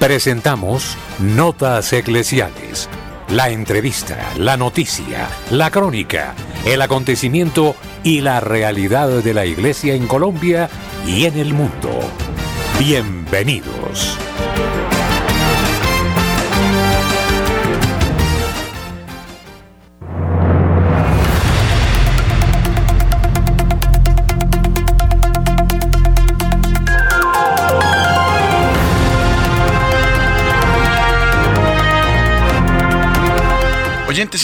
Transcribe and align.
Presentamos 0.00 0.96
Notas 1.18 1.92
Eclesiales. 1.92 2.88
La 3.28 3.50
entrevista, 3.50 4.32
la 4.38 4.56
noticia, 4.56 5.28
la 5.50 5.70
crónica, 5.70 6.34
el 6.64 6.80
acontecimiento 6.80 7.76
y 8.02 8.22
la 8.22 8.40
realidad 8.40 9.10
de 9.22 9.34
la 9.34 9.44
Iglesia 9.44 9.92
en 9.92 10.06
Colombia 10.06 10.70
y 11.06 11.26
en 11.26 11.38
el 11.38 11.52
mundo. 11.52 12.00
Bienvenidos. 12.78 14.16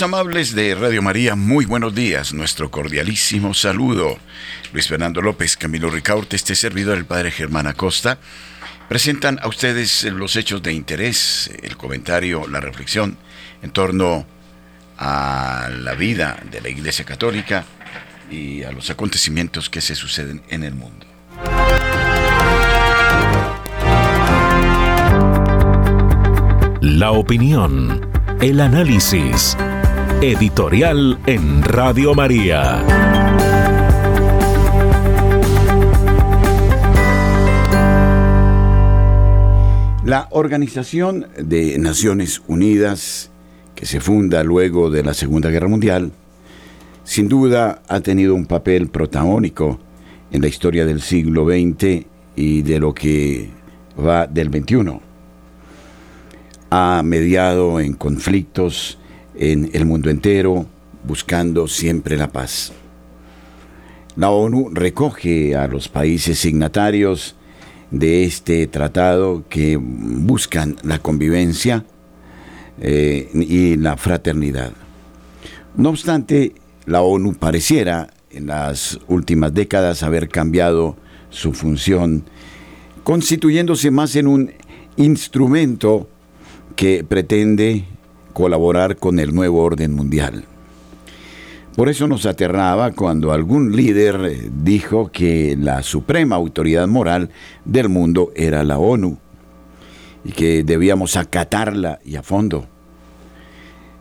Amables 0.02 0.54
de 0.54 0.74
Radio 0.74 1.00
María, 1.00 1.36
muy 1.36 1.64
buenos 1.64 1.94
días. 1.94 2.34
Nuestro 2.34 2.70
cordialísimo 2.70 3.54
saludo. 3.54 4.18
Luis 4.72 4.88
Fernando 4.88 5.22
López, 5.22 5.56
Camilo 5.56 5.88
Ricaurte, 5.88 6.34
este 6.34 6.54
servidor, 6.54 6.98
el 6.98 7.06
padre 7.06 7.30
Germán 7.30 7.68
Acosta, 7.68 8.18
presentan 8.88 9.38
a 9.40 9.48
ustedes 9.48 10.02
los 10.04 10.34
hechos 10.36 10.62
de 10.62 10.72
interés, 10.72 11.50
el 11.62 11.76
comentario, 11.76 12.46
la 12.48 12.60
reflexión 12.60 13.16
en 13.62 13.70
torno 13.70 14.26
a 14.98 15.68
la 15.70 15.94
vida 15.94 16.40
de 16.50 16.60
la 16.60 16.68
Iglesia 16.68 17.04
Católica 17.04 17.64
y 18.30 18.64
a 18.64 18.72
los 18.72 18.90
acontecimientos 18.90 19.70
que 19.70 19.80
se 19.80 19.94
suceden 19.94 20.42
en 20.48 20.64
el 20.64 20.74
mundo. 20.74 21.06
La 26.82 27.12
opinión 27.12 28.16
el 28.40 28.60
análisis. 28.60 29.56
Editorial 30.22 31.18
en 31.26 31.62
Radio 31.62 32.14
María. 32.14 32.82
La 40.04 40.28
Organización 40.30 41.26
de 41.38 41.78
Naciones 41.78 42.42
Unidas, 42.46 43.30
que 43.74 43.84
se 43.86 44.00
funda 44.00 44.42
luego 44.42 44.90
de 44.90 45.02
la 45.02 45.14
Segunda 45.14 45.50
Guerra 45.50 45.68
Mundial, 45.68 46.12
sin 47.04 47.28
duda 47.28 47.82
ha 47.86 48.00
tenido 48.00 48.34
un 48.34 48.46
papel 48.46 48.88
protagónico 48.88 49.78
en 50.32 50.42
la 50.42 50.48
historia 50.48 50.86
del 50.86 51.02
siglo 51.02 51.44
XX 51.44 52.06
y 52.34 52.62
de 52.62 52.78
lo 52.80 52.94
que 52.94 53.50
va 53.98 54.26
del 54.26 54.48
XXI 54.48 55.00
ha 56.70 57.02
mediado 57.04 57.80
en 57.80 57.94
conflictos 57.94 58.98
en 59.38 59.70
el 59.72 59.84
mundo 59.84 60.10
entero, 60.10 60.66
buscando 61.06 61.68
siempre 61.68 62.16
la 62.16 62.28
paz. 62.28 62.72
La 64.16 64.30
ONU 64.30 64.70
recoge 64.72 65.54
a 65.54 65.68
los 65.68 65.88
países 65.88 66.38
signatarios 66.38 67.36
de 67.90 68.24
este 68.24 68.66
tratado 68.66 69.44
que 69.48 69.76
buscan 69.76 70.76
la 70.82 70.98
convivencia 70.98 71.84
eh, 72.80 73.30
y 73.34 73.76
la 73.76 73.96
fraternidad. 73.96 74.72
No 75.76 75.90
obstante, 75.90 76.54
la 76.86 77.02
ONU 77.02 77.34
pareciera 77.34 78.08
en 78.30 78.46
las 78.46 78.98
últimas 79.08 79.52
décadas 79.52 80.02
haber 80.02 80.28
cambiado 80.28 80.96
su 81.30 81.52
función, 81.52 82.24
constituyéndose 83.04 83.90
más 83.90 84.16
en 84.16 84.26
un 84.26 84.52
instrumento 84.96 86.08
que 86.74 87.04
pretende 87.04 87.84
colaborar 88.36 88.96
con 88.98 89.18
el 89.18 89.34
nuevo 89.34 89.62
orden 89.62 89.94
mundial. 89.94 90.44
Por 91.74 91.88
eso 91.88 92.06
nos 92.06 92.26
aterraba 92.26 92.90
cuando 92.90 93.32
algún 93.32 93.74
líder 93.74 94.20
eh, 94.26 94.50
dijo 94.62 95.10
que 95.10 95.56
la 95.58 95.82
suprema 95.82 96.36
autoridad 96.36 96.86
moral 96.86 97.30
del 97.64 97.88
mundo 97.88 98.32
era 98.36 98.62
la 98.62 98.76
ONU 98.76 99.16
y 100.22 100.32
que 100.32 100.64
debíamos 100.64 101.16
acatarla 101.16 101.98
y 102.04 102.16
a 102.16 102.22
fondo. 102.22 102.66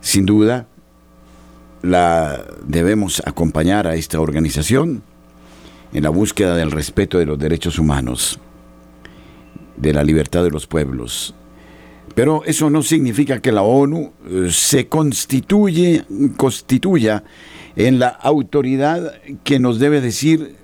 Sin 0.02 0.26
duda, 0.26 0.68
la 1.82 2.46
debemos 2.68 3.24
acompañar 3.26 3.88
a 3.88 3.96
esta 3.96 4.20
organización 4.20 5.02
en 5.94 6.04
la 6.04 6.10
búsqueda 6.10 6.58
del 6.58 6.72
respeto 6.72 7.20
de 7.20 7.26
los 7.26 7.40
derechos 7.40 7.80
humanos, 7.80 8.38
de 9.78 9.94
la 9.94 10.04
libertad 10.04 10.44
de 10.44 10.52
los 10.52 10.68
pueblos, 10.68 11.34
pero 12.14 12.44
eso 12.46 12.70
no 12.70 12.84
significa 12.84 13.42
que 13.42 13.52
la 13.52 13.64
ONU 13.64 14.14
eh, 14.30 14.48
se 14.52 14.88
constituye, 14.88 16.06
constituya 16.38 17.24
en 17.76 18.00
la 18.00 18.10
autoridad 18.10 19.20
que 19.44 19.60
nos 19.60 19.80
debe 19.80 20.02
decir 20.02 20.56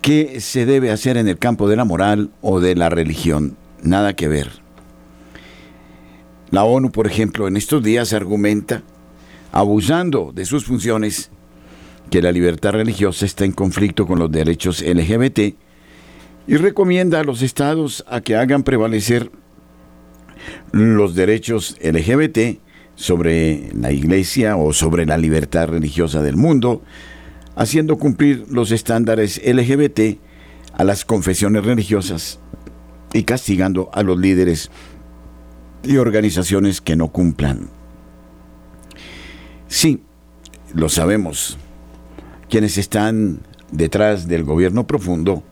qué 0.00 0.40
se 0.40 0.64
debe 0.66 0.90
hacer 0.90 1.16
en 1.16 1.28
el 1.28 1.38
campo 1.38 1.68
de 1.68 1.76
la 1.76 1.84
moral 1.84 2.30
o 2.40 2.60
de 2.60 2.76
la 2.76 2.88
religión. 2.88 3.56
Nada 3.82 4.14
que 4.14 4.28
ver. 4.28 4.50
La 6.50 6.64
ONU, 6.64 6.92
por 6.92 7.06
ejemplo, 7.06 7.48
en 7.48 7.56
estos 7.56 7.82
días 7.82 8.12
argumenta, 8.12 8.82
abusando 9.52 10.32
de 10.32 10.44
sus 10.44 10.64
funciones, 10.64 11.30
que 12.10 12.22
la 12.22 12.32
libertad 12.32 12.70
religiosa 12.70 13.26
está 13.26 13.44
en 13.44 13.52
conflicto 13.52 14.06
con 14.06 14.18
los 14.18 14.30
derechos 14.30 14.80
LGBT 14.80 15.56
y 16.46 16.56
recomienda 16.56 17.20
a 17.20 17.24
los 17.24 17.42
estados 17.42 18.04
a 18.08 18.20
que 18.20 18.36
hagan 18.36 18.62
prevalecer 18.62 19.30
los 20.72 21.14
derechos 21.14 21.76
LGBT 21.82 22.60
sobre 22.94 23.70
la 23.74 23.92
iglesia 23.92 24.56
o 24.56 24.72
sobre 24.72 25.06
la 25.06 25.18
libertad 25.18 25.68
religiosa 25.68 26.22
del 26.22 26.36
mundo, 26.36 26.82
haciendo 27.54 27.98
cumplir 27.98 28.46
los 28.50 28.70
estándares 28.70 29.40
LGBT 29.44 30.18
a 30.72 30.84
las 30.84 31.04
confesiones 31.04 31.64
religiosas 31.64 32.40
y 33.12 33.24
castigando 33.24 33.90
a 33.92 34.02
los 34.02 34.18
líderes 34.18 34.70
y 35.84 35.96
organizaciones 35.98 36.80
que 36.80 36.96
no 36.96 37.08
cumplan. 37.08 37.68
Sí, 39.68 40.02
lo 40.74 40.88
sabemos. 40.88 41.58
Quienes 42.48 42.78
están 42.78 43.40
detrás 43.72 44.28
del 44.28 44.44
gobierno 44.44 44.86
profundo 44.86 45.42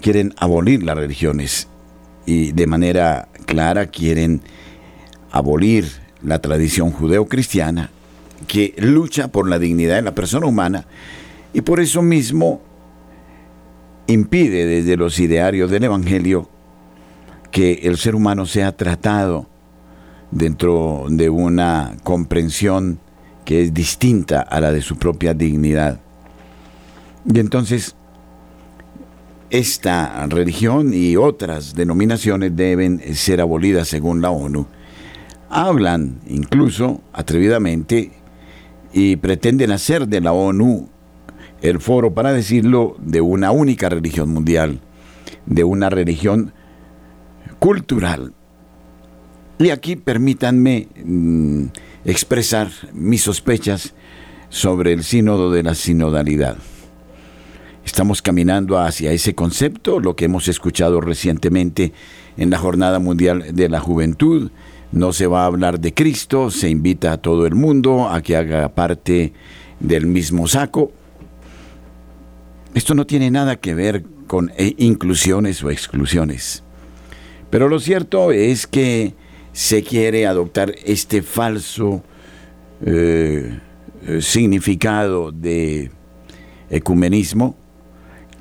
quieren 0.00 0.34
abolir 0.36 0.82
las 0.82 0.96
religiones 0.96 1.68
y 2.26 2.52
de 2.52 2.66
manera 2.66 3.28
clara 3.46 3.86
quieren 3.86 4.40
abolir 5.30 5.86
la 6.22 6.40
tradición 6.40 6.90
judeocristiana 6.90 7.90
que 8.46 8.74
lucha 8.78 9.28
por 9.28 9.48
la 9.48 9.58
dignidad 9.58 9.96
de 9.96 10.02
la 10.02 10.14
persona 10.14 10.46
humana 10.46 10.86
y 11.52 11.60
por 11.60 11.80
eso 11.80 12.02
mismo 12.02 12.60
impide 14.06 14.66
desde 14.66 14.96
los 14.96 15.18
idearios 15.18 15.70
del 15.70 15.84
Evangelio 15.84 16.48
que 17.50 17.80
el 17.84 17.96
ser 17.96 18.14
humano 18.14 18.46
sea 18.46 18.76
tratado 18.76 19.46
dentro 20.30 21.06
de 21.08 21.30
una 21.30 21.96
comprensión 22.02 22.98
que 23.44 23.62
es 23.62 23.72
distinta 23.72 24.40
a 24.40 24.60
la 24.60 24.72
de 24.72 24.80
su 24.80 24.96
propia 24.96 25.34
dignidad. 25.34 26.00
Y 27.32 27.38
entonces 27.38 27.94
esta 29.50 30.26
religión 30.26 30.92
y 30.92 31.16
otras 31.16 31.74
denominaciones 31.74 32.56
deben 32.56 33.00
ser 33.14 33.40
abolidas 33.40 33.88
según 33.88 34.20
la 34.20 34.30
ONU. 34.30 34.66
Hablan 35.50 36.20
incluso 36.26 37.02
atrevidamente 37.12 38.12
y 38.92 39.16
pretenden 39.16 39.70
hacer 39.70 40.08
de 40.08 40.20
la 40.20 40.32
ONU 40.32 40.88
el 41.62 41.80
foro 41.80 42.14
para 42.14 42.32
decirlo 42.32 42.96
de 42.98 43.20
una 43.20 43.50
única 43.50 43.88
religión 43.88 44.30
mundial, 44.30 44.80
de 45.46 45.64
una 45.64 45.90
religión 45.90 46.52
cultural. 47.58 48.34
Y 49.58 49.70
aquí 49.70 49.96
permítanme 49.96 50.88
mm, 51.04 51.66
expresar 52.04 52.70
mis 52.92 53.22
sospechas 53.22 53.94
sobre 54.48 54.92
el 54.92 55.04
sínodo 55.04 55.50
de 55.50 55.62
la 55.62 55.74
sinodalidad. 55.74 56.56
Estamos 57.84 58.22
caminando 58.22 58.78
hacia 58.78 59.12
ese 59.12 59.34
concepto, 59.34 60.00
lo 60.00 60.16
que 60.16 60.24
hemos 60.24 60.48
escuchado 60.48 61.02
recientemente 61.02 61.92
en 62.38 62.48
la 62.48 62.58
Jornada 62.58 62.98
Mundial 62.98 63.54
de 63.54 63.68
la 63.68 63.78
Juventud. 63.78 64.50
No 64.90 65.12
se 65.12 65.26
va 65.26 65.42
a 65.42 65.46
hablar 65.46 65.80
de 65.80 65.92
Cristo, 65.92 66.50
se 66.50 66.70
invita 66.70 67.12
a 67.12 67.18
todo 67.18 67.46
el 67.46 67.54
mundo 67.54 68.08
a 68.08 68.22
que 68.22 68.36
haga 68.36 68.70
parte 68.70 69.34
del 69.80 70.06
mismo 70.06 70.48
saco. 70.48 70.92
Esto 72.74 72.94
no 72.94 73.06
tiene 73.06 73.30
nada 73.30 73.56
que 73.56 73.74
ver 73.74 74.04
con 74.26 74.50
eh, 74.56 74.74
inclusiones 74.78 75.62
o 75.62 75.70
exclusiones. 75.70 76.62
Pero 77.50 77.68
lo 77.68 77.78
cierto 77.80 78.32
es 78.32 78.66
que 78.66 79.14
se 79.52 79.82
quiere 79.82 80.26
adoptar 80.26 80.74
este 80.84 81.22
falso 81.22 82.02
eh, 82.84 83.60
eh, 84.06 84.20
significado 84.22 85.30
de 85.30 85.90
ecumenismo 86.70 87.56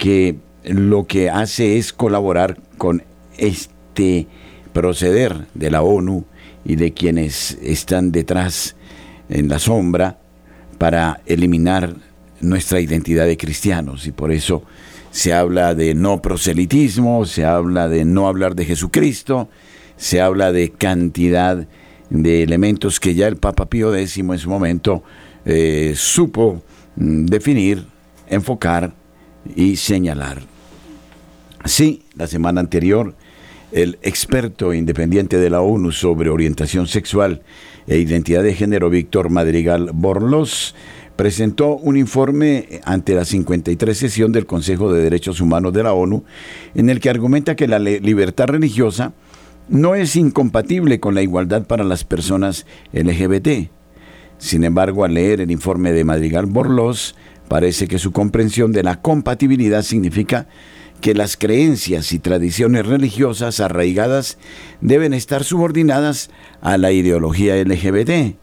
que 0.03 0.35
lo 0.65 1.07
que 1.07 1.29
hace 1.29 1.77
es 1.77 1.93
colaborar 1.93 2.59
con 2.77 3.03
este 3.37 4.27
proceder 4.73 5.47
de 5.53 5.71
la 5.71 5.81
ONU 5.81 6.25
y 6.65 6.75
de 6.75 6.91
quienes 6.91 7.57
están 7.61 8.11
detrás 8.11 8.75
en 9.29 9.47
la 9.47 9.59
sombra 9.59 10.19
para 10.77 11.21
eliminar 11.25 11.95
nuestra 12.41 12.81
identidad 12.81 13.25
de 13.27 13.37
cristianos. 13.37 14.05
Y 14.05 14.11
por 14.11 14.33
eso 14.33 14.63
se 15.09 15.31
habla 15.31 15.73
de 15.73 15.93
no 15.93 16.21
proselitismo, 16.21 17.25
se 17.25 17.45
habla 17.45 17.87
de 17.87 18.03
no 18.03 18.27
hablar 18.27 18.55
de 18.55 18.65
Jesucristo, 18.65 19.47
se 19.95 20.19
habla 20.19 20.51
de 20.51 20.69
cantidad 20.71 21.65
de 22.09 22.43
elementos 22.43 22.99
que 22.99 23.15
ya 23.15 23.29
el 23.29 23.37
Papa 23.37 23.69
Pío 23.69 23.95
X 23.95 24.17
en 24.17 24.37
su 24.37 24.49
momento 24.49 25.01
eh, 25.45 25.93
supo 25.95 26.61
mm, 26.97 27.23
definir, 27.27 27.85
enfocar 28.27 29.01
y 29.55 29.75
señalar. 29.75 30.41
Sí, 31.65 32.03
la 32.15 32.27
semana 32.27 32.59
anterior, 32.59 33.15
el 33.71 33.97
experto 34.01 34.73
independiente 34.73 35.37
de 35.37 35.49
la 35.49 35.61
ONU 35.61 35.91
sobre 35.91 36.29
orientación 36.29 36.87
sexual 36.87 37.41
e 37.87 37.97
identidad 37.97 38.43
de 38.43 38.53
género, 38.53 38.89
Víctor 38.89 39.29
Madrigal 39.29 39.91
Borlos, 39.93 40.75
presentó 41.15 41.75
un 41.75 41.97
informe 41.97 42.81
ante 42.85 43.15
la 43.15 43.25
53 43.25 43.97
sesión 43.97 44.31
del 44.31 44.45
Consejo 44.45 44.91
de 44.91 45.01
Derechos 45.01 45.41
Humanos 45.41 45.73
de 45.73 45.83
la 45.83 45.93
ONU, 45.93 46.23
en 46.75 46.89
el 46.89 46.99
que 46.99 47.09
argumenta 47.09 47.55
que 47.55 47.67
la 47.67 47.79
libertad 47.79 48.47
religiosa 48.47 49.13
no 49.69 49.95
es 49.95 50.15
incompatible 50.15 50.99
con 50.99 51.15
la 51.15 51.21
igualdad 51.21 51.65
para 51.65 51.83
las 51.83 52.03
personas 52.03 52.65
LGBT. 52.91 53.69
Sin 54.37 54.63
embargo, 54.63 55.05
al 55.05 55.13
leer 55.13 55.41
el 55.41 55.51
informe 55.51 55.93
de 55.93 56.03
Madrigal 56.03 56.47
Borlos, 56.47 57.15
parece 57.47 57.87
que 57.87 57.99
su 57.99 58.11
comprensión 58.11 58.71
de 58.71 58.83
la 58.83 59.01
compatibilidad 59.01 59.83
significa 59.83 60.47
que 61.01 61.13
las 61.13 61.35
creencias 61.35 62.13
y 62.13 62.19
tradiciones 62.19 62.85
religiosas 62.85 63.59
arraigadas 63.59 64.37
deben 64.79 65.13
estar 65.13 65.43
subordinadas 65.43 66.29
a 66.61 66.77
la 66.77 66.91
ideología 66.91 67.61
LGBT. 67.61 68.37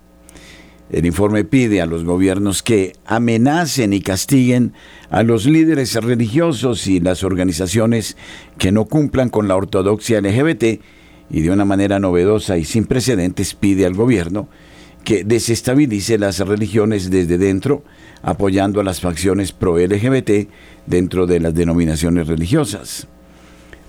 El 0.91 1.07
informe 1.07 1.45
pide 1.45 1.81
a 1.81 1.87
los 1.87 2.05
gobiernos 2.05 2.63
que 2.63 2.95
amenacen 3.07 3.93
y 3.93 4.01
castiguen 4.01 4.75
a 5.09 5.23
los 5.23 5.47
líderes 5.47 5.95
religiosos 5.95 6.87
y 6.87 7.01
las 7.01 7.23
organizaciones 7.23 8.17
que 8.59 8.73
no 8.73 8.85
cumplan 8.87 9.31
con 9.31 9.49
la 9.49 9.57
ortodoxia 9.57 10.21
LGBT 10.21 10.81
y 11.31 11.41
de 11.43 11.51
una 11.51 11.65
manera 11.65 12.01
novedosa 12.01 12.59
y 12.59 12.65
sin 12.65 12.85
precedentes 12.85 13.55
pide 13.55 13.87
al 13.87 13.95
gobierno 13.95 14.49
que 15.05 15.25
desestabilice 15.25 16.19
las 16.19 16.39
religiones 16.41 17.11
desde 17.11 17.39
dentro, 17.39 17.83
apoyando 18.23 18.81
a 18.81 18.85
las 18.85 19.01
facciones 19.01 19.53
pro-LGBT 19.53 20.49
dentro 20.87 21.27
de 21.27 21.41
las 21.41 21.55
denominaciones 21.55 22.27
religiosas. 22.27 23.09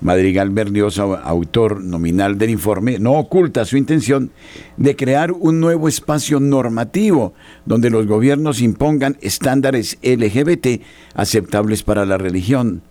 Madrigal 0.02 0.50
Berlioz, 0.50 0.98
autor 0.98 1.84
nominal 1.84 2.40
del 2.40 2.50
informe, 2.50 2.98
no 2.98 3.14
oculta 3.14 3.66
su 3.66 3.78
intención 3.78 4.32
de 4.78 4.96
crear 4.96 5.32
un 5.32 5.60
nuevo 5.60 5.88
espacio 5.88 6.40
normativo 6.40 7.34
donde 7.66 7.92
los 7.92 8.08
gobiernos 8.08 8.62
impongan 8.62 9.18
estándares 9.22 10.00
LGBT 10.02 10.82
aceptables 11.14 11.84
para 11.84 12.06
la 12.08 12.18
religión. 12.18 12.82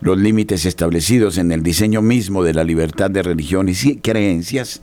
Los 0.00 0.18
límites 0.18 0.64
establecidos 0.66 1.38
en 1.38 1.52
el 1.52 1.62
diseño 1.62 2.02
mismo 2.02 2.42
de 2.42 2.54
la 2.54 2.64
libertad 2.64 3.10
de 3.10 3.22
religiones 3.22 3.84
y 3.84 3.96
creencias, 3.96 4.82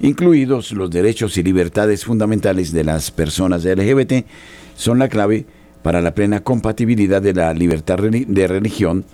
incluidos 0.00 0.72
los 0.72 0.90
derechos 0.90 1.36
y 1.36 1.42
libertades 1.42 2.04
fundamentales 2.04 2.72
de 2.72 2.84
las 2.84 3.10
personas 3.10 3.64
LGBT, 3.64 4.26
son 4.76 4.98
la 4.98 5.08
clave 5.08 5.46
para 5.82 6.00
la 6.00 6.14
plena 6.14 6.40
compatibilidad 6.40 7.20
de 7.20 7.34
la 7.34 7.52
libertad 7.54 7.98
de 7.98 8.46
religión 8.46 9.04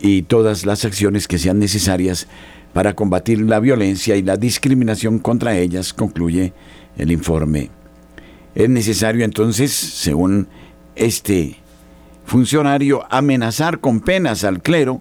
y 0.00 0.22
todas 0.22 0.66
las 0.66 0.84
acciones 0.84 1.26
que 1.26 1.38
sean 1.38 1.58
necesarias 1.58 2.26
para 2.74 2.94
combatir 2.94 3.40
la 3.40 3.60
violencia 3.60 4.16
y 4.16 4.22
la 4.22 4.36
discriminación 4.36 5.18
contra 5.18 5.56
ellas, 5.56 5.94
concluye 5.94 6.52
el 6.98 7.12
informe. 7.12 7.70
Es 8.54 8.68
necesario 8.68 9.24
entonces, 9.24 9.72
según 9.72 10.48
este 10.96 11.56
funcionario, 12.26 13.04
amenazar 13.10 13.80
con 13.80 14.00
penas 14.00 14.44
al 14.44 14.60
clero 14.60 15.00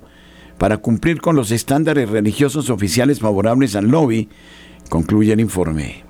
para 0.57 0.77
cumplir 0.77 1.19
con 1.19 1.35
los 1.35 1.51
estándares 1.51 2.09
religiosos 2.09 2.69
oficiales 2.69 3.19
favorables 3.19 3.75
al 3.75 3.87
lobby, 3.87 4.29
concluye 4.89 5.33
el 5.33 5.39
informe. 5.39 6.03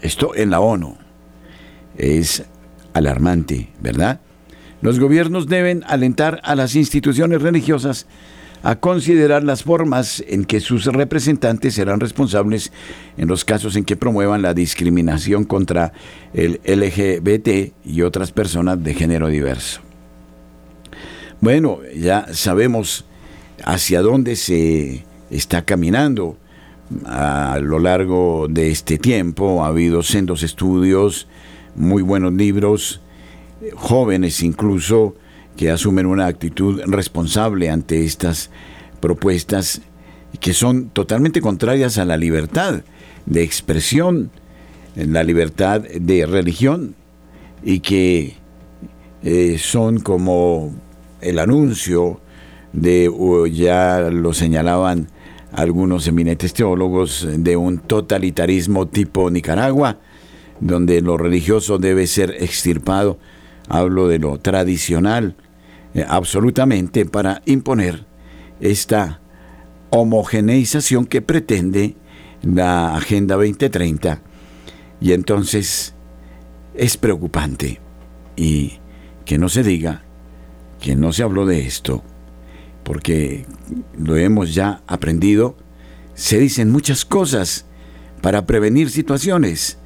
Esto 0.00 0.34
en 0.34 0.50
la 0.50 0.60
ONU. 0.60 0.96
Es 1.96 2.44
alarmante, 2.94 3.70
¿verdad? 3.80 4.20
Los 4.80 5.00
gobiernos 5.00 5.48
deben 5.48 5.82
alentar 5.86 6.40
a 6.44 6.54
las 6.54 6.76
instituciones 6.76 7.42
religiosas 7.42 8.06
a 8.62 8.76
considerar 8.76 9.44
las 9.44 9.62
formas 9.62 10.22
en 10.26 10.44
que 10.44 10.60
sus 10.60 10.86
representantes 10.86 11.74
serán 11.74 12.00
responsables 12.00 12.72
en 13.16 13.28
los 13.28 13.44
casos 13.44 13.76
en 13.76 13.84
que 13.84 13.96
promuevan 13.96 14.42
la 14.42 14.54
discriminación 14.54 15.44
contra 15.44 15.92
el 16.32 16.60
LGBT 16.64 17.72
y 17.84 18.02
otras 18.02 18.32
personas 18.32 18.82
de 18.82 18.94
género 18.94 19.28
diverso. 19.28 19.80
Bueno, 21.40 21.78
ya 21.96 22.26
sabemos 22.32 23.04
hacia 23.64 24.02
dónde 24.02 24.34
se 24.34 25.04
está 25.30 25.64
caminando. 25.64 26.36
A 27.04 27.58
lo 27.60 27.78
largo 27.78 28.46
de 28.48 28.70
este 28.70 28.98
tiempo 28.98 29.62
ha 29.64 29.68
habido 29.68 30.02
sendos 30.02 30.42
estudios, 30.42 31.26
muy 31.76 32.02
buenos 32.02 32.32
libros, 32.32 33.00
jóvenes 33.74 34.42
incluso 34.42 35.14
que 35.56 35.70
asumen 35.70 36.06
una 36.06 36.26
actitud 36.26 36.80
responsable 36.86 37.68
ante 37.68 38.04
estas 38.04 38.50
propuestas 39.00 39.82
que 40.40 40.54
son 40.54 40.90
totalmente 40.90 41.40
contrarias 41.40 41.98
a 41.98 42.04
la 42.04 42.16
libertad 42.16 42.82
de 43.26 43.42
expresión, 43.42 44.30
la 44.94 45.24
libertad 45.24 45.82
de 45.82 46.26
religión 46.26 46.94
y 47.62 47.80
que 47.80 48.36
eh, 49.22 49.58
son 49.58 50.00
como 50.00 50.74
el 51.20 51.38
anuncio 51.38 52.20
de, 52.72 53.10
ya 53.52 54.10
lo 54.10 54.32
señalaban 54.32 55.08
algunos 55.52 56.06
eminentes 56.06 56.52
teólogos, 56.52 57.26
de 57.30 57.56
un 57.56 57.78
totalitarismo 57.78 58.88
tipo 58.88 59.30
Nicaragua, 59.30 59.98
donde 60.60 61.00
lo 61.00 61.16
religioso 61.16 61.78
debe 61.78 62.06
ser 62.06 62.36
extirpado 62.40 63.18
hablo 63.68 64.08
de 64.08 64.18
lo 64.18 64.38
tradicional, 64.38 65.36
eh, 65.94 66.04
absolutamente 66.06 67.06
para 67.06 67.42
imponer 67.44 68.06
esta 68.60 69.20
homogeneización 69.90 71.06
que 71.06 71.22
pretende 71.22 71.96
la 72.42 72.96
Agenda 72.96 73.36
2030. 73.36 74.20
Y 75.00 75.12
entonces 75.12 75.94
es 76.74 76.96
preocupante 76.96 77.80
y 78.36 78.74
que 79.24 79.38
no 79.38 79.48
se 79.48 79.62
diga 79.62 80.02
que 80.80 80.96
no 80.96 81.12
se 81.12 81.22
habló 81.22 81.46
de 81.46 81.66
esto, 81.66 82.02
porque 82.88 83.46
lo 83.96 84.16
hemos 84.16 84.52
ya 84.54 84.80
aprendido, 84.88 85.54
se 86.14 86.38
dicen 86.38 86.72
muchas 86.72 87.04
cosas 87.04 87.66
para 88.22 88.46
prevenir 88.46 88.90
situaciones. 88.90 89.78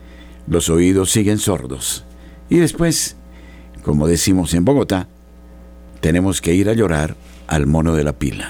Los 0.46 0.70
oídos 0.70 1.10
siguen 1.10 1.38
sordos. 1.38 2.04
Y 2.48 2.56
después 2.56 3.16
como 3.82 4.06
decimos 4.06 4.54
en 4.54 4.64
Bogotá, 4.64 5.08
tenemos 6.00 6.40
que 6.40 6.54
ir 6.54 6.68
a 6.68 6.72
llorar 6.72 7.16
al 7.48 7.66
mono 7.66 7.94
de 7.94 8.04
la 8.04 8.12
pila. 8.12 8.48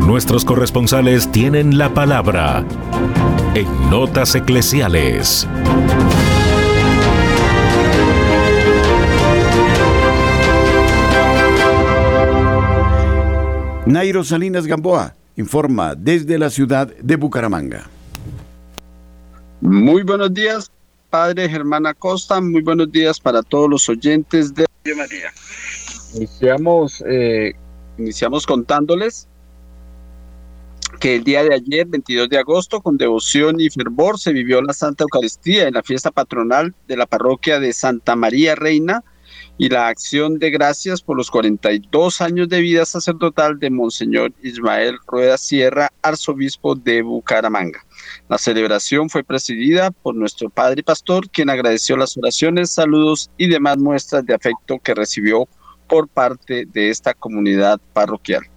Nuestros 0.00 0.44
corresponsales 0.44 1.30
tienen 1.30 1.78
la 1.78 1.94
palabra 1.94 2.66
en 3.54 3.90
Notas 3.90 4.34
Eclesiales. 4.34 5.46
Nairo 13.92 14.24
Salinas 14.24 14.66
Gamboa 14.66 15.14
informa 15.36 15.94
desde 15.94 16.38
la 16.38 16.48
ciudad 16.48 16.88
de 16.96 17.16
Bucaramanga. 17.16 17.90
Muy 19.60 20.02
buenos 20.02 20.32
días, 20.32 20.72
Padre 21.10 21.46
Germán 21.46 21.86
Acosta. 21.86 22.40
Muy 22.40 22.62
buenos 22.62 22.90
días 22.90 23.20
para 23.20 23.42
todos 23.42 23.68
los 23.68 23.86
oyentes 23.90 24.54
de 24.54 24.64
Radio 24.82 24.96
María. 24.96 25.30
Iniciamos, 26.14 27.04
eh, 27.06 27.52
iniciamos 27.98 28.46
contándoles 28.46 29.28
que 30.98 31.16
el 31.16 31.24
día 31.24 31.44
de 31.44 31.54
ayer, 31.54 31.86
22 31.86 32.30
de 32.30 32.38
agosto, 32.38 32.80
con 32.80 32.96
devoción 32.96 33.60
y 33.60 33.68
fervor, 33.68 34.18
se 34.18 34.32
vivió 34.32 34.62
la 34.62 34.72
Santa 34.72 35.04
Eucaristía 35.04 35.68
en 35.68 35.74
la 35.74 35.82
fiesta 35.82 36.10
patronal 36.10 36.74
de 36.88 36.96
la 36.96 37.04
parroquia 37.04 37.60
de 37.60 37.74
Santa 37.74 38.16
María 38.16 38.54
Reina 38.54 39.04
y 39.58 39.68
la 39.68 39.88
acción 39.88 40.38
de 40.38 40.50
gracias 40.50 41.02
por 41.02 41.16
los 41.16 41.30
42 41.30 42.20
años 42.20 42.48
de 42.48 42.60
vida 42.60 42.84
sacerdotal 42.84 43.58
de 43.58 43.70
Monseñor 43.70 44.32
Ismael 44.42 44.98
Rueda 45.06 45.38
Sierra, 45.38 45.90
arzobispo 46.02 46.74
de 46.74 47.02
Bucaramanga. 47.02 47.84
La 48.28 48.38
celebración 48.38 49.10
fue 49.10 49.22
presidida 49.22 49.90
por 49.90 50.14
nuestro 50.14 50.50
padre 50.50 50.82
pastor, 50.82 51.28
quien 51.30 51.50
agradeció 51.50 51.96
las 51.96 52.16
oraciones, 52.16 52.70
saludos 52.70 53.30
y 53.36 53.48
demás 53.48 53.78
muestras 53.78 54.24
de 54.26 54.34
afecto 54.34 54.78
que 54.78 54.94
recibió 54.94 55.48
por 55.88 56.08
parte 56.08 56.66
de 56.66 56.90
esta 56.90 57.12
comunidad 57.14 57.80
parroquial. 57.92 58.51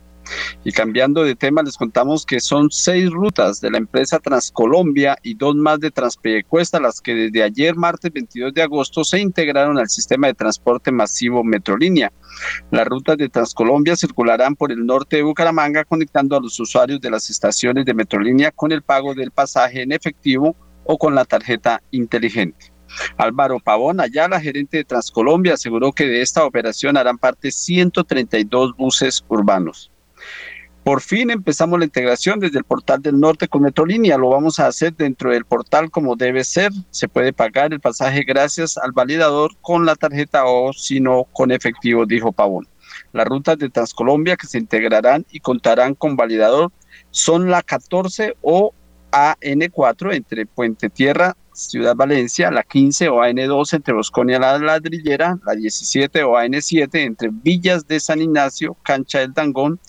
Y 0.63 0.71
cambiando 0.71 1.23
de 1.23 1.35
tema, 1.35 1.61
les 1.63 1.77
contamos 1.77 2.25
que 2.25 2.39
son 2.39 2.69
seis 2.71 3.09
rutas 3.09 3.61
de 3.61 3.71
la 3.71 3.77
empresa 3.77 4.19
Transcolombia 4.19 5.17
y 5.23 5.35
dos 5.35 5.55
más 5.55 5.79
de 5.79 5.91
Transpiedecuesta 5.91 6.79
las 6.79 7.01
que 7.01 7.13
desde 7.13 7.43
ayer, 7.43 7.75
martes 7.75 8.11
22 8.11 8.53
de 8.53 8.61
agosto, 8.61 9.03
se 9.03 9.19
integraron 9.19 9.77
al 9.77 9.89
sistema 9.89 10.27
de 10.27 10.33
transporte 10.33 10.91
masivo 10.91 11.43
Metrolínea. 11.43 12.11
Las 12.71 12.87
rutas 12.87 13.17
de 13.17 13.29
Transcolombia 13.29 13.95
circularán 13.95 14.55
por 14.55 14.71
el 14.71 14.85
norte 14.85 15.17
de 15.17 15.23
Bucaramanga, 15.23 15.83
conectando 15.83 16.35
a 16.35 16.41
los 16.41 16.59
usuarios 16.59 16.99
de 17.01 17.11
las 17.11 17.29
estaciones 17.29 17.85
de 17.85 17.93
Metrolínea 17.93 18.51
con 18.51 18.71
el 18.71 18.81
pago 18.81 19.13
del 19.13 19.31
pasaje 19.31 19.81
en 19.81 19.91
efectivo 19.91 20.55
o 20.85 20.97
con 20.97 21.15
la 21.15 21.25
tarjeta 21.25 21.81
inteligente. 21.91 22.71
Álvaro 23.17 23.59
Pavón 23.59 23.99
Ayala, 23.99 24.39
gerente 24.39 24.77
de 24.77 24.83
Transcolombia, 24.83 25.55
aseguró 25.55 25.91
que 25.91 26.07
de 26.07 26.21
esta 26.21 26.45
operación 26.45 26.97
harán 26.97 27.17
parte 27.17 27.51
132 27.51 28.75
buses 28.77 29.23
urbanos. 29.27 29.91
Por 30.85 31.01
fin 31.01 31.31
empezamos 31.31 31.79
la 31.79 31.85
integración 31.85 32.39
desde 32.39 32.59
el 32.59 32.63
portal 32.63 33.01
del 33.01 33.19
norte 33.19 33.47
con 33.47 33.63
Metrolínea. 33.63 34.19
Lo 34.19 34.29
vamos 34.29 34.59
a 34.59 34.67
hacer 34.67 34.95
dentro 34.95 35.31
del 35.31 35.43
portal 35.43 35.89
como 35.89 36.15
debe 36.15 36.43
ser. 36.43 36.71
Se 36.91 37.07
puede 37.07 37.33
pagar 37.33 37.73
el 37.73 37.79
pasaje 37.79 38.21
gracias 38.21 38.77
al 38.77 38.91
validador 38.91 39.53
con 39.61 39.87
la 39.87 39.95
tarjeta 39.95 40.45
o 40.45 40.73
si 40.73 40.99
no 40.99 41.23
con 41.33 41.49
efectivo, 41.49 42.05
dijo 42.05 42.31
Pavón. 42.31 42.67
Las 43.13 43.25
rutas 43.25 43.57
de 43.57 43.71
Transcolombia 43.71 44.37
que 44.37 44.45
se 44.45 44.59
integrarán 44.59 45.25
y 45.31 45.39
contarán 45.39 45.95
con 45.95 46.15
validador 46.15 46.71
son 47.09 47.49
la 47.49 47.63
14 47.63 48.35
o 48.43 48.71
AN4 49.11 50.13
entre 50.13 50.45
Puente 50.45 50.91
Tierra, 50.91 51.35
Ciudad 51.55 51.95
Valencia, 51.95 52.51
la 52.51 52.63
15 52.63 53.07
o 53.07 53.19
AN2 53.21 53.73
entre 53.73 53.93
Bosconia 53.93 54.39
la 54.39 54.59
Ladrillera, 54.59 55.39
la 55.45 55.55
17 55.55 56.23
o 56.23 56.33
AN7 56.33 56.89
entre 56.95 57.29
Villas 57.31 57.87
de 57.87 58.01
San 58.01 58.21
Ignacio, 58.21 58.75
Cancha 58.83 59.19
del 59.19 59.33
Dangón, 59.33 59.79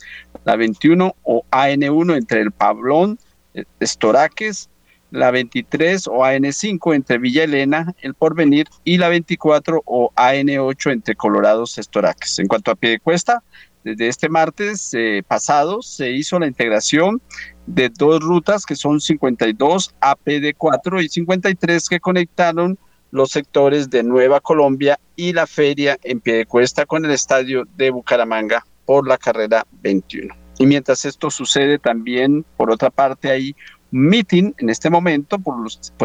la 0.47 0.55
21 0.55 1.15
o 1.25 1.45
AN1 1.51 2.17
entre 2.17 2.41
el 2.41 2.53
Pablón, 2.53 3.19
eh, 3.53 3.65
Estoraques, 3.81 4.71
la 5.11 5.31
23 5.33 6.07
o 6.07 6.25
AN5 6.25 6.95
entre 6.95 7.19
Villa 7.19 7.45
Elena, 7.45 7.95
El 8.01 8.15
Porvenir 8.15 8.67
y 8.85 8.97
la 8.97 9.09
24 9.09 9.83
o 9.85 10.13
AN8 10.15 10.93
entre 10.93 11.17
Colorados, 11.17 11.79
Estoraques. 11.79 12.39
En 12.39 12.47
cuanto 12.47 12.71
a 12.71 12.77
pie 12.77 12.91
de 12.91 13.01
cuesta, 13.01 13.43
desde 13.83 14.07
este 14.07 14.29
martes 14.29 14.95
eh, 14.95 15.23
pasado 15.27 15.83
se 15.83 16.13
hizo 16.13 16.39
la 16.39 16.47
integración 16.47 17.21
de 17.67 17.89
dos 17.89 18.21
rutas 18.21 18.65
que 18.65 18.77
son 18.77 19.01
52 19.01 19.95
APD4 20.01 21.05
y 21.05 21.09
53 21.09 21.89
que 21.89 22.01
conectaron 22.01 22.79
los 23.11 23.31
sectores 23.31 23.91
de 23.91 24.05
Nueva 24.05 24.41
Colombia 24.41 24.99
y 25.17 25.33
la 25.33 25.49
feria 25.49 25.99
en 26.05 26.21
pie 26.21 26.35
de 26.35 26.47
cuesta 26.47 26.87
con 26.87 27.05
el 27.05 27.11
estadio 27.11 27.65
de 27.77 27.91
Bucaramanga 27.91 28.65
por 28.87 29.07
la 29.07 29.19
carrera 29.19 29.67
21. 29.83 30.35
Y 30.59 30.67
mientras 30.67 31.05
esto 31.05 31.31
sucede 31.31 31.79
también, 31.79 32.45
por 32.57 32.71
otra 32.71 32.91
parte, 32.91 33.31
hay 33.31 33.55
un 33.93 34.09
meeting 34.09 34.53
en 34.59 34.71
este 34.71 34.89
momento 34.89 35.39
por, 35.39 35.57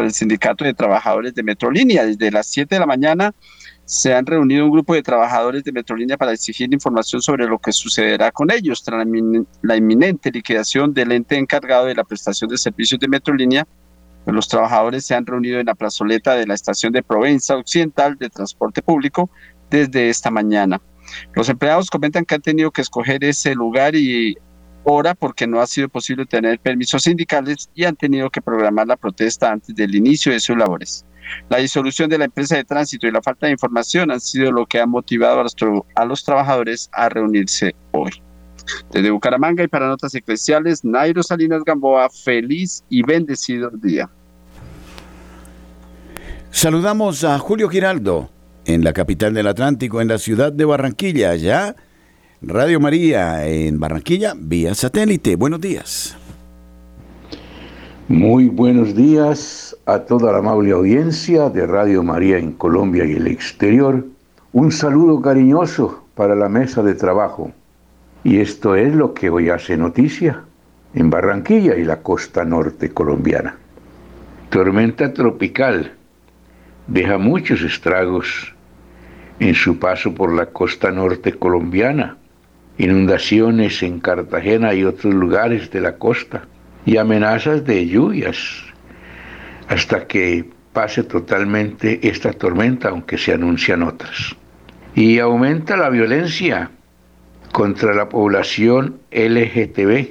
el 0.04 0.12
Sindicato 0.12 0.64
de 0.64 0.74
Trabajadores 0.74 1.34
de 1.34 1.42
Metrolínea. 1.42 2.04
Desde 2.04 2.30
las 2.30 2.48
7 2.48 2.74
de 2.74 2.78
la 2.78 2.86
mañana 2.86 3.34
se 3.84 4.14
han 4.14 4.26
reunido 4.26 4.64
un 4.64 4.70
grupo 4.70 4.94
de 4.94 5.02
trabajadores 5.02 5.64
de 5.64 5.72
Metrolínea 5.72 6.16
para 6.16 6.32
exigir 6.32 6.72
información 6.72 7.22
sobre 7.22 7.46
lo 7.46 7.58
que 7.58 7.72
sucederá 7.72 8.30
con 8.30 8.50
ellos 8.50 8.82
tras 8.82 9.06
la 9.62 9.76
inminente 9.76 10.30
liquidación 10.30 10.92
del 10.92 11.12
ente 11.12 11.36
encargado 11.36 11.86
de 11.86 11.94
la 11.94 12.04
prestación 12.04 12.50
de 12.50 12.58
servicios 12.58 13.00
de 13.00 13.08
Metrolínea. 13.08 13.66
Pues 14.24 14.34
los 14.34 14.48
trabajadores 14.48 15.04
se 15.04 15.14
han 15.14 15.26
reunido 15.26 15.58
en 15.58 15.66
la 15.66 15.74
plazoleta 15.74 16.34
de 16.34 16.46
la 16.46 16.54
estación 16.54 16.92
de 16.92 17.02
Provenza 17.02 17.56
Occidental 17.56 18.16
de 18.18 18.30
Transporte 18.30 18.82
Público 18.82 19.30
desde 19.68 20.10
esta 20.10 20.30
mañana. 20.30 20.80
Los 21.34 21.48
empleados 21.48 21.90
comentan 21.90 22.24
que 22.24 22.34
han 22.34 22.42
tenido 22.42 22.70
que 22.70 22.82
escoger 22.82 23.24
ese 23.24 23.54
lugar 23.54 23.94
y 23.94 24.36
hora 24.84 25.14
porque 25.14 25.46
no 25.46 25.60
ha 25.60 25.66
sido 25.66 25.88
posible 25.88 26.26
tener 26.26 26.58
permisos 26.58 27.04
sindicales 27.04 27.70
y 27.74 27.84
han 27.84 27.96
tenido 27.96 28.30
que 28.30 28.42
programar 28.42 28.86
la 28.86 28.96
protesta 28.96 29.50
antes 29.50 29.74
del 29.74 29.94
inicio 29.94 30.32
de 30.32 30.40
sus 30.40 30.56
labores. 30.56 31.04
La 31.48 31.58
disolución 31.58 32.10
de 32.10 32.18
la 32.18 32.24
empresa 32.24 32.56
de 32.56 32.64
tránsito 32.64 33.06
y 33.06 33.12
la 33.12 33.22
falta 33.22 33.46
de 33.46 33.52
información 33.52 34.10
han 34.10 34.20
sido 34.20 34.50
lo 34.50 34.66
que 34.66 34.80
ha 34.80 34.86
motivado 34.86 35.40
a 35.40 36.04
los, 36.04 36.24
trabajadores 36.24 36.90
a 36.92 37.08
reunirse 37.08 37.74
hoy. 37.92 38.10
Desde 38.90 39.10
Bucaramanga 39.10 39.62
y 39.62 39.68
para 39.68 39.88
Notas 39.88 40.14
Eclesiales, 40.14 40.84
Nairo 40.84 41.22
Salinas 41.22 41.62
Gamboa, 41.64 42.08
feliz 42.10 42.84
y 42.88 43.02
bendecido 43.02 43.70
día. 43.70 44.08
Saludamos 46.50 47.24
a 47.24 47.38
Julio 47.38 47.68
Giraldo 47.68 48.30
en 48.64 48.84
la 48.84 48.92
capital 48.92 49.34
del 49.34 49.46
Atlántico, 49.46 50.00
en 50.00 50.08
la 50.08 50.18
ciudad 50.18 50.52
de 50.52 50.64
Barranquilla, 50.64 51.30
allá. 51.30 51.76
Radio 52.44 52.80
María 52.80 53.46
en 53.46 53.78
Barranquilla, 53.78 54.34
vía 54.36 54.74
satélite. 54.74 55.36
Buenos 55.36 55.60
días. 55.60 56.16
Muy 58.08 58.48
buenos 58.48 58.96
días 58.96 59.76
a 59.86 60.00
toda 60.00 60.32
la 60.32 60.38
amable 60.38 60.72
audiencia 60.72 61.48
de 61.50 61.66
Radio 61.66 62.02
María 62.02 62.38
en 62.38 62.52
Colombia 62.52 63.04
y 63.04 63.12
el 63.12 63.28
exterior. 63.28 64.04
Un 64.52 64.72
saludo 64.72 65.22
cariñoso 65.22 66.04
para 66.16 66.34
la 66.34 66.48
mesa 66.48 66.82
de 66.82 66.94
trabajo. 66.94 67.52
Y 68.24 68.40
esto 68.40 68.74
es 68.74 68.94
lo 68.94 69.14
que 69.14 69.30
hoy 69.30 69.48
hace 69.48 69.76
noticia 69.76 70.42
en 70.94 71.10
Barranquilla 71.10 71.76
y 71.76 71.84
la 71.84 72.02
costa 72.02 72.44
norte 72.44 72.90
colombiana. 72.90 73.56
Tormenta 74.50 75.12
tropical 75.14 75.92
deja 76.86 77.18
muchos 77.18 77.62
estragos 77.62 78.51
en 79.40 79.54
su 79.54 79.78
paso 79.78 80.14
por 80.14 80.32
la 80.32 80.46
costa 80.46 80.90
norte 80.90 81.32
colombiana, 81.32 82.16
inundaciones 82.78 83.82
en 83.82 84.00
Cartagena 84.00 84.74
y 84.74 84.84
otros 84.84 85.14
lugares 85.14 85.70
de 85.70 85.80
la 85.80 85.96
costa 85.96 86.46
y 86.84 86.96
amenazas 86.96 87.64
de 87.64 87.86
lluvias 87.86 88.64
hasta 89.68 90.06
que 90.06 90.44
pase 90.72 91.04
totalmente 91.04 92.00
esta 92.06 92.32
tormenta, 92.32 92.88
aunque 92.88 93.18
se 93.18 93.32
anuncian 93.32 93.82
otras. 93.82 94.34
Y 94.94 95.18
aumenta 95.18 95.76
la 95.76 95.90
violencia 95.90 96.70
contra 97.52 97.94
la 97.94 98.08
población 98.08 99.00
LGTB 99.10 100.08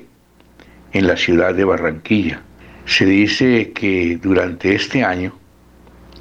en 0.93 1.07
la 1.07 1.17
ciudad 1.17 1.53
de 1.53 1.63
Barranquilla. 1.63 2.41
Se 2.85 3.05
dice 3.05 3.71
que 3.73 4.17
durante 4.21 4.75
este 4.75 5.03
año 5.03 5.33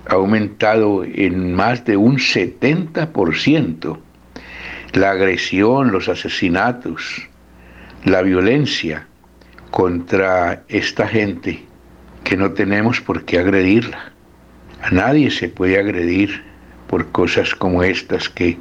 ha 0.07 0.15
aumentado 0.15 1.05
en 1.05 1.55
más 1.55 1.85
de 1.85 1.97
un 1.97 2.17
70% 2.17 3.99
la 4.93 5.11
agresión, 5.11 5.93
los 5.93 6.09
asesinatos, 6.09 7.29
la 8.05 8.23
violencia 8.23 9.07
contra 9.71 10.65
esta 10.69 11.07
gente 11.07 11.65
que 12.25 12.37
no 12.37 12.53
tenemos 12.53 13.01
por 13.01 13.25
qué 13.25 13.39
agredirla. 13.39 14.13
A 14.83 14.91
nadie 14.91 15.31
se 15.31 15.49
puede 15.49 15.79
agredir 15.79 16.43
por 16.89 17.11
cosas 17.13 17.55
como 17.55 17.83
estas 17.83 18.29
que 18.29 18.59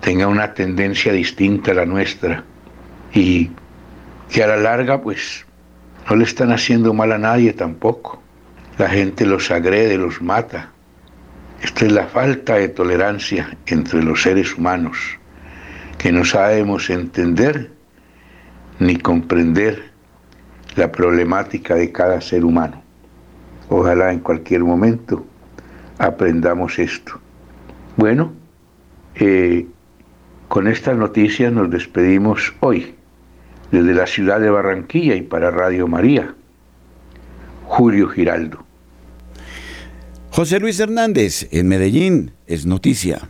tenga 0.00 0.28
una 0.28 0.54
tendencia 0.54 1.12
distinta 1.12 1.72
a 1.72 1.74
la 1.74 1.86
nuestra 1.86 2.44
y 3.12 3.50
que 4.30 4.42
a 4.42 4.46
la 4.46 4.56
larga 4.56 5.00
pues 5.02 5.44
no 6.08 6.16
le 6.16 6.24
están 6.24 6.52
haciendo 6.52 6.94
mal 6.94 7.12
a 7.12 7.18
nadie 7.18 7.52
tampoco. 7.52 8.23
La 8.78 8.88
gente 8.88 9.24
los 9.24 9.50
agrede, 9.50 9.96
los 9.96 10.20
mata. 10.20 10.70
Esta 11.62 11.86
es 11.86 11.92
la 11.92 12.06
falta 12.06 12.54
de 12.56 12.68
tolerancia 12.68 13.56
entre 13.66 14.02
los 14.02 14.22
seres 14.22 14.56
humanos, 14.56 14.98
que 15.96 16.10
no 16.10 16.24
sabemos 16.24 16.90
entender 16.90 17.70
ni 18.80 18.96
comprender 18.96 19.90
la 20.76 20.90
problemática 20.90 21.76
de 21.76 21.92
cada 21.92 22.20
ser 22.20 22.44
humano. 22.44 22.82
Ojalá 23.68 24.12
en 24.12 24.18
cualquier 24.18 24.64
momento 24.64 25.24
aprendamos 25.98 26.78
esto. 26.78 27.20
Bueno, 27.96 28.32
eh, 29.14 29.66
con 30.48 30.66
estas 30.66 30.96
noticias 30.96 31.52
nos 31.52 31.70
despedimos 31.70 32.54
hoy 32.60 32.94
desde 33.70 33.94
la 33.94 34.06
ciudad 34.06 34.40
de 34.40 34.50
Barranquilla 34.50 35.14
y 35.14 35.22
para 35.22 35.50
Radio 35.50 35.86
María. 35.86 36.34
Julio 37.76 38.08
Giraldo. 38.08 38.64
José 40.30 40.60
Luis 40.60 40.78
Hernández, 40.78 41.48
en 41.50 41.66
Medellín, 41.66 42.30
es 42.46 42.66
noticia. 42.66 43.28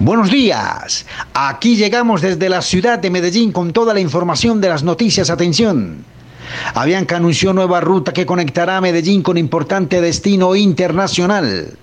Buenos 0.00 0.28
días. 0.28 1.06
Aquí 1.34 1.76
llegamos 1.76 2.20
desde 2.20 2.48
la 2.48 2.62
ciudad 2.62 2.98
de 2.98 3.10
Medellín 3.10 3.52
con 3.52 3.72
toda 3.72 3.94
la 3.94 4.00
información 4.00 4.60
de 4.60 4.70
las 4.70 4.82
noticias. 4.82 5.30
Atención. 5.30 6.04
Avianca 6.74 7.16
anunció 7.16 7.52
nueva 7.52 7.80
ruta 7.80 8.12
que 8.12 8.26
conectará 8.26 8.78
a 8.78 8.80
Medellín 8.80 9.22
con 9.22 9.38
importante 9.38 10.00
destino 10.00 10.56
internacional. 10.56 11.78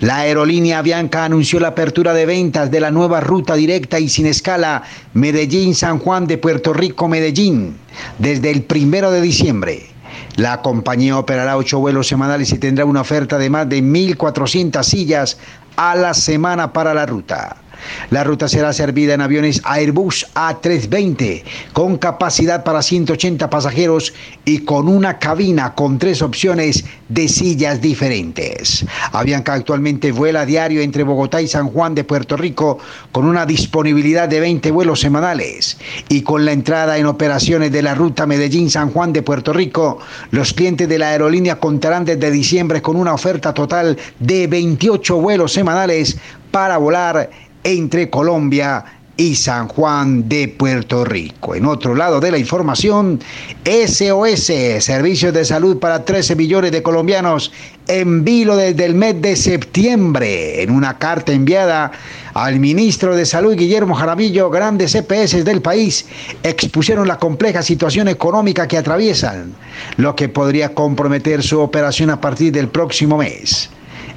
La 0.00 0.18
aerolínea 0.18 0.78
Avianca 0.78 1.24
anunció 1.24 1.58
la 1.58 1.68
apertura 1.68 2.14
de 2.14 2.26
ventas 2.26 2.70
de 2.70 2.78
la 2.78 2.92
nueva 2.92 3.18
ruta 3.20 3.56
directa 3.56 3.98
y 3.98 4.08
sin 4.08 4.26
escala 4.26 4.84
Medellín-San 5.14 5.98
Juan 5.98 6.28
de 6.28 6.38
Puerto 6.38 6.72
Rico-Medellín 6.72 7.76
desde 8.18 8.52
el 8.52 8.62
primero 8.62 9.10
de 9.10 9.20
diciembre. 9.20 9.91
La 10.36 10.62
compañía 10.62 11.18
operará 11.18 11.56
ocho 11.56 11.78
vuelos 11.78 12.08
semanales 12.08 12.52
y 12.52 12.58
tendrá 12.58 12.84
una 12.84 13.02
oferta 13.02 13.38
de 13.38 13.50
más 13.50 13.68
de 13.68 13.82
1.400 13.82 14.82
sillas 14.82 15.38
a 15.76 15.94
la 15.94 16.14
semana 16.14 16.72
para 16.72 16.94
la 16.94 17.06
ruta. 17.06 17.61
La 18.10 18.24
ruta 18.24 18.48
será 18.48 18.72
servida 18.72 19.14
en 19.14 19.20
aviones 19.20 19.60
Airbus 19.64 20.26
A320 20.34 21.42
con 21.72 21.98
capacidad 21.98 22.64
para 22.64 22.82
180 22.82 23.48
pasajeros 23.50 24.12
y 24.44 24.58
con 24.58 24.88
una 24.88 25.18
cabina 25.18 25.74
con 25.74 25.98
tres 25.98 26.22
opciones 26.22 26.84
de 27.08 27.28
sillas 27.28 27.80
diferentes. 27.80 28.84
Avianca 29.12 29.54
actualmente 29.54 30.12
vuela 30.12 30.46
diario 30.46 30.80
entre 30.80 31.02
Bogotá 31.02 31.42
y 31.42 31.48
San 31.48 31.68
Juan 31.68 31.94
de 31.94 32.04
Puerto 32.04 32.36
Rico 32.36 32.78
con 33.12 33.26
una 33.26 33.46
disponibilidad 33.46 34.28
de 34.28 34.40
20 34.40 34.70
vuelos 34.70 35.00
semanales 35.00 35.78
y 36.08 36.22
con 36.22 36.44
la 36.44 36.52
entrada 36.52 36.98
en 36.98 37.06
operaciones 37.06 37.72
de 37.72 37.82
la 37.82 37.94
ruta 37.94 38.26
Medellín-San 38.26 38.90
Juan 38.90 39.12
de 39.12 39.22
Puerto 39.22 39.52
Rico, 39.52 39.98
los 40.30 40.52
clientes 40.52 40.88
de 40.88 40.98
la 40.98 41.10
aerolínea 41.10 41.58
contarán 41.58 42.04
desde 42.04 42.30
diciembre 42.30 42.82
con 42.82 42.96
una 42.96 43.14
oferta 43.14 43.52
total 43.54 43.98
de 44.18 44.46
28 44.46 45.16
vuelos 45.16 45.52
semanales 45.52 46.18
para 46.50 46.78
volar 46.78 47.30
entre 47.64 48.10
Colombia 48.10 48.84
y 49.16 49.34
San 49.36 49.68
Juan 49.68 50.28
de 50.28 50.48
Puerto 50.48 51.04
Rico. 51.04 51.54
En 51.54 51.66
otro 51.66 51.94
lado 51.94 52.18
de 52.18 52.30
la 52.30 52.38
información, 52.38 53.20
SOS, 53.64 54.52
Servicios 54.80 55.34
de 55.34 55.44
Salud 55.44 55.78
para 55.78 56.04
13 56.04 56.34
millones 56.34 56.72
de 56.72 56.82
colombianos, 56.82 57.52
en 57.88 58.24
vilo 58.24 58.56
desde 58.56 58.84
el 58.84 58.94
mes 58.94 59.20
de 59.20 59.36
septiembre. 59.36 60.62
En 60.62 60.70
una 60.70 60.98
carta 60.98 61.32
enviada 61.32 61.92
al 62.34 62.58
ministro 62.58 63.14
de 63.14 63.26
Salud, 63.26 63.54
Guillermo 63.54 63.94
Jaramillo, 63.94 64.48
grandes 64.48 64.94
EPS 64.94 65.44
del 65.44 65.60
país 65.60 66.06
expusieron 66.42 67.06
la 67.06 67.18
compleja 67.18 67.62
situación 67.62 68.08
económica 68.08 68.66
que 68.66 68.78
atraviesan, 68.78 69.52
lo 69.98 70.16
que 70.16 70.30
podría 70.30 70.74
comprometer 70.74 71.42
su 71.42 71.60
operación 71.60 72.08
a 72.10 72.20
partir 72.20 72.52
del 72.52 72.68
próximo 72.68 73.18
mes. 73.18 73.68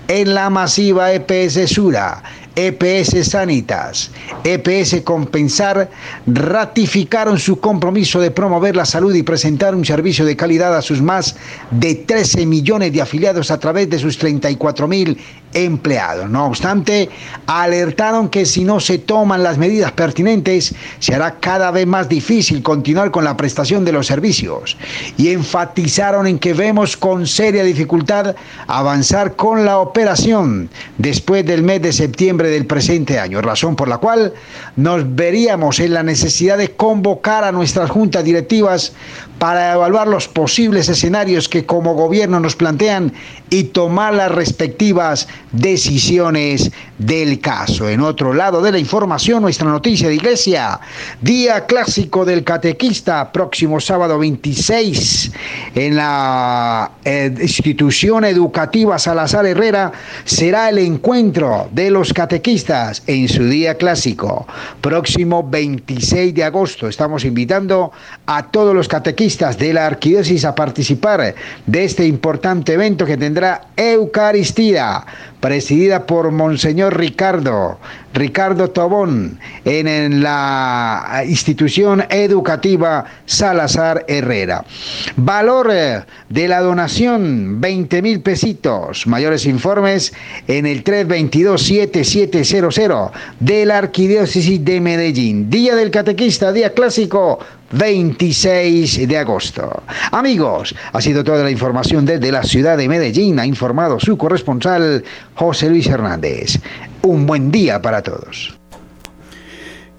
En 0.07 0.35
la 0.35 0.51
masiva 0.51 1.11
EPS 1.11 1.67
Sura, 1.67 2.21
EPS 2.55 3.27
Sanitas, 3.27 4.11
EPS 4.43 5.01
Compensar 5.03 5.89
ratificaron 6.25 7.37
su 7.37 7.59
compromiso 7.59 8.21
de 8.21 8.31
promover 8.31 8.75
la 8.75 8.85
salud 8.85 9.13
y 9.13 9.23
presentar 9.23 9.75
un 9.75 9.83
servicio 9.83 10.25
de 10.25 10.37
calidad 10.37 10.75
a 10.75 10.81
sus 10.81 11.01
más 11.01 11.35
de 11.71 11.95
13 11.95 12.45
millones 12.45 12.93
de 12.93 13.01
afiliados 13.01 13.51
a 13.51 13.59
través 13.59 13.89
de 13.89 13.99
sus 13.99 14.17
34 14.17 14.87
mil 14.87 15.17
empleados. 15.55 16.29
No 16.29 16.45
obstante, 16.45 17.09
alertaron 17.47 18.29
que 18.29 18.45
si 18.45 18.63
no 18.63 18.79
se 18.79 18.99
toman 18.99 19.41
las 19.41 19.57
medidas 19.57 19.93
pertinentes, 19.93 20.75
se 20.99 21.15
hará 21.15 21.39
cada 21.39 21.71
vez 21.71 21.87
más 21.87 22.07
difícil 22.07 22.61
continuar 22.61 23.09
con 23.09 23.23
la 23.23 23.35
prestación 23.35 23.85
de 23.85 23.93
los 23.93 24.05
servicios 24.05 24.77
y 25.17 25.29
enfatizaron 25.29 26.27
en 26.27 26.37
que 26.37 26.53
vemos 26.53 26.97
con 26.97 27.25
seria 27.25 27.63
dificultad 27.63 28.35
avanzar 28.67 29.35
con 29.35 29.65
la 29.65 29.79
operación 29.79 30.69
después 30.97 31.45
del 31.45 31.63
mes 31.63 31.81
de 31.81 31.93
septiembre 31.93 32.49
del 32.49 32.65
presente 32.65 33.17
año, 33.17 33.41
razón 33.41 33.75
por 33.75 33.87
la 33.87 33.97
cual 33.97 34.33
nos 34.75 35.15
veríamos 35.15 35.79
en 35.79 35.93
la 35.93 36.03
necesidad 36.03 36.57
de 36.57 36.71
convocar 36.71 37.45
a 37.45 37.51
nuestras 37.51 37.89
juntas 37.89 38.25
directivas 38.25 38.91
para 39.39 39.73
evaluar 39.73 40.07
los 40.07 40.27
posibles 40.27 40.87
escenarios 40.87 41.49
que 41.49 41.65
como 41.65 41.93
gobierno 41.93 42.39
nos 42.39 42.55
plantean 42.55 43.11
y 43.49 43.65
tomar 43.65 44.13
las 44.13 44.31
respectivas 44.31 45.27
decisiones 45.51 46.71
del 46.97 47.39
caso. 47.39 47.89
En 47.89 48.01
otro 48.01 48.33
lado 48.33 48.61
de 48.61 48.71
la 48.71 48.79
información, 48.79 49.41
nuestra 49.41 49.67
noticia 49.67 50.07
de 50.07 50.15
iglesia, 50.15 50.79
día 51.21 51.65
clásico 51.65 52.23
del 52.23 52.43
catequista, 52.43 53.31
próximo 53.31 53.79
sábado 53.79 54.17
26, 54.17 55.31
en 55.75 55.95
la 55.95 56.91
eh, 57.03 57.33
institución 57.41 58.23
educativa 58.25 58.97
Salazar 58.97 59.45
Herrera, 59.45 59.91
será 60.23 60.69
el 60.69 60.77
encuentro 60.79 61.67
de 61.71 61.91
los 61.91 62.13
catequistas 62.13 63.03
en 63.07 63.27
su 63.27 63.43
día 63.43 63.75
clásico, 63.75 64.47
próximo 64.81 65.43
26 65.43 66.33
de 66.33 66.43
agosto. 66.43 66.87
Estamos 66.87 67.25
invitando 67.25 67.91
a 68.25 68.47
todos 68.47 68.73
los 68.73 68.87
catequistas 68.87 69.24
de 69.25 69.73
la 69.73 69.87
arquidiócesis 69.87 70.45
a 70.45 70.53
participar 70.53 71.33
de 71.65 71.83
este 71.83 72.05
importante 72.05 72.73
evento 72.73 73.07
que 73.07 73.17
tendrá 73.17 73.69
Eucaristía 73.75 75.03
presidida 75.39 76.05
por 76.05 76.31
Monseñor 76.31 76.97
Ricardo, 76.97 77.79
Ricardo 78.13 78.69
Tobón, 78.69 79.39
en, 79.63 80.21
la 80.23 81.23
institución 81.27 82.03
educativa 82.09 83.05
Salazar 83.25 84.03
Herrera. 84.07 84.65
Valor 85.17 85.69
eh, 85.71 86.03
de 86.29 86.47
la 86.47 86.61
donación, 86.61 87.59
20 87.61 88.01
mil 88.01 88.21
pesitos. 88.21 89.05
Mayores 89.07 89.45
informes 89.45 90.13
en 90.47 90.65
el 90.65 90.83
322-7700 90.83 93.11
de 93.39 93.65
la 93.65 93.77
Arquidiócesis 93.77 94.63
de 94.63 94.79
Medellín. 94.81 95.49
Día 95.49 95.75
del 95.75 95.91
Catequista, 95.91 96.51
día 96.51 96.73
clásico, 96.73 97.39
26 97.71 99.07
de 99.07 99.17
agosto. 99.17 99.83
Amigos, 100.11 100.75
ha 100.93 101.01
sido 101.01 101.23
toda 101.23 101.43
la 101.43 101.51
información 101.51 102.05
desde 102.05 102.31
la 102.31 102.43
ciudad 102.43 102.77
de 102.77 102.87
Medellín, 102.87 103.39
ha 103.39 103.45
informado 103.45 103.99
su 103.99 104.17
corresponsal 104.17 105.03
José 105.35 105.69
Luis 105.69 105.87
Hernández. 105.87 106.59
Un 107.01 107.25
buen 107.25 107.51
día 107.51 107.81
para 107.81 108.01
todos. 108.01 108.57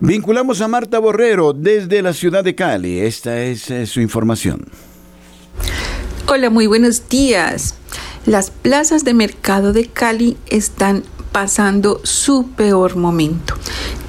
Vinculamos 0.01 0.61
a 0.61 0.69
Marta 0.69 0.99
Borrero 0.99 1.53
desde 1.53 2.03
la 2.03 2.13
ciudad 2.13 2.43
de 2.43 2.55
Cali. 2.55 3.01
Esta 3.01 3.41
es 3.43 3.71
eh, 3.71 3.87
su 3.87 4.01
información. 4.01 4.67
Hola, 6.27 6.51
muy 6.51 6.67
buenos 6.67 7.09
días. 7.09 7.75
Las 8.27 8.51
plazas 8.51 9.05
de 9.05 9.15
mercado 9.15 9.73
de 9.73 9.87
Cali 9.87 10.37
están 10.49 11.05
pasando 11.33 12.01
su 12.03 12.51
peor 12.57 12.97
momento. 12.97 13.55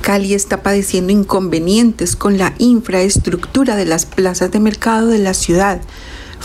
Cali 0.02 0.34
está 0.34 0.64
padeciendo 0.64 1.12
inconvenientes 1.12 2.16
con 2.16 2.38
la 2.38 2.54
infraestructura 2.58 3.76
de 3.76 3.86
las 3.86 4.06
plazas 4.06 4.50
de 4.52 4.60
mercado 4.60 5.08
de 5.08 5.20
la 5.20 5.34
ciudad 5.34 5.82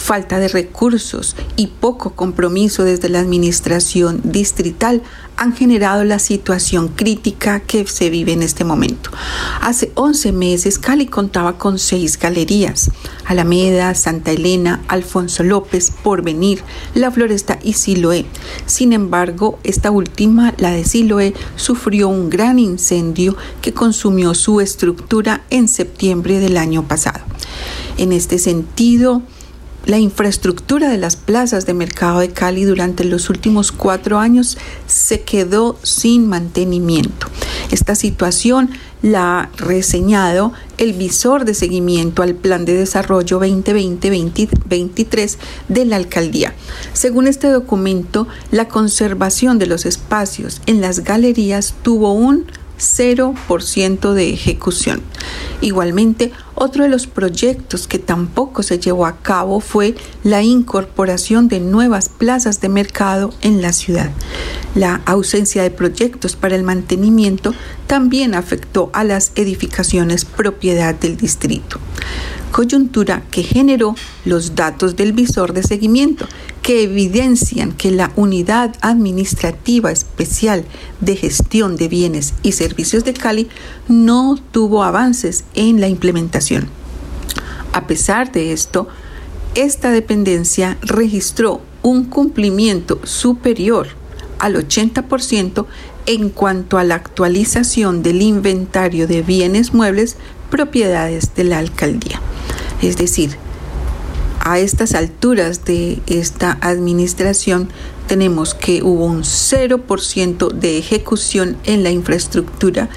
falta 0.03 0.41
de 0.41 0.49
recursos 0.49 1.37
y 1.57 1.69
poco 1.69 2.11
compromiso 2.11 2.83
desde 2.83 3.09
la 3.09 3.21
administración 3.21 4.21
distrital 4.25 5.03
han 5.37 5.55
generado 5.55 6.05
la 6.05 6.19
situación 6.19 6.89
crítica 6.89 7.61
que 7.61 7.87
se 7.87 8.11
vive 8.11 8.33
en 8.33 8.43
este 8.43 8.65
momento. 8.65 9.11
Hace 9.61 9.93
11 9.95 10.33
meses 10.33 10.79
Cali 10.79 11.07
contaba 11.07 11.57
con 11.57 11.79
seis 11.79 12.19
galerías, 12.19 12.91
Alameda, 13.25 13.95
Santa 13.95 14.33
Elena, 14.33 14.83
Alfonso 14.89 15.45
López, 15.45 15.93
Porvenir, 16.03 16.63
La 16.95 17.11
Floresta 17.11 17.59
y 17.63 17.75
Siloé. 17.75 18.27
Sin 18.67 18.93
embargo, 18.93 19.59
esta 19.63 19.91
última, 19.91 20.53
la 20.59 20.73
de 20.73 20.85
Siloé, 20.85 21.33
sufrió 21.57 22.09
un 22.09 22.29
gran 22.29 22.59
incendio 22.59 23.37
que 23.63 23.73
consumió 23.73 24.35
su 24.35 24.61
estructura 24.61 25.43
en 25.51 25.69
septiembre 25.69 26.41
del 26.41 26.57
año 26.57 26.87
pasado. 26.87 27.21
En 27.99 28.13
este 28.13 28.39
sentido, 28.39 29.23
la 29.87 29.99
infraestructura 29.99 30.89
de 30.89 30.99
las 30.99 31.17
plazas 31.17 31.67
de 31.67 31.75
mercado 31.75 32.21
de 32.21 32.31
Cali 32.31 32.65
durante 32.65 33.05
los 33.05 33.31
últimos 33.31 33.73
cuatro 33.73 34.19
años 34.19 34.59
se 34.87 35.23
quedó 35.23 35.79
sin 35.83 36.29
mantenimiento. 36.29 37.27
Esta 37.71 37.95
situación 37.95 38.71
la 39.03 39.41
ha 39.41 39.51
reseñado 39.57 40.53
el 40.79 40.93
visor 40.93 41.45
de 41.45 41.55
seguimiento 41.55 42.23
al 42.23 42.35
Plan 42.35 42.65
de 42.65 42.75
Desarrollo 42.75 43.41
2020-2023 43.41 45.37
de 45.69 45.85
la 45.85 45.97
Alcaldía. 45.97 46.55
Según 46.93 47.27
este 47.27 47.49
documento, 47.49 48.29
la 48.51 48.69
conservación 48.69 49.59
de 49.59 49.67
los 49.67 49.87
espacios 49.87 50.63
en 50.67 50.81
las 50.81 51.01
galerías 51.01 51.75
tuvo 51.83 52.13
un 52.13 52.47
0% 52.83 54.13
de 54.13 54.31
ejecución. 54.31 55.01
Igualmente, 55.61 56.33
otro 56.55 56.83
de 56.83 56.91
los 56.91 57.07
proyectos 57.07 57.87
que 57.87 57.99
tampoco 57.99 58.63
se 58.63 58.79
llevó 58.79 59.07
a 59.07 59.19
cabo 59.19 59.61
fue 59.61 59.95
la 60.25 60.43
incorporación 60.43 61.49
de 61.49 61.61
nuevas 61.61 62.09
plazas 62.09 62.61
de 62.61 62.69
mercado 62.69 63.33
en 63.41 63.63
la 63.63 63.73
ciudad. 63.73 64.11
La 64.75 65.03
ausencia 65.07 65.63
de 65.63 65.71
proyectos 65.71 66.35
para 66.37 66.57
el 66.57 66.65
mantenimiento 66.65 67.55
también 67.87 68.35
afectó 68.35 68.91
a 68.93 69.05
las 69.05 69.33
edificaciones 69.37 70.25
propiedad 70.25 70.95
del 70.95 71.17
distrito 71.17 71.79
coyuntura 72.53 73.25
que 73.33 73.43
generó 73.43 73.97
los 74.25 74.55
datos 74.55 74.95
del 74.95 75.13
visor 75.13 75.53
de 75.53 75.65
seguimiento, 75.65 76.29
que 76.63 76.85
evidencian 76.85 77.73
que 77.73 77.91
la 77.91 78.13
Unidad 78.15 78.77
Administrativa 78.81 79.91
Especial 79.91 80.65
de 81.01 81.17
Gestión 81.17 81.75
de 81.75 81.89
Bienes 81.89 82.35
y 82.45 82.53
Servicios 82.53 83.05
de 83.05 83.15
Cali 83.15 83.49
no 83.89 84.39
tuvo 84.53 84.85
avances 84.85 85.45
en 85.55 85.81
la 85.81 85.89
implementación. 85.89 86.69
A 87.73 87.87
pesar 87.89 88.31
de 88.31 88.53
esto, 88.53 88.87
esta 89.55 89.91
dependencia 89.91 90.79
registró 90.83 91.63
un 91.83 92.05
cumplimiento 92.05 93.01
superior 93.05 93.89
al 94.39 94.57
80% 94.57 95.67
en 96.07 96.31
cuanto 96.31 96.79
a 96.79 96.85
la 96.85 96.97
actualización 96.97 98.03
del 98.03 98.23
inventario 98.23 99.07
de 99.07 99.23
bienes 99.23 99.73
muebles 99.73 100.17
propiedades 100.53 101.35
de 101.35 101.45
la 101.45 101.59
alcaldía. 101.59 102.21
Es 102.83 102.99
decir, 102.99 103.37
a 104.41 104.59
estas 104.59 104.95
alturas 104.95 105.65
de 105.65 106.03
esta 106.07 106.59
administración 106.61 107.71
tenemos 108.07 108.55
que 108.55 108.83
hubo 108.83 109.07
un 109.07 109.23
0% 109.23 110.53
de 110.53 110.79
ejecución 110.79 111.57
en 111.65 111.83
la 111.83 111.91
infraestructura 111.91 112.91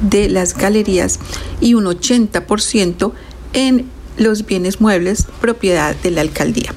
de 0.00 0.30
las 0.30 0.56
galerías 0.56 1.18
y 1.60 1.74
un 1.74 1.84
80% 1.84 3.12
en 3.52 3.90
los 4.16 4.46
bienes 4.46 4.80
muebles 4.80 5.26
propiedad 5.40 5.94
de 5.96 6.12
la 6.12 6.22
alcaldía. 6.22 6.72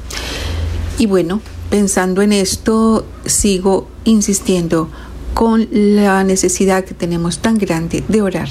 Y 0.98 1.06
bueno, 1.06 1.40
pensando 1.70 2.22
en 2.22 2.34
esto, 2.34 3.06
sigo 3.26 3.88
insistiendo 4.04 4.90
con 5.34 5.68
la 5.72 6.26
necesidad 6.26 6.84
que 6.84 6.94
tenemos 6.94 7.40
tan 7.40 7.58
grande 7.58 8.04
de 8.10 8.22
orar 8.22 8.50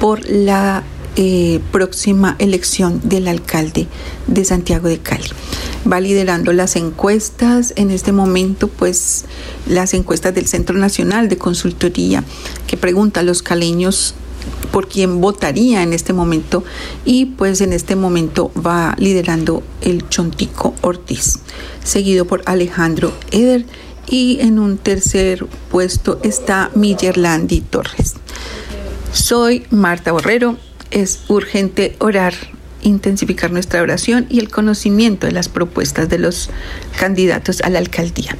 por 0.00 0.28
la 0.28 0.82
eh, 1.16 1.60
próxima 1.72 2.36
elección 2.38 3.00
del 3.04 3.28
alcalde 3.28 3.86
de 4.26 4.44
Santiago 4.44 4.88
de 4.88 4.98
Cali. 4.98 5.28
Va 5.90 6.00
liderando 6.00 6.52
las 6.52 6.76
encuestas 6.76 7.72
en 7.76 7.90
este 7.90 8.12
momento, 8.12 8.68
pues 8.68 9.24
las 9.66 9.94
encuestas 9.94 10.34
del 10.34 10.46
Centro 10.46 10.76
Nacional 10.76 11.28
de 11.28 11.36
Consultoría 11.36 12.22
que 12.66 12.76
pregunta 12.76 13.20
a 13.20 13.22
los 13.22 13.42
caleños 13.42 14.14
por 14.70 14.88
quién 14.88 15.20
votaría 15.20 15.82
en 15.82 15.92
este 15.92 16.12
momento 16.12 16.64
y 17.04 17.26
pues 17.26 17.60
en 17.60 17.72
este 17.72 17.96
momento 17.96 18.52
va 18.54 18.94
liderando 18.98 19.62
el 19.80 20.08
Chontico 20.08 20.74
Ortiz, 20.80 21.38
seguido 21.82 22.24
por 22.24 22.42
Alejandro 22.46 23.12
Eder 23.30 23.66
y 24.06 24.38
en 24.40 24.58
un 24.58 24.78
tercer 24.78 25.46
puesto 25.70 26.20
está 26.22 26.70
Millerlandi 26.74 27.60
Torres. 27.62 28.14
Soy 29.12 29.66
Marta 29.70 30.12
Borrero, 30.12 30.56
es 30.90 31.20
urgente 31.28 31.96
orar, 31.98 32.34
intensificar 32.82 33.50
nuestra 33.50 33.82
oración 33.82 34.26
y 34.28 34.38
el 34.38 34.48
conocimiento 34.48 35.26
de 35.26 35.32
las 35.32 35.48
propuestas 35.48 36.08
de 36.08 36.18
los 36.18 36.50
candidatos 36.98 37.60
a 37.62 37.70
la 37.70 37.78
alcaldía. 37.78 38.36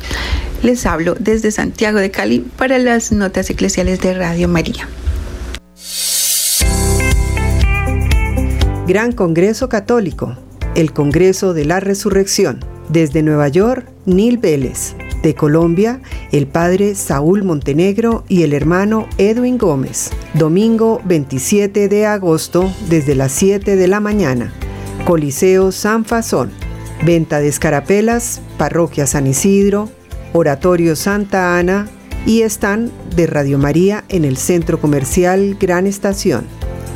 Les 0.62 0.86
hablo 0.86 1.14
desde 1.18 1.50
Santiago 1.50 1.98
de 1.98 2.10
Cali 2.10 2.40
para 2.40 2.78
las 2.78 3.12
notas 3.12 3.50
eclesiales 3.50 4.00
de 4.00 4.14
Radio 4.14 4.48
María. 4.48 4.88
Gran 8.86 9.12
Congreso 9.12 9.68
Católico, 9.68 10.36
el 10.74 10.92
Congreso 10.92 11.54
de 11.54 11.64
la 11.64 11.80
Resurrección. 11.80 12.64
Desde 12.88 13.22
Nueva 13.22 13.46
York, 13.46 13.88
Neil 14.04 14.38
Vélez. 14.38 14.96
De 15.22 15.35
Colombia, 15.35 16.00
el 16.33 16.46
padre 16.46 16.94
Saúl 16.94 17.44
Montenegro 17.44 18.24
y 18.28 18.42
el 18.42 18.52
hermano 18.52 19.06
Edwin 19.18 19.59
Gómez. 19.59 20.11
Domingo 20.35 21.00
27 21.04 21.88
de 21.88 22.06
agosto, 22.06 22.72
desde 22.88 23.14
las 23.14 23.33
7 23.33 23.76
de 23.76 23.88
la 23.88 24.00
mañana. 24.00 24.52
Coliseo 25.04 25.72
San 25.72 26.04
Fasón. 26.04 26.50
Venta 27.04 27.40
de 27.40 27.48
escarapelas, 27.48 28.40
Parroquia 28.59 29.06
San 29.06 29.26
Isidro, 29.26 29.88
Oratorio 30.33 30.96
Santa 30.96 31.59
Ana 31.59 31.88
y 32.26 32.42
están 32.42 32.90
de 33.16 33.26
Radio 33.26 33.59
María 33.59 34.04
en 34.09 34.24
el 34.24 34.37
Centro 34.37 34.80
Comercial 34.80 35.56
Gran 35.59 35.87
Estación. 35.87 36.44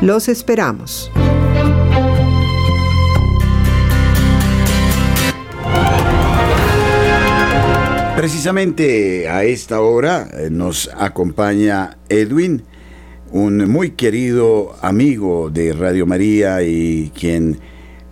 Los 0.00 0.28
esperamos. 0.28 1.10
Precisamente 8.16 9.28
a 9.28 9.44
esta 9.44 9.80
hora 9.80 10.28
eh, 10.32 10.48
nos 10.50 10.90
acompaña 10.96 11.98
Edwin 12.08 12.64
un 13.34 13.68
muy 13.68 13.90
querido 13.90 14.76
amigo 14.80 15.50
de 15.50 15.72
Radio 15.72 16.06
María 16.06 16.62
y 16.62 17.10
quien 17.18 17.58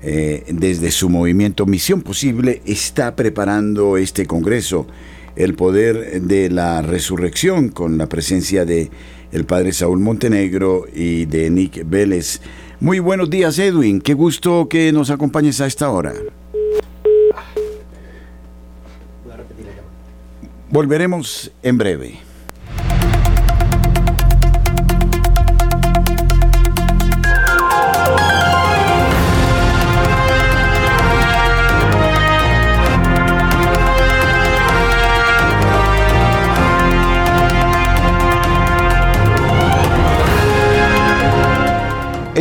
eh, 0.03 0.43
desde 0.49 0.91
su 0.91 1.09
movimiento 1.09 1.65
Misión 1.65 2.03
Posible 2.03 2.61
está 2.67 3.15
preparando 3.15 3.97
este 3.97 4.27
Congreso, 4.27 4.89
el 5.37 5.55
poder 5.55 6.23
de 6.23 6.51
la 6.51 6.83
resurrección, 6.83 7.69
con 7.69 7.99
la 7.99 8.09
presencia 8.09 8.65
de 8.65 8.91
el 9.31 9.45
padre 9.45 9.73
Saúl 9.73 10.01
Montenegro 10.01 10.87
y 10.93 11.27
de 11.27 11.51
Nick 11.51 11.89
Vélez. 11.89 12.41
Muy 12.81 12.99
buenos 12.99 13.31
días, 13.31 13.61
Edwin. 13.61 14.01
Qué 14.01 14.15
gusto 14.15 14.69
que 14.69 14.91
nos 14.91 15.11
acompañes 15.11 15.61
a 15.61 15.67
esta 15.67 15.89
hora. 15.89 16.15
Volveremos 20.69 21.53
en 21.63 21.79
breve. 21.79 22.32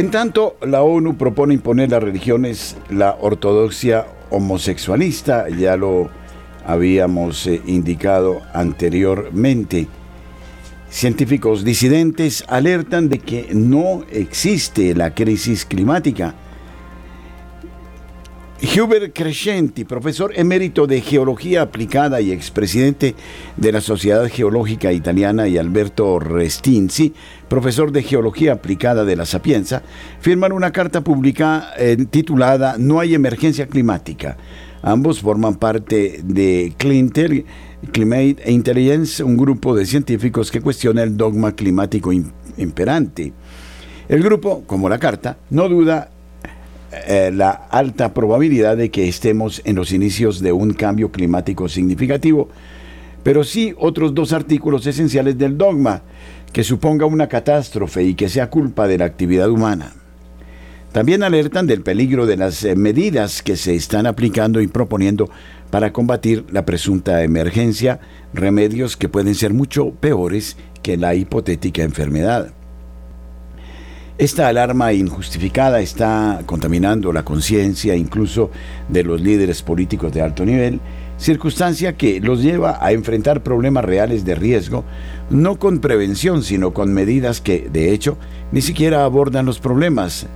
En 0.01 0.09
tanto, 0.09 0.57
la 0.65 0.81
ONU 0.81 1.15
propone 1.15 1.53
imponer 1.53 1.91
las 1.91 2.01
religiones 2.01 2.75
la 2.89 3.17
ortodoxia 3.21 4.07
homosexualista, 4.31 5.47
ya 5.47 5.77
lo 5.77 6.09
habíamos 6.65 7.45
eh, 7.45 7.61
indicado 7.67 8.41
anteriormente. 8.51 9.87
Científicos 10.89 11.63
disidentes 11.63 12.43
alertan 12.47 13.09
de 13.09 13.19
que 13.19 13.49
no 13.53 14.03
existe 14.11 14.95
la 14.95 15.13
crisis 15.13 15.65
climática 15.65 16.33
Hubert 18.63 19.11
Crescenti, 19.13 19.85
profesor 19.85 20.33
emérito 20.35 20.85
de 20.85 21.01
Geología 21.01 21.63
Aplicada 21.63 22.21
y 22.21 22.31
expresidente 22.31 23.15
de 23.57 23.71
la 23.71 23.81
Sociedad 23.81 24.29
Geológica 24.29 24.93
Italiana, 24.93 25.47
y 25.47 25.57
Alberto 25.57 26.19
Restinzi, 26.19 27.11
profesor 27.49 27.91
de 27.91 28.03
Geología 28.03 28.53
Aplicada 28.53 29.03
de 29.03 29.15
la 29.15 29.25
Sapienza, 29.25 29.81
firman 30.19 30.51
una 30.51 30.71
carta 30.71 31.03
pública 31.03 31.73
eh, 31.75 31.97
titulada 32.09 32.75
No 32.77 32.99
hay 32.99 33.15
emergencia 33.15 33.65
climática. 33.65 34.37
Ambos 34.83 35.21
forman 35.21 35.55
parte 35.55 36.21
de 36.23 36.73
Climate 36.77 38.51
Intelligence, 38.51 39.23
un 39.23 39.37
grupo 39.37 39.75
de 39.75 39.87
científicos 39.87 40.51
que 40.51 40.61
cuestiona 40.61 41.01
el 41.01 41.17
dogma 41.17 41.55
climático 41.55 42.11
imperante. 42.57 43.33
El 44.07 44.21
grupo, 44.21 44.63
como 44.67 44.87
la 44.87 44.99
carta, 44.99 45.37
no 45.49 45.67
duda 45.67 46.10
eh, 46.91 47.31
la 47.33 47.51
alta 47.51 48.13
probabilidad 48.13 48.75
de 48.75 48.91
que 48.91 49.07
estemos 49.07 49.61
en 49.63 49.75
los 49.75 49.93
inicios 49.93 50.41
de 50.41 50.51
un 50.51 50.73
cambio 50.73 51.11
climático 51.11 51.69
significativo, 51.69 52.49
pero 53.23 53.43
sí 53.43 53.73
otros 53.77 54.13
dos 54.13 54.33
artículos 54.33 54.85
esenciales 54.85 55.37
del 55.37 55.57
dogma, 55.57 56.01
que 56.51 56.63
suponga 56.63 57.05
una 57.05 57.27
catástrofe 57.27 58.03
y 58.03 58.15
que 58.15 58.27
sea 58.27 58.49
culpa 58.49 58.87
de 58.87 58.97
la 58.97 59.05
actividad 59.05 59.49
humana. 59.49 59.93
También 60.91 61.23
alertan 61.23 61.67
del 61.67 61.81
peligro 61.81 62.25
de 62.25 62.35
las 62.35 62.65
eh, 62.65 62.75
medidas 62.75 63.41
que 63.41 63.55
se 63.55 63.73
están 63.75 64.05
aplicando 64.05 64.59
y 64.59 64.67
proponiendo 64.67 65.29
para 65.69 65.93
combatir 65.93 66.43
la 66.51 66.65
presunta 66.65 67.23
emergencia, 67.23 68.01
remedios 68.33 68.97
que 68.97 69.07
pueden 69.07 69.35
ser 69.35 69.53
mucho 69.53 69.91
peores 69.91 70.57
que 70.83 70.97
la 70.97 71.15
hipotética 71.15 71.83
enfermedad. 71.83 72.51
Esta 74.21 74.47
alarma 74.47 74.93
injustificada 74.93 75.81
está 75.81 76.43
contaminando 76.45 77.11
la 77.11 77.25
conciencia 77.25 77.95
incluso 77.95 78.51
de 78.87 79.03
los 79.03 79.19
líderes 79.19 79.63
políticos 79.63 80.13
de 80.13 80.21
alto 80.21 80.45
nivel, 80.45 80.79
circunstancia 81.17 81.97
que 81.97 82.19
los 82.19 82.43
lleva 82.43 82.77
a 82.85 82.91
enfrentar 82.91 83.41
problemas 83.41 83.83
reales 83.83 84.23
de 84.23 84.35
riesgo, 84.35 84.83
no 85.31 85.57
con 85.57 85.79
prevención, 85.79 86.43
sino 86.43 86.71
con 86.71 86.93
medidas 86.93 87.41
que, 87.41 87.67
de 87.73 87.91
hecho, 87.91 88.15
ni 88.51 88.61
siquiera 88.61 89.05
abordan 89.05 89.47
los 89.47 89.57
problemas, 89.57 90.27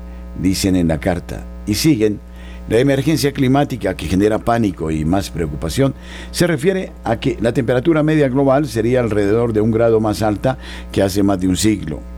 dicen 0.41 0.76
en 0.76 0.88
la 0.88 1.00
carta, 1.00 1.45
y 1.67 1.76
siguen. 1.76 2.19
La 2.67 2.80
emergencia 2.80 3.34
climática 3.34 3.95
que 3.95 4.08
genera 4.08 4.39
pánico 4.39 4.89
y 4.89 5.06
más 5.06 5.30
preocupación 5.30 5.93
se 6.32 6.48
refiere 6.48 6.91
a 7.04 7.19
que 7.19 7.38
la 7.39 7.54
temperatura 7.54 8.02
media 8.02 8.30
global 8.30 8.67
sería 8.67 9.02
alrededor 9.02 9.54
de 9.54 9.62
un 9.62 9.69
grado 9.69 10.00
más 10.00 10.24
alta 10.24 10.58
que 10.91 11.04
hace 11.04 11.21
más 11.21 11.39
de 11.39 11.50
un 11.50 11.56
siglo 11.56 12.14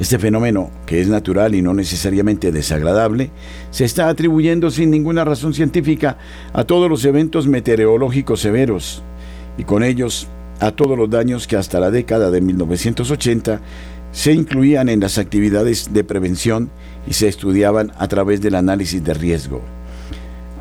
este 0.00 0.18
fenómeno, 0.18 0.70
que 0.86 1.00
es 1.00 1.08
natural 1.08 1.54
y 1.54 1.60
no 1.60 1.74
necesariamente 1.74 2.50
desagradable, 2.52 3.30
se 3.70 3.84
está 3.84 4.08
atribuyendo 4.08 4.70
sin 4.70 4.90
ninguna 4.90 5.26
razón 5.26 5.52
científica 5.52 6.16
a 6.54 6.64
todos 6.64 6.88
los 6.88 7.04
eventos 7.04 7.46
meteorológicos 7.46 8.40
severos 8.40 9.02
y 9.58 9.64
con 9.64 9.84
ellos 9.84 10.26
a 10.58 10.70
todos 10.70 10.96
los 10.96 11.10
daños 11.10 11.46
que 11.46 11.56
hasta 11.56 11.80
la 11.80 11.90
década 11.90 12.30
de 12.30 12.40
1980 12.40 13.60
se 14.10 14.32
incluían 14.32 14.88
en 14.88 15.00
las 15.00 15.18
actividades 15.18 15.92
de 15.92 16.02
prevención 16.02 16.70
y 17.06 17.12
se 17.12 17.28
estudiaban 17.28 17.92
a 17.98 18.08
través 18.08 18.40
del 18.40 18.54
análisis 18.54 19.04
de 19.04 19.12
riesgo. 19.12 19.60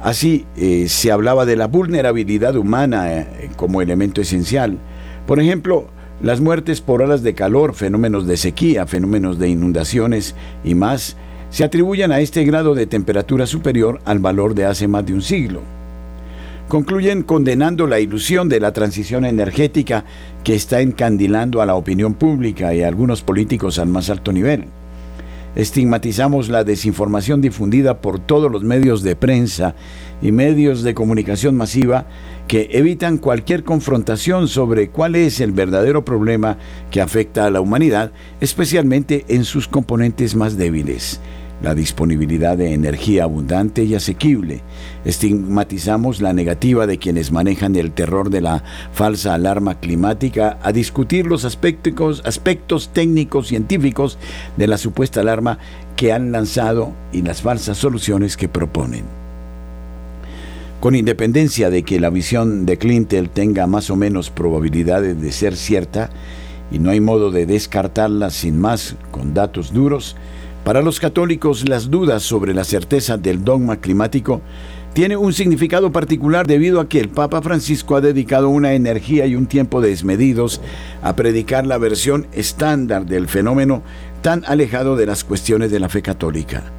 Así, 0.03 0.45
eh, 0.57 0.87
se 0.89 1.11
hablaba 1.11 1.45
de 1.45 1.55
la 1.55 1.67
vulnerabilidad 1.67 2.57
humana 2.57 3.13
eh, 3.13 3.49
como 3.55 3.81
elemento 3.81 4.21
esencial, 4.21 4.77
Por 5.25 5.39
ejemplo, 5.39 5.87
las 6.21 6.41
muertes 6.41 6.81
por 6.81 7.01
olas 7.01 7.23
de 7.23 7.33
calor, 7.33 7.73
fenómenos 7.73 8.27
de 8.27 8.37
sequía, 8.37 8.85
fenómenos 8.85 9.39
de 9.39 9.49
inundaciones 9.49 10.35
y 10.63 10.75
más 10.75 11.15
se 11.49 11.63
atribuyen 11.63 12.11
a 12.11 12.19
este 12.19 12.43
grado 12.43 12.75
de 12.75 12.85
temperatura 12.85 13.45
superior 13.45 14.01
al 14.05 14.19
valor 14.19 14.53
de 14.53 14.65
hace 14.65 14.87
más 14.87 15.05
de 15.05 15.13
un 15.13 15.21
siglo. 15.21 15.61
Concluyen 16.67 17.23
condenando 17.23 17.87
la 17.87 17.99
ilusión 17.99 18.47
de 18.47 18.59
la 18.59 18.73
transición 18.73 19.25
energética 19.25 20.05
que 20.43 20.53
está 20.53 20.81
encandilando 20.81 21.61
a 21.61 21.65
la 21.65 21.73
opinión 21.75 22.13
pública 22.13 22.75
y 22.75 22.83
a 22.83 22.87
algunos 22.87 23.23
políticos 23.23 23.79
al 23.79 23.87
más 23.87 24.09
alto 24.09 24.31
nivel. 24.31 24.65
Estigmatizamos 25.55 26.49
la 26.49 26.63
desinformación 26.63 27.41
difundida 27.41 28.01
por 28.01 28.19
todos 28.19 28.51
los 28.51 28.63
medios 28.63 29.01
de 29.01 29.15
prensa 29.15 29.73
y 30.21 30.31
medios 30.31 30.83
de 30.83 30.93
comunicación 30.93 31.57
masiva 31.57 32.05
que 32.49 32.67
evitan 32.71 33.19
cualquier 33.19 33.63
confrontación 33.63 34.47
sobre 34.47 34.89
cuál 34.89 35.15
es 35.15 35.39
el 35.39 35.51
verdadero 35.51 36.03
problema 36.03 36.57
que 36.89 36.99
afecta 36.99 37.45
a 37.45 37.51
la 37.51 37.61
humanidad, 37.61 38.11
especialmente 38.41 39.23
en 39.27 39.45
sus 39.45 39.67
componentes 39.67 40.35
más 40.35 40.57
débiles 40.57 41.21
la 41.61 41.75
disponibilidad 41.75 42.57
de 42.57 42.73
energía 42.73 43.25
abundante 43.25 43.83
y 43.83 43.93
asequible. 43.93 44.63
Estigmatizamos 45.05 46.21
la 46.21 46.33
negativa 46.33 46.87
de 46.87 46.97
quienes 46.97 47.31
manejan 47.31 47.75
el 47.75 47.91
terror 47.91 48.29
de 48.29 48.41
la 48.41 48.63
falsa 48.93 49.33
alarma 49.33 49.79
climática 49.79 50.57
a 50.63 50.71
discutir 50.71 51.27
los 51.27 51.45
aspectos, 51.45 52.23
aspectos 52.25 52.91
técnicos 52.93 53.47
científicos 53.47 54.17
de 54.57 54.67
la 54.67 54.77
supuesta 54.77 55.19
alarma 55.19 55.59
que 55.95 56.13
han 56.13 56.31
lanzado 56.31 56.93
y 57.11 57.21
las 57.21 57.41
falsas 57.41 57.77
soluciones 57.77 58.37
que 58.37 58.47
proponen. 58.47 59.28
Con 60.79 60.95
independencia 60.95 61.69
de 61.69 61.83
que 61.83 61.99
la 61.99 62.09
visión 62.09 62.65
de 62.65 62.77
Clintel 62.77 63.29
tenga 63.29 63.67
más 63.67 63.89
o 63.89 63.97
menos 63.97 64.29
probabilidades 64.29 65.21
de 65.21 65.31
ser 65.33 65.57
cierta, 65.57 66.09
y 66.71 66.79
no 66.79 66.89
hay 66.91 67.01
modo 67.01 67.31
de 67.31 67.45
descartarla 67.45 68.29
sin 68.29 68.59
más 68.59 68.95
con 69.11 69.33
datos 69.33 69.73
duros, 69.73 70.15
para 70.63 70.81
los 70.81 70.99
católicos, 70.99 71.67
las 71.67 71.89
dudas 71.89 72.23
sobre 72.23 72.53
la 72.53 72.63
certeza 72.63 73.17
del 73.17 73.43
dogma 73.43 73.77
climático 73.77 74.41
tiene 74.93 75.17
un 75.17 75.33
significado 75.33 75.91
particular 75.91 76.47
debido 76.47 76.79
a 76.79 76.87
que 76.87 76.99
el 76.99 77.09
Papa 77.09 77.41
Francisco 77.41 77.95
ha 77.95 78.01
dedicado 78.01 78.49
una 78.49 78.73
energía 78.73 79.25
y 79.25 79.35
un 79.35 79.47
tiempo 79.47 79.81
desmedidos 79.81 80.61
a 81.01 81.15
predicar 81.15 81.67
la 81.67 81.77
versión 81.77 82.27
estándar 82.33 83.05
del 83.05 83.27
fenómeno 83.27 83.83
tan 84.21 84.43
alejado 84.45 84.95
de 84.95 85.05
las 85.05 85.23
cuestiones 85.23 85.71
de 85.71 85.79
la 85.79 85.89
fe 85.89 86.01
católica. 86.01 86.78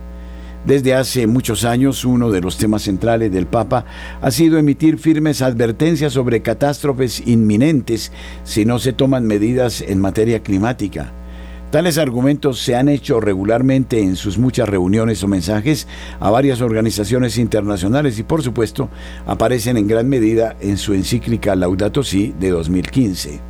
Desde 0.64 0.94
hace 0.94 1.27
muchos 1.27 1.64
años, 1.64 2.05
uno 2.05 2.31
de 2.31 2.42
los 2.42 2.59
temas 2.59 2.83
centrales 2.83 3.33
del 3.33 3.46
Papa 3.46 3.87
ha 4.20 4.31
sido 4.31 4.59
emitir 4.59 4.99
firmes 4.99 5.40
advertencias 5.40 6.12
sobre 6.12 6.42
catástrofes 6.42 7.27
inminentes 7.27 8.12
si 8.44 8.66
no 8.66 8.79
se 8.79 8.92
toman 8.92 9.27
medidas 9.27 9.81
en 9.81 10.01
materia 10.01 10.42
climática. 10.42 11.12
Tales 11.70 11.99
argumentos 11.99 12.61
se 12.61 12.75
han 12.75 12.88
hecho 12.88 13.20
regularmente 13.20 14.03
en 14.03 14.16
sus 14.16 14.37
muchas 14.38 14.68
reuniones 14.68 15.23
o 15.23 15.29
mensajes 15.29 15.87
a 16.18 16.29
varias 16.29 16.61
organizaciones 16.61 17.38
internacionales 17.38 18.18
y 18.18 18.25
por 18.25 18.42
supuesto 18.42 18.90
aparecen 19.25 19.77
en 19.77 19.87
gran 19.87 20.09
medida 20.09 20.57
en 20.61 20.77
su 20.77 20.92
encíclica 20.94 21.55
Laudato 21.55 22.03
Si 22.03 22.35
de 22.38 22.51
2015. 22.51 23.40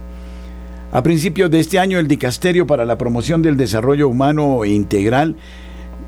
A 0.92 1.03
principios 1.03 1.51
de 1.51 1.61
este 1.61 1.79
año, 1.79 1.99
el 1.99 2.09
Dicasterio 2.09 2.66
para 2.66 2.85
la 2.85 2.99
Promoción 2.99 3.42
del 3.42 3.57
Desarrollo 3.57 4.09
Humano 4.09 4.64
Integral 4.64 5.37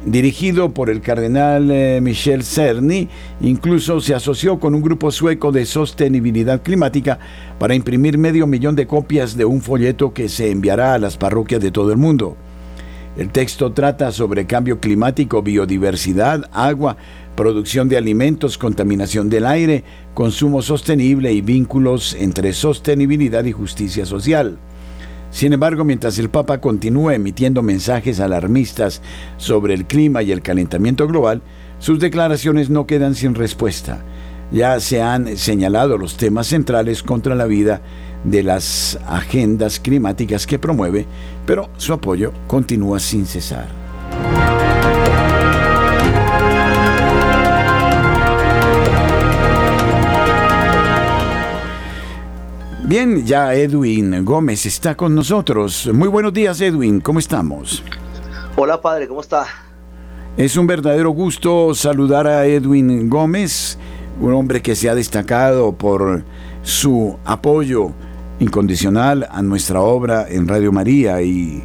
dirigido 0.05 0.73
por 0.73 0.91
el 0.91 1.01
cardenal 1.01 1.71
eh, 1.71 2.01
Michel 2.03 2.43
Cerny, 2.43 3.09
incluso 3.41 4.01
se 4.01 4.15
asoció 4.15 4.59
con 4.59 4.75
un 4.75 4.83
grupo 4.83 5.11
sueco 5.11 5.53
de 5.53 5.65
sostenibilidad 5.67 6.63
climática 6.63 7.19
para 7.59 7.75
imprimir 7.75 8.19
medio 8.19 8.47
millón 8.47 8.77
de 8.77 8.87
copias 8.87 9.37
de 9.37 9.45
un 9.45 9.61
folleto 9.61 10.13
que 10.13 10.29
se 10.29 10.51
enviará 10.51 10.95
a 10.95 10.99
las 10.99 11.17
parroquias 11.17 11.61
de 11.61 11.71
todo 11.71 11.93
el 11.93 11.99
mundo. 11.99 12.37
El 13.17 13.29
texto 13.29 13.73
trata 13.73 14.11
sobre 14.11 14.47
cambio 14.47 14.81
climático, 14.81 15.43
biodiversidad, 15.43 16.49
agua, 16.53 16.97
producción 17.37 17.89
de 17.89 17.99
alimentos, 17.99 18.57
contaminación 18.57 19.29
del 19.29 19.47
aire, 19.47 19.85
consumo 20.15 20.63
sostenible 20.63 21.33
y 21.33 21.43
vínculos 21.43 22.15
entre 22.15 22.53
sostenibilidad 22.55 23.45
y 23.45 23.53
justicia 23.53 24.07
social. 24.07 24.59
Sin 25.33 25.55
embargo, 25.55 25.83
mientras 25.83 26.19
el 26.19 26.29
Papa 26.29 26.61
continúa 26.61 27.15
emitiendo 27.15 27.63
mensajes 27.63 28.21
alarmistas 28.21 29.01
sobre 29.39 29.73
el 29.73 29.87
clima 29.87 30.23
y 30.23 30.31
el 30.31 30.43
calentamiento 30.43 31.09
global, 31.09 31.43
sus 31.79 31.99
declaraciones 31.99 32.69
no 32.69 32.87
quedan 32.87 33.15
sin 33.15 33.35
respuesta. 33.35 34.05
Ya 34.53 34.79
se 34.79 35.01
han 35.01 35.39
señalado 35.39 35.97
los 35.97 36.19
temas 36.19 36.49
centrales 36.49 37.03
contra 37.03 37.35
la 37.35 37.47
vida 37.47 37.81
de 38.25 38.43
las 38.43 38.99
agendas 39.07 39.81
climáticas 39.81 40.47
que 40.47 40.59
promueve, 40.59 41.07
pero 41.47 41.71
su 41.79 41.95
apoyo 41.95 42.33
continúa 42.47 43.01
sin 43.01 43.25
cesar. 43.25 43.82
Bien, 52.85 53.25
ya 53.25 53.55
Edwin 53.55 54.25
Gómez 54.25 54.67
está 54.67 54.97
con 54.97 55.15
nosotros. 55.15 55.89
Muy 55.95 56.09
buenos 56.09 56.33
días, 56.33 56.61
Edwin, 56.61 57.01
¿cómo 57.01 57.21
estamos? 57.21 57.83
Hola, 58.57 58.81
padre, 58.81 59.07
¿cómo 59.07 59.21
está? 59.21 59.47
Es 60.37 60.57
un 60.57 60.67
verdadero 60.67 61.11
gusto 61.11 61.75
saludar 61.75 62.27
a 62.27 62.45
Edwin 62.45 63.09
Gómez, 63.09 63.79
un 64.21 64.35
hombre 64.35 64.63
que 64.63 64.75
se 64.75 64.91
ha 64.91 64.97
destacado 64.97 65.73
por 65.73 66.25
su 66.63 67.17
apoyo 67.25 67.93
incondicional 68.41 69.29
a 69.31 69.43
nuestra 69.43 69.81
obra 69.81 70.27
en 70.29 70.49
Radio 70.49 70.73
María 70.73 71.23
y 71.23 71.63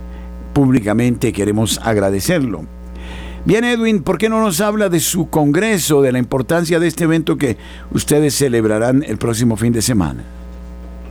públicamente 0.53 1.33
queremos 1.33 1.79
agradecerlo. 1.83 2.65
Bien, 3.43 3.63
Edwin, 3.63 4.03
¿por 4.03 4.19
qué 4.19 4.29
no 4.29 4.39
nos 4.39 4.61
habla 4.61 4.87
de 4.87 4.99
su 4.99 5.29
congreso, 5.29 6.03
de 6.03 6.11
la 6.11 6.19
importancia 6.19 6.79
de 6.79 6.87
este 6.87 7.05
evento 7.05 7.37
que 7.37 7.57
ustedes 7.91 8.35
celebrarán 8.35 9.03
el 9.03 9.17
próximo 9.17 9.57
fin 9.57 9.73
de 9.73 9.81
semana? 9.81 10.23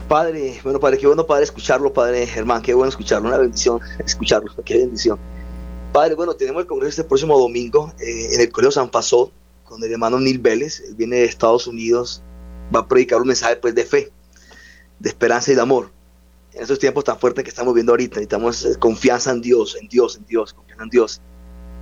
Padre, 0.08 0.60
bueno, 0.62 0.78
padre, 0.78 0.98
qué 0.98 1.06
bueno, 1.08 1.26
padre, 1.26 1.42
escucharlo, 1.42 1.92
padre 1.92 2.28
Germán, 2.28 2.62
qué 2.62 2.74
bueno 2.74 2.88
escucharlo, 2.88 3.26
una 3.26 3.38
bendición 3.38 3.80
escucharlo, 4.04 4.52
qué 4.64 4.78
bendición. 4.78 5.18
Padre, 5.92 6.14
bueno, 6.14 6.34
tenemos 6.34 6.62
el 6.62 6.68
congreso 6.68 6.90
este 6.90 7.04
próximo 7.04 7.36
domingo 7.38 7.92
eh, 7.98 8.34
en 8.34 8.40
el 8.40 8.52
Colegio 8.52 8.70
San 8.70 8.88
Pasó 8.88 9.32
con 9.64 9.82
el 9.82 9.90
hermano 9.90 10.20
Neil 10.20 10.38
Vélez, 10.38 10.80
él 10.80 10.94
viene 10.94 11.16
de 11.16 11.24
Estados 11.24 11.66
Unidos, 11.66 12.22
va 12.74 12.80
a 12.80 12.88
predicar 12.88 13.20
un 13.20 13.26
mensaje 13.26 13.56
pues 13.56 13.74
de 13.74 13.84
fe, 13.84 14.12
de 15.00 15.08
esperanza 15.08 15.50
y 15.50 15.56
de 15.56 15.60
amor. 15.60 15.90
En 16.52 16.62
estos 16.62 16.78
tiempos 16.78 17.02
tan 17.02 17.18
fuertes 17.18 17.42
que 17.42 17.50
estamos 17.50 17.74
viendo 17.74 17.92
ahorita, 17.92 18.16
necesitamos 18.16 18.64
eh, 18.64 18.76
confianza 18.78 19.32
en 19.32 19.40
Dios, 19.40 19.76
en 19.80 19.88
Dios, 19.88 20.16
en 20.16 20.24
Dios, 20.26 20.52
confianza 20.52 20.84
en 20.84 20.90
Dios. 20.90 21.20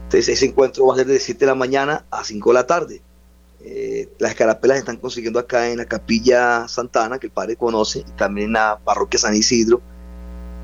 Entonces 0.05 0.31
ese 0.31 0.47
encuentro 0.47 0.87
va 0.87 0.95
a 0.95 0.97
ser 0.97 1.07
de 1.07 1.21
7 1.21 1.41
de 1.41 1.47
la 1.47 1.55
mañana 1.55 2.07
a 2.11 2.25
5 2.25 2.51
de 2.51 2.55
la 2.55 2.67
tarde. 2.67 3.03
Eh, 3.67 4.11
las 4.19 4.33
escarapelas 4.33 4.77
están 4.77 4.99
consiguiendo 4.99 5.39
acá 5.39 5.71
en 5.71 5.79
la 5.79 5.87
capilla 5.87 6.69
Santana, 6.69 7.19
que 7.19 7.29
el 7.29 7.33
padre 7.33 7.57
conoce, 7.57 8.01
y 8.01 8.13
también 8.13 8.49
en 8.49 8.53
la 8.53 8.79
parroquia 8.85 9.19
San 9.19 9.35
Isidro, 9.35 9.81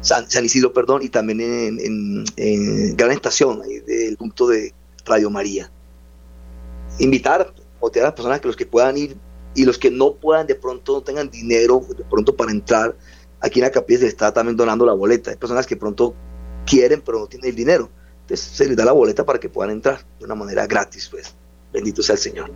San, 0.03 0.27
Isidro, 0.45 0.73
perdón, 0.73 1.03
y 1.03 1.09
también 1.09 1.41
en, 1.41 2.97
Gran 2.97 3.13
Estación, 3.13 3.63
del 3.87 4.17
punto 4.17 4.49
de 4.49 4.75
Radio 5.07 5.31
María. 5.31 5.71
Invitar, 6.99 7.41
a 7.83 7.99
las 7.99 8.13
personas 8.13 8.41
que 8.41 8.49
los 8.49 8.57
que 8.57 8.67
puedan 8.67 8.97
ir 8.99 9.17
y 9.55 9.65
los 9.65 9.79
que 9.79 9.91
no 9.91 10.15
puedan, 10.15 10.47
de 10.47 10.55
pronto 10.55 10.93
no 10.93 11.01
tengan 11.03 11.31
dinero, 11.31 11.83
de 11.97 12.05
pronto 12.05 12.37
para 12.37 12.51
entrar, 12.51 12.95
aquí 13.41 13.61
en 13.61 13.65
la 13.65 13.71
capilla 13.71 14.01
se 14.01 14.07
está 14.09 14.33
también 14.33 14.57
donando 14.57 14.85
la 14.85 14.93
boleta. 14.93 15.31
Hay 15.31 15.37
personas 15.37 15.67
que 15.67 15.77
pronto 15.77 16.15
quieren, 16.67 17.01
pero 17.01 17.21
no 17.21 17.27
tienen 17.27 17.49
el 17.49 17.57
dinero. 17.57 17.91
Entonces 18.23 18.47
se 18.47 18.69
les 18.69 18.77
da 18.77 18.85
la 18.85 18.93
boleta 18.93 19.25
para 19.25 19.41
que 19.41 19.49
puedan 19.49 19.73
entrar 19.73 20.07
de 20.19 20.25
una 20.27 20.35
manera 20.35 20.67
gratis, 20.67 21.09
pues. 21.11 21.35
Bendito 21.73 22.03
sea 22.03 22.15
el 22.15 22.21
Señor. 22.21 22.51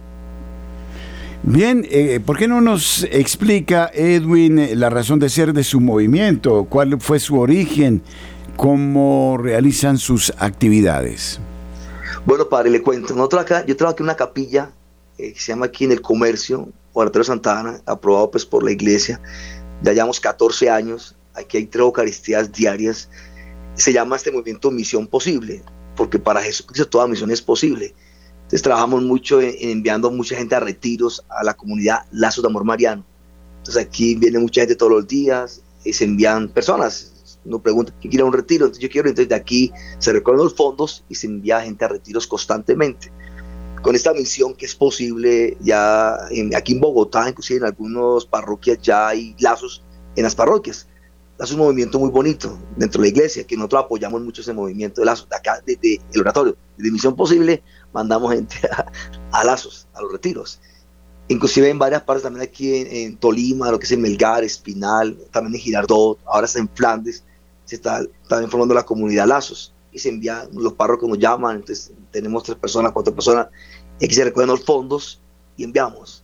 Bien, 1.47 1.87
eh, 1.91 2.21
¿por 2.25 2.39
qué 2.39 2.49
no 2.49 2.63
nos 2.63 3.05
explica, 3.05 3.91
Edwin, 3.93 4.81
la 4.81 4.89
razón 4.89 5.19
de 5.19 5.29
ser 5.29 5.53
de 5.53 5.63
su 5.63 5.79
movimiento? 5.79 6.65
¿Cuál 6.65 6.99
fue 7.03 7.21
su 7.21 7.39
origen? 7.39 8.03
¿Cómo 8.57 9.37
realizan 9.39 9.99
sus 9.99 10.33
actividades? 10.39 11.39
Bueno, 12.25 12.49
padre, 12.49 12.71
le 12.71 12.81
cuento. 12.81 13.15
Nosotros 13.15 13.43
acá, 13.43 13.67
yo 13.67 13.77
trabajo 13.77 13.99
en 13.99 14.05
una 14.05 14.17
capilla 14.17 14.71
eh, 15.19 15.35
que 15.35 15.39
se 15.39 15.53
llama 15.53 15.67
aquí 15.67 15.85
en 15.85 15.93
el 15.93 16.01
comercio, 16.01 16.71
Cuartero 16.95 17.25
Santa 17.25 17.61
Ana, 17.61 17.83
aprobado 17.85 18.31
pues 18.31 18.47
por 18.47 18.65
la 18.65 18.71
iglesia. 18.71 19.21
Ya 19.83 19.93
llevamos 19.93 20.21
14 20.21 20.71
años. 20.71 21.15
Aquí 21.35 21.59
hay 21.59 21.67
tres 21.67 21.83
Eucaristías 21.83 22.51
diarias. 22.53 23.11
Se 23.75 23.93
llama 23.93 24.17
este 24.17 24.33
movimiento 24.33 24.71
Misión 24.71 25.07
Posible, 25.07 25.63
porque 25.95 26.19
para 26.19 26.41
Jesucristo 26.41 26.89
toda 26.89 27.07
misión 27.07 27.31
es 27.31 27.43
posible. 27.43 27.95
Trabajamos 28.63 29.03
mucho 29.03 29.41
en, 29.41 29.55
enviando 29.61 30.11
mucha 30.11 30.37
gente 30.37 30.55
a 30.55 30.61
retiros 30.61 31.25
a 31.29 31.43
la 31.45 31.55
comunidad 31.55 32.07
Lazos 32.13 32.43
de 32.43 32.49
Amor 32.49 32.65
Mariano. 32.65 33.05
Entonces 33.59 33.83
aquí 33.83 34.15
viene 34.15 34.39
mucha 34.39 34.61
gente 34.61 34.77
todos 34.77 34.93
los 34.93 35.09
días 35.09 35.63
y 35.85 35.93
se 35.93 36.05
envían 36.05 36.49
personas. 36.49 37.39
Uno 37.45 37.61
pregunta, 37.61 37.95
¿quién 38.01 38.11
quiere 38.11 38.25
un 38.25 38.33
retiro? 38.33 38.67
Entonces 38.67 38.83
yo 38.83 38.91
quiero, 38.91 39.09
entonces 39.09 39.29
de 39.29 39.35
aquí 39.35 39.73
se 39.99 40.13
recogen 40.13 40.39
los 40.39 40.55
fondos 40.55 41.05
y 41.09 41.15
se 41.15 41.27
envía 41.27 41.61
gente 41.61 41.85
a 41.85 41.89
retiros 41.89 42.27
constantemente. 42.27 43.11
Con 43.83 43.95
esta 43.95 44.15
misión 44.15 44.55
que 44.55 44.65
es 44.65 44.75
posible 44.75 45.57
ya 45.61 46.15
aquí 46.57 46.73
en 46.73 46.81
Bogotá, 46.81 47.29
inclusive 47.29 47.59
en 47.59 47.65
algunas 47.67 48.25
parroquias 48.25 48.79
ya 48.81 49.09
hay 49.09 49.37
lazos 49.39 49.83
en 50.17 50.23
las 50.23 50.35
parroquias. 50.35 50.89
Es 51.39 51.51
un 51.51 51.59
movimiento 51.59 51.99
muy 51.99 52.11
bonito 52.11 52.57
dentro 52.77 53.01
de 53.01 53.09
la 53.09 53.13
iglesia, 53.13 53.45
que 53.45 53.57
nosotros 53.57 53.85
apoyamos 53.85 54.23
mucho 54.23 54.41
ese 54.41 54.53
movimiento 54.53 55.01
de 55.01 55.07
lazos. 55.07 55.29
De 55.29 55.37
acá, 55.37 55.61
desde 55.67 56.01
el 56.13 56.21
oratorio, 56.21 56.57
de 56.77 56.91
Misión 56.91 57.17
Posible, 57.17 57.63
mandamos 57.93 58.33
gente 58.33 58.57
a, 59.33 59.45
lazos, 59.45 59.89
a 59.95 60.03
los 60.03 60.13
retiros. 60.13 60.61
Inclusive 61.29 61.69
en 61.71 61.79
varias 61.79 62.03
partes, 62.03 62.23
también 62.23 62.47
aquí 62.47 62.75
en, 62.75 63.17
Tolima, 63.17 63.71
lo 63.71 63.79
que 63.79 63.87
es 63.87 63.93
en 63.93 64.03
Melgar, 64.03 64.45
Espinal, 64.45 65.17
también 65.33 65.55
en 65.55 65.61
Girardot, 65.61 66.19
ahora 66.27 66.47
está 66.47 66.59
en 66.59 66.69
Flandes, 66.69 67.25
se 67.65 67.77
está 67.77 68.05
también 68.29 68.51
formando 68.51 68.75
la 68.75 68.85
comunidad 68.85 69.27
Lazos. 69.27 69.73
Y 69.91 69.99
se 70.01 70.09
envían, 70.09 70.49
los 70.53 70.73
párrocos 70.73 71.09
nos 71.09 71.19
llaman, 71.19 71.57
entonces 71.57 71.93
tenemos 72.11 72.43
tres 72.43 72.59
personas, 72.59 72.93
cuatro 72.93 73.15
personas, 73.15 73.49
y 74.01 74.07
aquí 74.07 74.15
se 74.15 74.25
recogen 74.25 74.49
los 74.49 74.65
fondos 74.65 75.21
y 75.57 75.65
enviamos. 75.65 76.24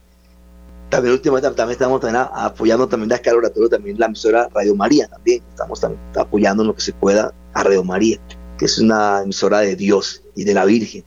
También 0.90 1.14
últimamente 1.14 1.48
también 1.50 1.74
estamos 1.74 2.00
también 2.00 2.26
apoyando 2.32 2.88
también 2.88 3.08
la 3.08 3.32
oratorio, 3.32 3.68
también 3.68 3.96
la 3.96 4.06
emisora 4.06 4.48
Radio 4.52 4.74
María, 4.74 5.06
también 5.06 5.40
estamos 5.48 5.80
apoyando 6.16 6.64
en 6.64 6.66
lo 6.66 6.74
que 6.74 6.80
se 6.80 6.92
pueda 6.92 7.32
a 7.54 7.62
Radio 7.62 7.84
María, 7.84 8.18
que 8.58 8.64
es 8.64 8.76
una 8.80 9.22
emisora 9.22 9.60
de 9.60 9.76
Dios 9.76 10.24
y 10.34 10.42
de 10.42 10.52
la 10.52 10.64
Virgen. 10.64 11.04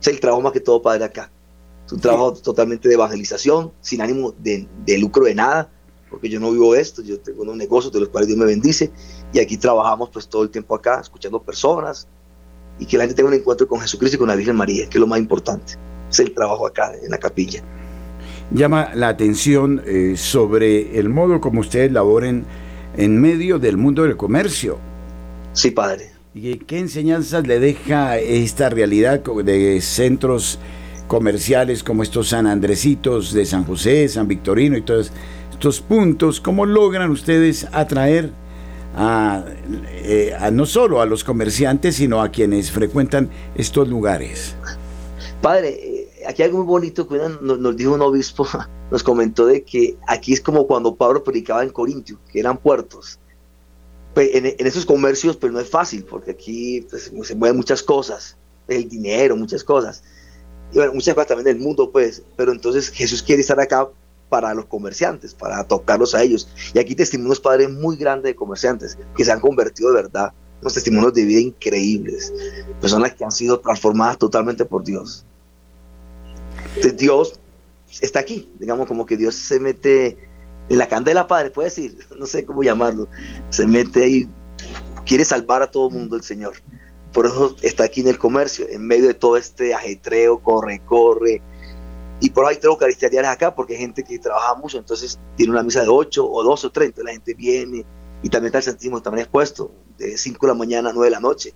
Es 0.00 0.08
el 0.08 0.18
trabajo 0.18 0.42
más 0.42 0.52
que 0.52 0.58
todo, 0.58 0.82
Padre, 0.82 1.04
acá. 1.04 1.30
Es 1.86 1.92
un 1.92 2.00
trabajo 2.00 2.32
totalmente 2.32 2.88
de 2.88 2.94
evangelización, 2.94 3.70
sin 3.80 4.00
ánimo 4.00 4.34
de, 4.40 4.66
lucro 4.98 5.24
de 5.24 5.36
nada, 5.36 5.70
porque 6.10 6.28
yo 6.28 6.40
no 6.40 6.50
vivo 6.50 6.74
esto, 6.74 7.00
yo 7.02 7.20
tengo 7.20 7.42
unos 7.42 7.56
negocios 7.56 7.92
de 7.92 8.00
los 8.00 8.08
cuales 8.08 8.26
Dios 8.26 8.40
me 8.40 8.46
bendice, 8.46 8.90
y 9.32 9.38
aquí 9.38 9.56
trabajamos 9.56 10.10
pues 10.10 10.26
todo 10.26 10.42
el 10.42 10.50
tiempo 10.50 10.74
acá, 10.74 10.98
escuchando 11.00 11.40
personas, 11.40 12.08
y 12.80 12.86
que 12.86 12.98
la 12.98 13.04
gente 13.04 13.14
tenga 13.14 13.28
un 13.28 13.36
encuentro 13.36 13.68
con 13.68 13.78
Jesucristo 13.78 14.16
y 14.16 14.18
con 14.18 14.26
la 14.26 14.34
Virgen 14.34 14.56
María, 14.56 14.88
que 14.88 14.98
es 14.98 15.00
lo 15.00 15.06
más 15.06 15.20
importante. 15.20 15.74
Es 16.10 16.18
el 16.18 16.34
trabajo 16.34 16.66
acá 16.66 16.92
en 17.00 17.12
la 17.12 17.18
capilla 17.18 17.62
llama 18.54 18.90
la 18.94 19.08
atención 19.08 19.82
eh, 19.86 20.14
sobre 20.16 20.98
el 20.98 21.08
modo 21.08 21.40
como 21.40 21.60
ustedes 21.60 21.92
laboren 21.92 22.44
en 22.96 23.20
medio 23.20 23.58
del 23.58 23.76
mundo 23.76 24.02
del 24.02 24.16
comercio. 24.16 24.78
Sí, 25.52 25.70
padre. 25.70 26.10
¿Y 26.34 26.56
qué 26.56 26.78
enseñanzas 26.78 27.46
le 27.46 27.60
deja 27.60 28.18
esta 28.18 28.70
realidad 28.70 29.22
de 29.22 29.80
centros 29.80 30.58
comerciales 31.06 31.82
como 31.82 32.02
estos 32.02 32.28
San 32.28 32.46
Andresitos 32.46 33.34
de 33.34 33.44
San 33.44 33.64
José, 33.64 34.08
San 34.08 34.28
Victorino 34.28 34.76
y 34.76 34.82
todos 34.82 35.12
estos 35.50 35.80
puntos? 35.80 36.40
¿Cómo 36.40 36.64
logran 36.64 37.10
ustedes 37.10 37.66
atraer 37.72 38.30
a, 38.96 39.44
eh, 39.90 40.34
a 40.38 40.50
no 40.50 40.64
solo 40.64 41.02
a 41.02 41.06
los 41.06 41.22
comerciantes, 41.22 41.96
sino 41.96 42.22
a 42.22 42.30
quienes 42.30 42.70
frecuentan 42.70 43.28
estos 43.54 43.88
lugares? 43.88 44.54
Padre, 45.42 45.91
aquí 46.26 46.42
algo 46.42 46.58
muy 46.58 46.66
bonito 46.66 47.08
que 47.08 47.18
nos, 47.18 47.76
dijo 47.76 47.94
un 47.94 48.02
obispo, 48.02 48.46
nos 48.90 49.02
comentó 49.02 49.46
de 49.46 49.62
que 49.62 49.96
aquí 50.06 50.32
es 50.32 50.40
como 50.40 50.66
cuando 50.66 50.94
Pablo 50.94 51.22
predicaba 51.22 51.62
en 51.62 51.70
Corintio, 51.70 52.18
que 52.30 52.40
eran 52.40 52.58
puertos. 52.58 53.18
Pues, 54.14 54.30
en, 54.34 54.46
esos 54.66 54.84
comercios 54.84 55.36
pues 55.36 55.52
no 55.52 55.60
es 55.60 55.68
fácil, 55.68 56.04
porque 56.04 56.32
aquí 56.32 56.86
pues, 56.88 57.10
se 57.22 57.34
mueven 57.34 57.56
muchas 57.56 57.82
cosas, 57.82 58.36
el 58.68 58.88
dinero, 58.88 59.36
muchas 59.36 59.64
cosas. 59.64 60.02
Y 60.72 60.76
bueno, 60.76 60.94
muchas 60.94 61.14
cosas 61.14 61.28
también 61.28 61.44
del 61.44 61.58
mundo, 61.58 61.90
pues, 61.90 62.22
pero 62.36 62.52
entonces 62.52 62.90
Jesús 62.90 63.22
quiere 63.22 63.42
estar 63.42 63.60
acá 63.60 63.88
para 64.28 64.54
los 64.54 64.64
comerciantes, 64.64 65.34
para 65.34 65.62
tocarlos 65.64 66.14
a 66.14 66.22
ellos. 66.22 66.48
Y 66.72 66.78
aquí 66.78 66.94
testimonios, 66.94 67.40
padres, 67.40 67.70
muy 67.70 67.96
grandes 67.96 68.30
de 68.30 68.34
comerciantes 68.34 68.96
que 69.14 69.24
se 69.24 69.30
han 69.30 69.40
convertido 69.40 69.90
de 69.90 69.96
verdad, 69.96 70.32
unos 70.62 70.72
testimonios 70.72 71.12
de 71.12 71.24
vida 71.24 71.40
increíbles, 71.40 72.32
personas 72.80 73.14
que 73.14 73.24
han 73.24 73.32
sido 73.32 73.60
transformadas 73.60 74.16
totalmente 74.16 74.64
por 74.64 74.84
Dios. 74.84 75.26
Dios 76.96 77.38
está 78.00 78.20
aquí, 78.20 78.50
digamos 78.58 78.86
como 78.86 79.04
que 79.04 79.16
Dios 79.16 79.34
se 79.34 79.60
mete 79.60 80.18
en 80.68 80.78
la 80.78 80.88
candela, 80.88 81.26
Padre, 81.26 81.50
puede 81.50 81.68
decir, 81.68 81.98
no 82.18 82.26
sé 82.26 82.44
cómo 82.44 82.62
llamarlo, 82.62 83.08
se 83.50 83.66
mete 83.66 84.04
ahí, 84.04 84.28
quiere 85.04 85.24
salvar 85.24 85.62
a 85.62 85.70
todo 85.70 85.88
el 85.88 85.94
mundo 85.94 86.16
el 86.16 86.22
Señor. 86.22 86.54
Por 87.12 87.26
eso 87.26 87.56
está 87.60 87.84
aquí 87.84 88.00
en 88.00 88.08
el 88.08 88.18
comercio, 88.18 88.66
en 88.70 88.86
medio 88.86 89.06
de 89.06 89.14
todo 89.14 89.36
este 89.36 89.74
ajetreo, 89.74 90.38
corre, 90.38 90.80
corre. 90.86 91.42
Y 92.20 92.30
por 92.30 92.46
ahí 92.46 92.56
tengo 92.56 92.72
eucaristías 92.72 93.12
acá, 93.26 93.54
porque 93.54 93.74
hay 93.74 93.80
gente 93.80 94.02
que 94.02 94.18
trabaja 94.18 94.54
mucho, 94.54 94.78
entonces 94.78 95.18
tiene 95.36 95.52
una 95.52 95.62
misa 95.62 95.82
de 95.82 95.88
8 95.88 96.26
o 96.26 96.42
2 96.42 96.64
o 96.64 96.72
30, 96.72 97.02
la 97.02 97.10
gente 97.10 97.34
viene. 97.34 97.84
Y 98.22 98.30
también 98.30 98.46
está 98.46 98.58
el 98.58 98.64
Santísimo 98.64 99.02
también 99.02 99.24
expuesto, 99.24 99.72
de 99.98 100.16
5 100.16 100.46
de 100.46 100.52
la 100.52 100.58
mañana 100.58 100.88
a 100.88 100.92
9 100.94 101.08
de 101.08 101.10
la 101.10 101.20
noche. 101.20 101.52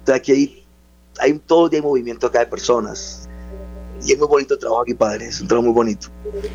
Entonces 0.00 0.16
aquí 0.16 0.32
hay, 0.32 0.66
hay 1.20 1.38
todo 1.38 1.66
el 1.66 1.70
día 1.70 1.80
movimiento 1.80 2.26
acá 2.26 2.40
de 2.40 2.46
personas 2.46 3.27
y 4.08 4.12
es 4.12 4.18
muy 4.18 4.26
bonito 4.26 4.54
el 4.54 4.60
trabajo 4.60 4.82
aquí, 4.82 4.94
padre, 4.94 5.26
es 5.26 5.38
un 5.40 5.48
trabajo 5.48 5.66
muy 5.66 5.74
bonito. 5.74 6.08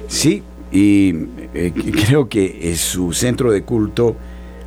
Sí, 0.07 0.41
y 0.71 1.13
eh, 1.53 1.71
creo 2.07 2.27
que 2.27 2.71
es 2.71 2.79
su 2.79 3.13
centro 3.13 3.51
de 3.51 3.63
culto, 3.63 4.15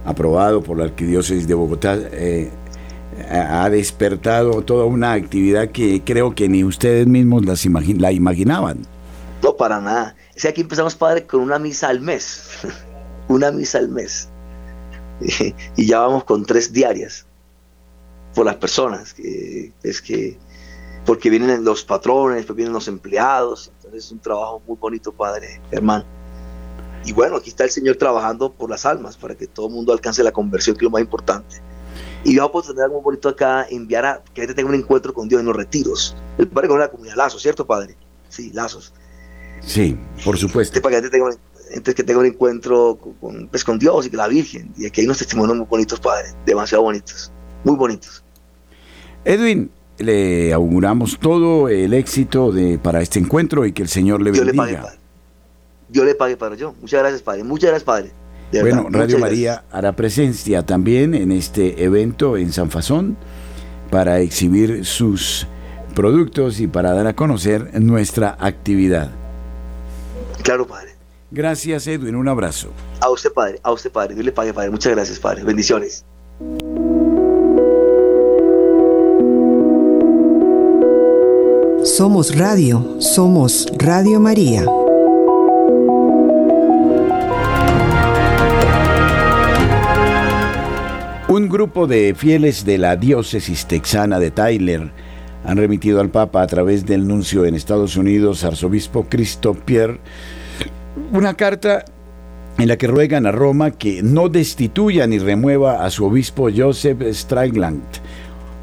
aprobado 0.05 0.63
por 0.63 0.79
la 0.79 0.85
Arquidiócesis 0.85 1.49
de 1.49 1.55
Bogotá, 1.55 1.99
eh, 2.13 2.49
ha 3.29 3.69
despertado 3.71 4.63
toda 4.63 4.85
una 4.85 5.15
actividad 5.15 5.71
que 5.71 6.03
creo 6.05 6.35
que 6.35 6.49
ni 6.49 6.63
ustedes 6.63 7.09
mismos 7.09 7.45
las 7.45 7.67
la 7.67 8.13
imaginaban. 8.13 8.87
No, 9.43 9.57
para 9.57 9.81
nada. 9.81 10.15
Es 10.37 10.43
que 10.43 10.49
aquí 10.49 10.61
empezamos, 10.61 10.95
padre, 10.95 11.27
con 11.27 11.41
una 11.41 11.59
misa 11.59 11.89
al 11.89 12.01
mes. 12.01 12.43
una 13.29 13.51
misa 13.51 13.79
al 13.79 13.89
mes. 13.89 14.29
y 15.77 15.87
ya 15.87 16.01
vamos 16.01 16.23
con 16.23 16.45
tres 16.45 16.73
diarias 16.73 17.27
por 18.33 18.47
las 18.47 18.57
personas. 18.57 19.13
Que, 19.13 19.73
es 19.83 20.01
que 20.01 20.39
porque 21.07 21.31
vienen 21.31 21.65
los 21.65 21.85
patrones, 21.85 22.45
pues 22.45 22.57
vienen 22.57 22.75
los 22.75 22.89
empleados, 22.89 23.71
entonces 23.77 24.07
es 24.07 24.13
un 24.13 24.19
trabajo 24.19 24.61
muy 24.67 24.77
bonito, 24.77 25.13
padre, 25.13 25.61
hermano. 25.71 26.05
Y 27.05 27.13
bueno, 27.13 27.37
aquí 27.37 27.51
está 27.51 27.63
el 27.63 27.71
Señor 27.71 27.97
trabajando 27.97 28.53
por 28.53 28.69
las 28.69 28.85
almas, 28.85 29.17
para 29.17 29.37
que 29.37 29.47
todo 29.47 29.69
el 29.69 29.73
mundo 29.73 29.93
alcance 29.93 30.25
la 30.25 30.33
conversión, 30.33 30.77
que 30.77 30.81
es 30.81 30.85
lo 30.85 30.91
más 30.91 31.01
importante. 31.01 31.63
Y 32.25 32.37
vamos 32.37 32.65
a 32.65 32.73
tener 32.73 32.87
algo 32.87 33.01
bonito 33.01 33.29
acá, 33.29 33.65
enviar 33.71 34.05
a 34.05 34.25
que 34.35 34.41
gente 34.43 34.55
tenga 34.55 34.69
un 34.69 34.75
encuentro 34.75 35.15
con 35.15 35.29
Dios 35.29 35.41
en 35.41 35.47
los 35.47 35.57
retiros. 35.57 36.17
El 36.39 36.49
Padre 36.49 36.69
con 36.69 36.81
la 36.81 36.89
comunidad 36.89 37.15
Lazos, 37.15 37.41
¿cierto, 37.41 37.65
Padre? 37.65 37.97
Sí, 38.29 38.51
Lazos. 38.53 38.93
Sí, 39.61 39.97
por 40.25 40.37
supuesto. 40.37 40.83
Para 40.83 40.97
que 40.97 41.03
gente 41.03 41.17
tenga, 41.17 41.95
que 41.95 42.03
tenga 42.03 42.19
un 42.19 42.27
encuentro 42.27 42.99
con, 43.21 43.47
pues, 43.47 43.63
con 43.63 43.79
Dios 43.79 44.07
y 44.07 44.11
con 44.11 44.19
la 44.19 44.27
Virgen. 44.27 44.75
Y 44.77 44.87
aquí 44.87 45.03
hay 45.03 45.07
unos 45.07 45.19
testimonios 45.19 45.57
muy 45.57 45.67
bonitos, 45.67 46.01
Padre, 46.01 46.35
demasiado 46.45 46.83
bonitos, 46.83 47.31
muy 47.63 47.77
bonitos. 47.77 48.25
Edwin, 49.25 49.71
le 49.99 50.53
auguramos 50.53 51.19
todo 51.19 51.69
el 51.69 51.95
éxito 51.95 52.53
de, 52.53 52.79
para 52.79 53.01
este 53.01 53.19
encuentro 53.19 53.65
y 53.67 53.73
que 53.73 53.83
el 53.83 53.89
Señor 53.89 54.21
le 54.23 54.31
bendiga. 54.31 54.53
Dios 54.53 54.67
le 54.67 54.75
pague, 54.75 54.99
Dios 55.89 56.07
le 56.07 56.15
pague 56.15 56.37
para 56.37 56.55
yo. 56.57 56.75
Muchas 56.81 57.01
gracias, 57.01 57.23
Padre. 57.23 57.45
Muchas 57.45 57.71
gracias, 57.71 57.85
Padre. 57.85 58.13
bueno, 58.61 58.89
Radio 58.91 59.19
María 59.19 59.65
hará 59.71 59.93
presencia 59.93 60.65
también 60.65 61.15
en 61.15 61.33
este 61.33 61.83
evento 61.85 62.37
en 62.37 62.53
San 62.53 62.71
Fasón 62.71 63.17
para 63.91 64.21
exhibir 64.21 64.85
sus 64.85 65.47
productos 65.95 66.61
y 66.61 66.67
para 66.67 66.93
dar 66.93 67.07
a 67.07 67.15
conocer 67.15 67.81
nuestra 67.81 68.37
actividad. 68.39 69.11
Claro, 70.43 70.67
Padre. 70.67 70.91
Gracias, 71.31 71.87
Edwin. 71.87 72.15
Un 72.15 72.29
abrazo. 72.29 72.69
A 73.01 73.11
usted, 73.11 73.33
Padre. 73.33 73.59
A 73.63 73.73
usted, 73.73 73.91
Padre. 73.91 74.15
Dios 74.15 74.27
le 74.27 74.33
pague, 74.33 74.53
Padre. 74.53 74.71
Muchas 74.71 74.93
gracias, 74.93 75.19
Padre. 75.19 75.43
Bendiciones. 75.43 76.05
Somos 81.97 82.37
Radio, 82.37 83.01
somos 83.01 83.67
Radio 83.79 84.21
María. 84.21 84.67
Un 91.29 91.49
grupo 91.49 91.87
de 91.87 92.15
fieles 92.15 92.67
de 92.67 92.77
la 92.77 92.97
diócesis 92.97 93.65
texana 93.65 94.19
de 94.19 94.31
Tyler 94.31 94.91
han 95.47 95.57
remitido 95.57 96.03
al 96.03 96.11
Papa 96.11 96.43
a 96.43 96.47
través 96.47 96.85
del 96.85 97.09
nuncio 97.09 97.47
en 97.47 97.55
Estados 97.55 97.97
Unidos, 97.97 98.45
arzobispo 98.45 99.07
Cristo 99.09 99.55
Pierre, 99.55 99.99
una 101.13 101.33
carta 101.33 101.87
en 102.59 102.69
la 102.69 102.77
que 102.77 102.89
ruegan 102.89 103.25
a 103.25 103.33
Roma 103.33 103.71
que 103.71 104.03
no 104.03 104.29
destituya 104.29 105.07
ni 105.07 105.19
remueva 105.19 105.83
a 105.83 105.89
su 105.89 106.05
obispo 106.05 106.51
Joseph 106.55 107.01
Strickland, 107.13 107.83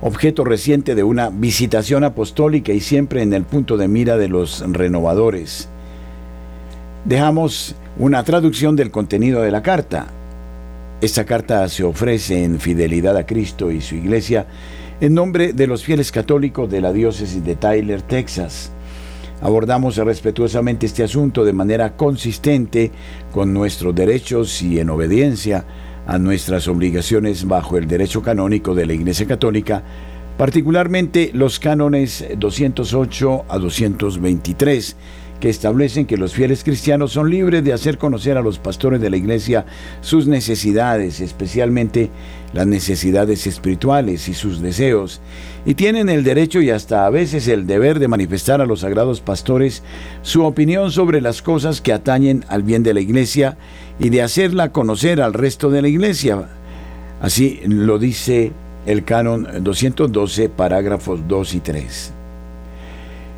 objeto 0.05 0.43
reciente 0.43 0.95
de 0.95 1.03
una 1.03 1.29
visitación 1.29 2.03
apostólica 2.03 2.73
y 2.73 2.81
siempre 2.81 3.21
en 3.21 3.31
el 3.31 3.43
punto 3.43 3.77
de 3.77 3.87
mira 3.87 4.17
de 4.17 4.27
los 4.27 4.61
renovadores. 4.67 5.69
Dejamos 7.05 7.75
una 7.97 8.21
traducción 8.25 8.75
del 8.75 8.91
contenido 8.91 9.41
de 9.41 9.51
la 9.51 9.63
carta. 9.63 10.07
Esta 10.99 11.23
carta 11.23 11.69
se 11.69 11.85
ofrece 11.85 12.43
en 12.43 12.59
fidelidad 12.59 13.15
a 13.15 13.25
Cristo 13.25 13.71
y 13.71 13.79
su 13.79 13.95
iglesia 13.95 14.45
en 14.99 15.13
nombre 15.13 15.53
de 15.53 15.67
los 15.67 15.85
fieles 15.85 16.11
católicos 16.11 16.69
de 16.69 16.81
la 16.81 16.91
diócesis 16.91 17.43
de 17.43 17.55
Tyler, 17.55 18.01
Texas. 18.01 18.71
Abordamos 19.41 19.95
respetuosamente 19.95 20.85
este 20.85 21.03
asunto 21.03 21.45
de 21.45 21.53
manera 21.53 21.95
consistente 21.95 22.91
con 23.31 23.53
nuestros 23.53 23.95
derechos 23.95 24.61
y 24.61 24.79
en 24.79 24.89
obediencia 24.89 25.63
a 26.07 26.17
nuestras 26.17 26.67
obligaciones 26.67 27.47
bajo 27.47 27.77
el 27.77 27.87
derecho 27.87 28.21
canónico 28.21 28.75
de 28.75 28.85
la 28.85 28.93
Iglesia 28.93 29.25
Católica, 29.25 29.83
particularmente 30.37 31.31
los 31.33 31.59
cánones 31.59 32.25
208 32.37 33.45
a 33.47 33.57
223, 33.57 34.95
que 35.43 35.49
establecen 35.49 36.05
que 36.05 36.15
los 36.15 36.33
fieles 36.33 36.63
cristianos 36.63 37.11
son 37.11 37.29
libres 37.29 37.65
de 37.65 37.73
hacer 37.73 37.97
conocer 37.97 38.37
a 38.37 38.41
los 38.41 38.59
pastores 38.59 39.01
de 39.01 39.09
la 39.09 39.17
iglesia 39.17 39.65
sus 39.99 40.25
necesidades, 40.25 41.19
especialmente 41.19 42.09
las 42.53 42.65
necesidades 42.65 43.45
espirituales 43.45 44.29
y 44.29 44.35
sus 44.35 44.61
deseos, 44.61 45.19
y 45.65 45.73
tienen 45.73 46.07
el 46.07 46.23
derecho 46.23 46.61
y 46.61 46.69
hasta 46.69 47.05
a 47.05 47.09
veces 47.09 47.49
el 47.49 47.67
deber 47.67 47.99
de 47.99 48.07
manifestar 48.07 48.61
a 48.61 48.65
los 48.65 48.79
sagrados 48.79 49.19
pastores 49.19 49.83
su 50.21 50.45
opinión 50.45 50.91
sobre 50.91 51.19
las 51.19 51.41
cosas 51.41 51.81
que 51.81 51.91
atañen 51.91 52.45
al 52.47 52.63
bien 52.63 52.81
de 52.81 52.93
la 52.93 53.01
iglesia 53.01 53.57
y 53.99 54.09
de 54.09 54.21
hacerla 54.21 54.71
conocer 54.71 55.21
al 55.21 55.33
resto 55.33 55.69
de 55.69 55.81
la 55.81 55.87
iglesia. 55.87 56.49
Así 57.21 57.61
lo 57.65 57.99
dice 57.99 58.51
el 58.85 59.03
canon 59.03 59.47
212, 59.61 60.49
parágrafos 60.49 61.21
2 61.27 61.55
y 61.55 61.59
3. 61.59 62.13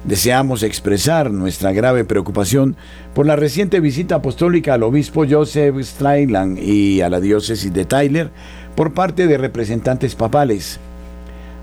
Deseamos 0.06 0.62
expresar 0.62 1.32
nuestra 1.32 1.72
grave 1.72 2.06
preocupación 2.06 2.76
por 3.16 3.26
la 3.26 3.36
reciente 3.36 3.80
visita 3.80 4.16
apostólica 4.16 4.76
al 4.76 4.84
obispo 4.84 5.26
Joseph 5.28 5.78
Strayland 5.82 6.60
y 6.60 7.02
a 7.02 7.10
la 7.10 7.20
diócesis 7.20 7.74
de 7.74 7.86
Tyler 7.86 8.30
por 8.76 8.94
parte 8.94 9.26
de 9.26 9.40
representantes 9.40 10.14
papales. 10.14 10.80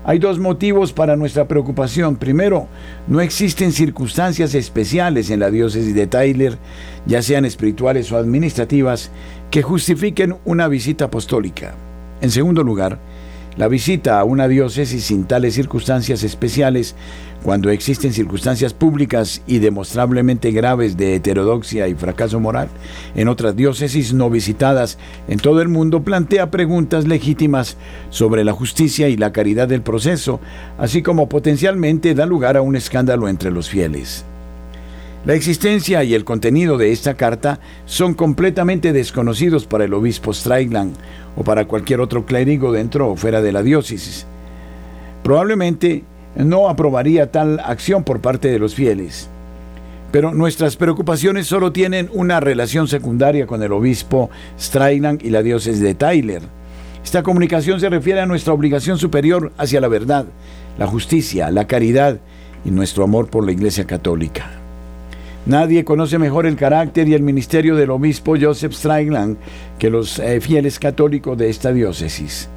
Hay 0.05 0.19
dos 0.19 0.39
motivos 0.39 0.91
para 0.91 1.15
nuestra 1.15 1.47
preocupación. 1.47 2.17
Primero, 2.17 2.67
no 3.07 3.21
existen 3.21 3.71
circunstancias 3.71 4.53
especiales 4.53 5.29
en 5.29 5.39
la 5.39 5.49
diócesis 5.49 5.95
de 5.95 6.07
Tyler, 6.07 6.57
ya 7.05 7.21
sean 7.21 7.45
espirituales 7.45 8.11
o 8.11 8.17
administrativas, 8.17 9.11
que 9.51 9.61
justifiquen 9.61 10.37
una 10.45 10.67
visita 10.67 11.05
apostólica. 11.05 11.75
En 12.21 12.31
segundo 12.31 12.63
lugar, 12.63 12.99
la 13.55 13.67
visita 13.67 14.19
a 14.19 14.23
una 14.23 14.47
diócesis 14.47 15.03
sin 15.03 15.25
tales 15.25 15.53
circunstancias 15.53 16.23
especiales, 16.23 16.95
cuando 17.43 17.69
existen 17.69 18.11
circunstancias 18.11 18.73
públicas 18.73 19.43
y 19.45 19.59
demostrablemente 19.59 20.51
graves 20.51 20.97
de 20.97 21.15
heterodoxia 21.15 21.87
y 21.87 21.93
fracaso 21.93 22.39
moral 22.39 22.69
en 23.15 23.27
otras 23.27 23.55
diócesis 23.55 24.13
no 24.13 24.29
visitadas 24.29 24.97
en 25.27 25.37
todo 25.37 25.61
el 25.61 25.67
mundo, 25.67 26.01
plantea 26.03 26.49
preguntas 26.49 27.05
legítimas 27.05 27.77
sobre 28.09 28.43
la 28.43 28.53
justicia 28.53 29.07
y 29.09 29.17
la 29.17 29.33
caridad 29.33 29.67
del 29.67 29.83
proceso, 29.83 30.39
así 30.79 31.03
como 31.03 31.29
potencialmente 31.29 32.15
da 32.15 32.25
lugar 32.25 32.57
a 32.57 32.61
un 32.61 32.75
escándalo 32.75 33.27
entre 33.27 33.51
los 33.51 33.69
fieles. 33.69 34.25
La 35.25 35.35
existencia 35.35 36.03
y 36.03 36.15
el 36.15 36.25
contenido 36.25 36.77
de 36.77 36.91
esta 36.91 37.13
carta 37.13 37.61
son 37.85 38.13
completamente 38.13 38.91
desconocidos 38.91 39.65
para 39.65 39.85
el 39.85 39.93
obispo 39.93 40.33
Strickland 40.33 40.97
o 41.37 41.45
para 41.45 41.65
cualquier 41.65 42.01
otro 42.01 42.25
clérigo 42.25 42.73
dentro 42.73 43.09
o 43.09 43.15
fuera 43.15 43.41
de 43.41 43.53
la 43.53 43.63
diócesis. 43.63 44.25
Probablemente 45.23 46.03
no 46.35 46.67
aprobaría 46.67 47.31
tal 47.31 47.61
acción 47.61 48.03
por 48.03 48.19
parte 48.19 48.49
de 48.49 48.59
los 48.59 48.75
fieles. 48.75 49.29
Pero 50.11 50.33
nuestras 50.33 50.75
preocupaciones 50.75 51.47
solo 51.47 51.71
tienen 51.71 52.09
una 52.11 52.41
relación 52.41 52.89
secundaria 52.89 53.47
con 53.47 53.63
el 53.63 53.71
obispo 53.71 54.29
Strickland 54.59 55.23
y 55.23 55.29
la 55.29 55.41
diócesis 55.41 55.79
de 55.79 55.95
Tyler. 55.95 56.41
Esta 57.01 57.23
comunicación 57.23 57.79
se 57.79 57.89
refiere 57.89 58.19
a 58.19 58.25
nuestra 58.25 58.51
obligación 58.51 58.97
superior 58.97 59.53
hacia 59.57 59.79
la 59.79 59.87
verdad, 59.87 60.25
la 60.77 60.87
justicia, 60.87 61.49
la 61.49 61.65
caridad 61.65 62.19
y 62.65 62.71
nuestro 62.71 63.05
amor 63.05 63.29
por 63.29 63.45
la 63.45 63.53
Iglesia 63.53 63.87
Católica. 63.87 64.62
Nadie 65.45 65.83
conoce 65.83 66.17
mejor 66.19 66.45
el 66.45 66.55
carácter 66.55 67.07
y 67.09 67.13
el 67.13 67.21
ministerio 67.21 67.75
del 67.75 67.89
obispo 67.89 68.35
Joseph 68.39 68.73
Strickland 68.73 69.37
que 69.77 69.89
los 69.89 70.17
eh, 70.19 70.39
fieles 70.39 70.79
católicos 70.79 71.37
de 71.37 71.49
esta 71.49 71.73
diócesis. 71.73 72.47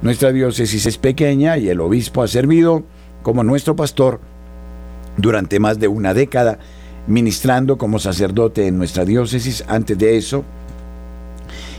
Nuestra 0.00 0.30
diócesis 0.32 0.86
es 0.86 0.96
pequeña 0.96 1.58
y 1.58 1.68
el 1.68 1.80
obispo 1.80 2.22
ha 2.22 2.28
servido 2.28 2.84
como 3.22 3.42
nuestro 3.42 3.74
pastor 3.74 4.20
durante 5.16 5.58
más 5.58 5.80
de 5.80 5.88
una 5.88 6.14
década, 6.14 6.58
ministrando 7.08 7.76
como 7.76 7.98
sacerdote 7.98 8.66
en 8.68 8.78
nuestra 8.78 9.04
diócesis 9.04 9.64
antes 9.66 9.98
de 9.98 10.16
eso, 10.16 10.44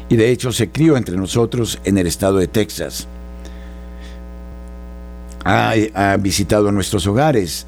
y 0.10 0.18
de 0.18 0.30
hecho 0.30 0.52
se 0.52 0.70
crió 0.70 0.98
entre 0.98 1.16
nosotros 1.16 1.80
en 1.86 1.98
el 1.98 2.06
estado 2.06 2.38
de 2.38 2.48
Texas. 2.48 3.08
Ha, 5.46 5.74
ha 5.96 6.18
visitado 6.18 6.72
nuestros 6.72 7.08
hogares, 7.08 7.66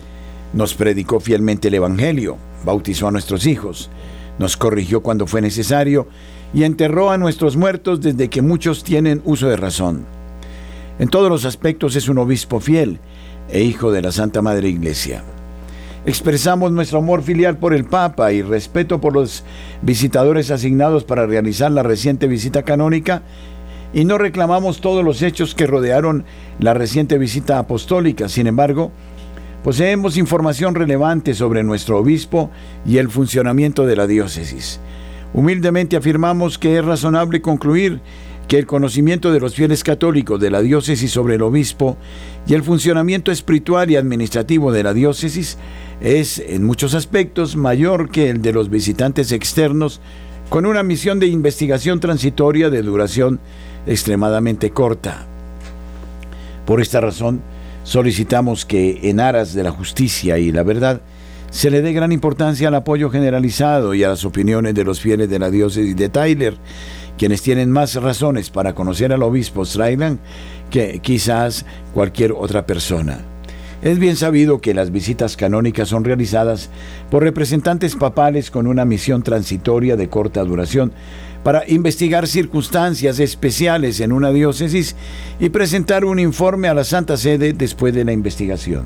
nos 0.53 0.75
predicó 0.75 1.19
fielmente 1.19 1.67
el 1.67 1.73
Evangelio, 1.73 2.37
bautizó 2.63 3.07
a 3.07 3.11
nuestros 3.11 3.45
hijos, 3.45 3.89
nos 4.39 4.57
corrigió 4.57 5.01
cuando 5.01 5.27
fue 5.27 5.41
necesario 5.41 6.07
y 6.53 6.63
enterró 6.63 7.11
a 7.11 7.17
nuestros 7.17 7.57
muertos 7.57 8.01
desde 8.01 8.29
que 8.29 8.41
muchos 8.41 8.83
tienen 8.83 9.21
uso 9.25 9.47
de 9.47 9.57
razón. 9.57 10.05
En 10.99 11.09
todos 11.09 11.29
los 11.29 11.45
aspectos 11.45 11.95
es 11.95 12.07
un 12.07 12.19
obispo 12.19 12.59
fiel 12.59 12.99
e 13.49 13.61
hijo 13.61 13.91
de 13.91 14.01
la 14.01 14.11
Santa 14.11 14.41
Madre 14.41 14.69
Iglesia. 14.69 15.23
Expresamos 16.05 16.71
nuestro 16.71 16.99
amor 16.99 17.23
filial 17.23 17.57
por 17.57 17.73
el 17.73 17.85
Papa 17.85 18.31
y 18.33 18.41
respeto 18.41 18.99
por 18.99 19.13
los 19.13 19.43
visitadores 19.81 20.51
asignados 20.51 21.03
para 21.05 21.25
realizar 21.25 21.71
la 21.71 21.81
reciente 21.81 22.27
visita 22.27 22.63
canónica 22.63 23.23
y 23.93 24.05
no 24.05 24.17
reclamamos 24.17 24.81
todos 24.81 25.03
los 25.03 25.21
hechos 25.21 25.55
que 25.55 25.67
rodearon 25.67 26.25
la 26.59 26.73
reciente 26.73 27.17
visita 27.17 27.57
apostólica. 27.57 28.27
Sin 28.27 28.47
embargo, 28.47 28.91
Poseemos 29.63 30.17
información 30.17 30.75
relevante 30.75 31.33
sobre 31.33 31.63
nuestro 31.63 31.97
obispo 31.97 32.51
y 32.85 32.97
el 32.97 33.09
funcionamiento 33.09 33.85
de 33.85 33.95
la 33.95 34.07
diócesis. 34.07 34.81
Humildemente 35.33 35.95
afirmamos 35.95 36.57
que 36.57 36.77
es 36.77 36.83
razonable 36.83 37.41
concluir 37.41 38.01
que 38.49 38.59
el 38.59 38.65
conocimiento 38.65 39.31
de 39.31 39.39
los 39.39 39.55
fieles 39.55 39.85
católicos 39.85 40.37
de 40.41 40.51
la 40.51 40.61
diócesis 40.61 41.09
sobre 41.09 41.35
el 41.35 41.41
obispo 41.43 41.95
y 42.45 42.55
el 42.55 42.63
funcionamiento 42.63 43.31
espiritual 43.31 43.89
y 43.89 43.95
administrativo 43.95 44.73
de 44.73 44.83
la 44.83 44.93
diócesis 44.93 45.57
es 46.01 46.39
en 46.39 46.65
muchos 46.65 46.93
aspectos 46.93 47.55
mayor 47.55 48.09
que 48.09 48.29
el 48.29 48.41
de 48.41 48.51
los 48.51 48.69
visitantes 48.69 49.31
externos 49.31 50.01
con 50.49 50.65
una 50.65 50.83
misión 50.83 51.19
de 51.19 51.27
investigación 51.27 52.01
transitoria 52.01 52.69
de 52.69 52.81
duración 52.81 53.39
extremadamente 53.87 54.71
corta. 54.71 55.25
Por 56.65 56.81
esta 56.81 56.99
razón, 56.99 57.41
solicitamos 57.83 58.65
que 58.65 58.99
en 59.09 59.19
aras 59.19 59.53
de 59.53 59.63
la 59.63 59.71
justicia 59.71 60.37
y 60.37 60.51
la 60.51 60.63
verdad 60.63 61.01
se 61.49 61.69
le 61.69 61.81
dé 61.81 61.93
gran 61.93 62.11
importancia 62.11 62.69
al 62.69 62.75
apoyo 62.75 63.09
generalizado 63.09 63.93
y 63.93 64.03
a 64.03 64.09
las 64.09 64.25
opiniones 64.25 64.73
de 64.73 64.83
los 64.83 64.99
fieles 64.99 65.29
de 65.29 65.37
la 65.37 65.51
diócesis 65.51 65.95
de 65.95 66.09
Tyler, 66.09 66.57
quienes 67.17 67.43
tienen 67.43 67.69
más 67.69 67.95
razones 67.95 68.49
para 68.49 68.73
conocer 68.73 69.13
al 69.13 69.21
obispo 69.21 69.63
Strayland 69.63 70.19
que 70.71 70.99
quizás 70.99 71.65
cualquier 71.93 72.31
otra 72.31 72.65
persona. 72.65 73.32
Es 73.83 73.99
bien 73.99 74.15
sabido 74.15 74.61
que 74.61 74.73
las 74.73 74.93
visitas 74.93 75.35
canónicas 75.35 75.89
son 75.89 76.05
realizadas 76.05 76.69
por 77.11 77.21
representantes 77.21 77.97
papales 77.97 78.49
con 78.49 78.65
una 78.65 78.85
misión 78.85 79.23
transitoria 79.23 79.97
de 79.97 80.07
corta 80.07 80.41
duración 80.45 80.93
para 81.43 81.69
investigar 81.69 82.25
circunstancias 82.27 83.19
especiales 83.19 83.99
en 83.99 84.13
una 84.13 84.31
diócesis 84.31 84.95
y 85.37 85.49
presentar 85.49 86.05
un 86.05 86.19
informe 86.19 86.69
a 86.69 86.73
la 86.73 86.85
Santa 86.85 87.17
Sede 87.17 87.51
después 87.51 87.93
de 87.93 88.05
la 88.05 88.13
investigación. 88.13 88.85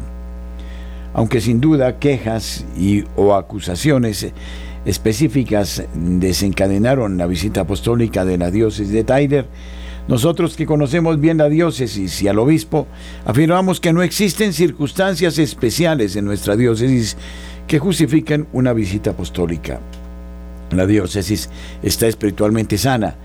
Aunque 1.13 1.41
sin 1.41 1.61
duda 1.61 1.99
quejas 1.99 2.65
y 2.75 3.03
o 3.15 3.35
acusaciones 3.35 4.31
específicas 4.83 5.83
desencadenaron 5.93 7.19
la 7.19 7.27
visita 7.27 7.61
apostólica 7.61 8.25
de 8.25 8.39
la 8.39 8.49
diócesis 8.49 8.91
de 8.91 9.03
Tyler, 9.03 9.45
nosotros 10.07 10.55
que 10.55 10.65
conocemos 10.65 11.19
bien 11.19 11.37
la 11.37 11.49
diócesis 11.49 12.21
y 12.21 12.27
al 12.29 12.39
obispo, 12.39 12.87
afirmamos 13.25 13.81
que 13.81 13.91
no 13.91 14.01
existen 14.01 14.53
circunstancias 14.53 15.37
especiales 15.37 16.15
en 16.15 16.23
nuestra 16.23 16.55
diócesis 16.55 17.17
que 17.67 17.79
justifiquen 17.79 18.47
una 18.53 18.71
visita 18.71 19.09
apostólica. 19.11 19.81
La 20.71 20.85
diócesis 20.85 21.49
está 21.83 22.07
espiritualmente 22.07 22.77
sana. 22.77 23.15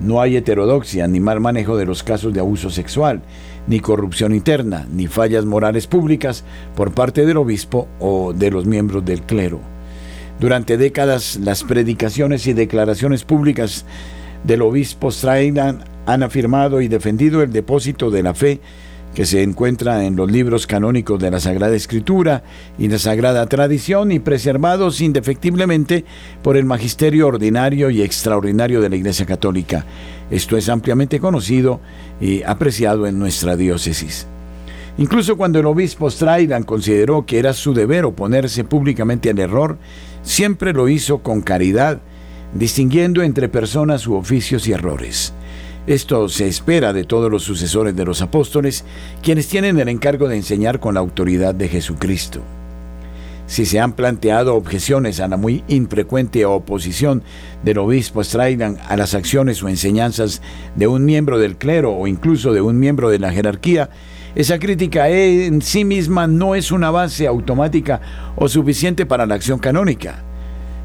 No 0.00 0.22
hay 0.22 0.36
heterodoxia, 0.36 1.06
ni 1.06 1.20
mal 1.20 1.40
manejo 1.40 1.76
de 1.76 1.84
los 1.84 2.02
casos 2.02 2.32
de 2.32 2.40
abuso 2.40 2.70
sexual, 2.70 3.20
ni 3.66 3.80
corrupción 3.80 4.34
interna, 4.34 4.86
ni 4.90 5.06
fallas 5.06 5.44
morales 5.44 5.86
públicas 5.86 6.44
por 6.74 6.92
parte 6.92 7.26
del 7.26 7.36
obispo 7.36 7.86
o 7.98 8.32
de 8.32 8.50
los 8.50 8.64
miembros 8.64 9.04
del 9.04 9.22
clero. 9.22 9.60
Durante 10.38 10.78
décadas, 10.78 11.38
las 11.42 11.64
predicaciones 11.64 12.46
y 12.46 12.54
declaraciones 12.54 13.24
públicas 13.24 13.84
del 14.44 14.62
obispo 14.62 15.10
Straidan 15.10 15.84
han 16.12 16.22
afirmado 16.22 16.80
y 16.80 16.88
defendido 16.88 17.42
el 17.42 17.52
depósito 17.52 18.10
de 18.10 18.22
la 18.22 18.34
fe 18.34 18.60
que 19.14 19.26
se 19.26 19.42
encuentra 19.42 20.04
en 20.04 20.14
los 20.14 20.30
libros 20.30 20.66
canónicos 20.66 21.18
de 21.18 21.30
la 21.30 21.40
Sagrada 21.40 21.74
Escritura 21.74 22.44
y 22.78 22.88
la 22.88 22.98
Sagrada 22.98 23.44
Tradición 23.46 24.12
y 24.12 24.20
preservados 24.20 25.00
indefectiblemente 25.00 26.04
por 26.42 26.56
el 26.56 26.64
magisterio 26.64 27.26
ordinario 27.26 27.90
y 27.90 28.02
extraordinario 28.02 28.80
de 28.80 28.88
la 28.88 28.96
Iglesia 28.96 29.26
Católica. 29.26 29.84
Esto 30.30 30.56
es 30.56 30.68
ampliamente 30.68 31.18
conocido 31.18 31.80
y 32.20 32.42
apreciado 32.44 33.06
en 33.06 33.18
nuestra 33.18 33.56
diócesis. 33.56 34.28
Incluso 34.96 35.36
cuando 35.36 35.58
el 35.58 35.66
obispo 35.66 36.10
Straidan 36.10 36.62
consideró 36.62 37.26
que 37.26 37.38
era 37.38 37.52
su 37.52 37.74
deber 37.74 38.04
oponerse 38.04 38.64
públicamente 38.64 39.30
al 39.30 39.38
error, 39.38 39.78
siempre 40.22 40.72
lo 40.72 40.88
hizo 40.88 41.18
con 41.18 41.40
caridad, 41.40 42.00
distinguiendo 42.54 43.22
entre 43.22 43.48
personas 43.48 44.06
u 44.06 44.14
oficios 44.14 44.68
y 44.68 44.72
errores. 44.72 45.32
Esto 45.86 46.28
se 46.28 46.46
espera 46.46 46.92
de 46.92 47.04
todos 47.04 47.30
los 47.30 47.42
sucesores 47.42 47.96
de 47.96 48.04
los 48.04 48.20
apóstoles, 48.20 48.84
quienes 49.22 49.48
tienen 49.48 49.78
el 49.78 49.88
encargo 49.88 50.28
de 50.28 50.36
enseñar 50.36 50.78
con 50.78 50.94
la 50.94 51.00
autoridad 51.00 51.54
de 51.54 51.68
Jesucristo. 51.68 52.42
si 53.46 53.66
se 53.66 53.80
han 53.80 53.94
planteado 53.94 54.54
objeciones 54.54 55.18
a 55.18 55.26
la 55.26 55.36
muy 55.36 55.64
infrecuente 55.66 56.44
oposición 56.44 57.24
del 57.64 57.78
obispo 57.78 58.22
Straidan 58.22 58.78
a 58.86 58.96
las 58.96 59.14
acciones 59.14 59.60
o 59.64 59.68
enseñanzas 59.68 60.40
de 60.76 60.86
un 60.86 61.04
miembro 61.04 61.36
del 61.36 61.56
clero 61.56 61.92
o 61.92 62.06
incluso 62.06 62.52
de 62.52 62.60
un 62.60 62.78
miembro 62.78 63.10
de 63.10 63.18
la 63.18 63.32
jerarquía, 63.32 63.90
esa 64.36 64.60
crítica 64.60 65.08
en 65.08 65.62
sí 65.62 65.84
misma 65.84 66.28
no 66.28 66.54
es 66.54 66.70
una 66.70 66.92
base 66.92 67.26
automática 67.26 68.00
o 68.36 68.48
suficiente 68.48 69.04
para 69.04 69.26
la 69.26 69.34
acción 69.34 69.58
canónica. 69.58 70.22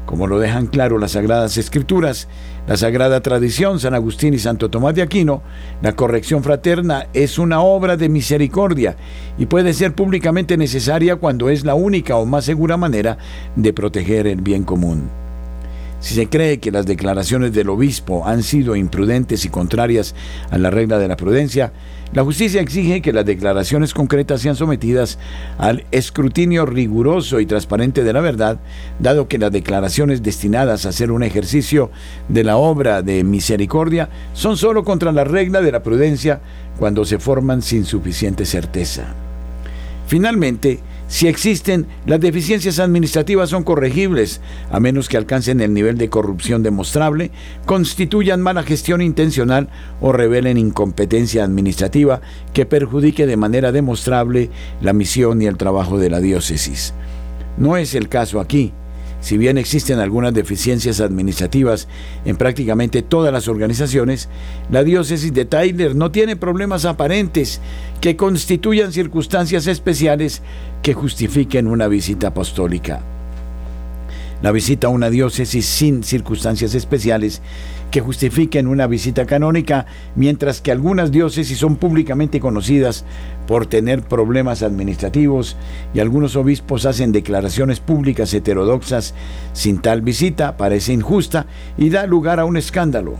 Como 0.04 0.26
lo 0.26 0.40
dejan 0.40 0.66
claro 0.66 0.98
las 0.98 1.12
Sagradas 1.12 1.56
Escrituras, 1.56 2.26
la 2.66 2.76
Sagrada 2.76 3.20
Tradición, 3.20 3.78
San 3.78 3.94
Agustín 3.94 4.34
y 4.34 4.38
Santo 4.38 4.68
Tomás 4.68 4.94
de 4.94 5.02
Aquino, 5.02 5.42
la 5.82 5.94
corrección 5.94 6.42
fraterna 6.42 7.06
es 7.12 7.38
una 7.38 7.60
obra 7.60 7.96
de 7.96 8.08
misericordia 8.08 8.96
y 9.38 9.46
puede 9.46 9.72
ser 9.72 9.94
públicamente 9.94 10.56
necesaria 10.56 11.16
cuando 11.16 11.48
es 11.48 11.64
la 11.64 11.74
única 11.74 12.16
o 12.16 12.26
más 12.26 12.44
segura 12.44 12.76
manera 12.76 13.18
de 13.54 13.72
proteger 13.72 14.26
el 14.26 14.40
bien 14.40 14.64
común. 14.64 15.25
Si 16.00 16.14
se 16.14 16.28
cree 16.28 16.58
que 16.58 16.70
las 16.70 16.86
declaraciones 16.86 17.52
del 17.52 17.70
obispo 17.70 18.26
han 18.26 18.42
sido 18.42 18.76
imprudentes 18.76 19.44
y 19.44 19.48
contrarias 19.48 20.14
a 20.50 20.58
la 20.58 20.70
regla 20.70 20.98
de 20.98 21.08
la 21.08 21.16
prudencia, 21.16 21.72
la 22.12 22.22
justicia 22.22 22.60
exige 22.60 23.02
que 23.02 23.12
las 23.12 23.26
declaraciones 23.26 23.92
concretas 23.92 24.40
sean 24.40 24.54
sometidas 24.54 25.18
al 25.58 25.84
escrutinio 25.90 26.64
riguroso 26.64 27.40
y 27.40 27.46
transparente 27.46 28.04
de 28.04 28.12
la 28.12 28.20
verdad, 28.20 28.60
dado 29.00 29.26
que 29.26 29.38
las 29.38 29.50
declaraciones 29.50 30.22
destinadas 30.22 30.86
a 30.86 30.92
ser 30.92 31.10
un 31.10 31.22
ejercicio 31.22 31.90
de 32.28 32.44
la 32.44 32.56
obra 32.56 33.02
de 33.02 33.24
misericordia 33.24 34.08
son 34.34 34.56
sólo 34.56 34.84
contra 34.84 35.12
la 35.12 35.24
regla 35.24 35.60
de 35.60 35.72
la 35.72 35.82
prudencia 35.82 36.40
cuando 36.78 37.04
se 37.04 37.18
forman 37.18 37.62
sin 37.62 37.84
suficiente 37.84 38.44
certeza. 38.44 39.14
Finalmente, 40.06 40.80
si 41.08 41.28
existen, 41.28 41.86
las 42.04 42.20
deficiencias 42.20 42.80
administrativas 42.80 43.50
son 43.50 43.62
corregibles, 43.62 44.40
a 44.70 44.80
menos 44.80 45.08
que 45.08 45.16
alcancen 45.16 45.60
el 45.60 45.72
nivel 45.72 45.98
de 45.98 46.10
corrupción 46.10 46.64
demostrable, 46.64 47.30
constituyan 47.64 48.42
mala 48.42 48.64
gestión 48.64 49.00
intencional 49.00 49.68
o 50.00 50.12
revelen 50.12 50.58
incompetencia 50.58 51.44
administrativa 51.44 52.20
que 52.52 52.66
perjudique 52.66 53.26
de 53.26 53.36
manera 53.36 53.70
demostrable 53.70 54.50
la 54.80 54.92
misión 54.92 55.40
y 55.42 55.46
el 55.46 55.56
trabajo 55.56 55.98
de 55.98 56.10
la 56.10 56.20
diócesis. 56.20 56.92
No 57.56 57.76
es 57.76 57.94
el 57.94 58.08
caso 58.08 58.40
aquí. 58.40 58.72
Si 59.26 59.38
bien 59.38 59.58
existen 59.58 59.98
algunas 59.98 60.32
deficiencias 60.32 61.00
administrativas 61.00 61.88
en 62.24 62.36
prácticamente 62.36 63.02
todas 63.02 63.32
las 63.32 63.48
organizaciones, 63.48 64.28
la 64.70 64.84
diócesis 64.84 65.34
de 65.34 65.44
Tyler 65.44 65.96
no 65.96 66.12
tiene 66.12 66.36
problemas 66.36 66.84
aparentes 66.84 67.60
que 68.00 68.14
constituyan 68.14 68.92
circunstancias 68.92 69.66
especiales 69.66 70.42
que 70.80 70.94
justifiquen 70.94 71.66
una 71.66 71.88
visita 71.88 72.28
apostólica. 72.28 73.02
La 74.42 74.52
visita 74.52 74.86
a 74.86 74.90
una 74.90 75.10
diócesis 75.10 75.66
sin 75.66 76.04
circunstancias 76.04 76.76
especiales 76.76 77.42
que 77.90 78.00
justifiquen 78.00 78.66
una 78.66 78.86
visita 78.86 79.26
canónica, 79.26 79.86
mientras 80.14 80.60
que 80.60 80.72
algunas 80.72 81.10
diócesis 81.10 81.58
son 81.58 81.76
públicamente 81.76 82.40
conocidas 82.40 83.04
por 83.46 83.66
tener 83.66 84.02
problemas 84.02 84.62
administrativos 84.62 85.56
y 85.94 86.00
algunos 86.00 86.36
obispos 86.36 86.86
hacen 86.86 87.12
declaraciones 87.12 87.80
públicas 87.80 88.32
heterodoxas 88.34 89.14
sin 89.52 89.78
tal 89.78 90.02
visita, 90.02 90.56
parece 90.56 90.92
injusta 90.92 91.46
y 91.78 91.90
da 91.90 92.06
lugar 92.06 92.40
a 92.40 92.44
un 92.44 92.56
escándalo. 92.56 93.14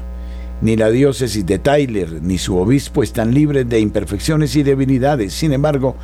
Ni 0.62 0.74
la 0.74 0.88
diócesis 0.88 1.44
de 1.44 1.58
Tyler 1.58 2.22
ni 2.22 2.38
su 2.38 2.56
obispo 2.56 3.02
están 3.02 3.34
libres 3.34 3.68
de 3.68 3.78
imperfecciones 3.78 4.56
y 4.56 4.62
debilidades. 4.62 5.34
Sin 5.34 5.52
embargo, 5.52 5.96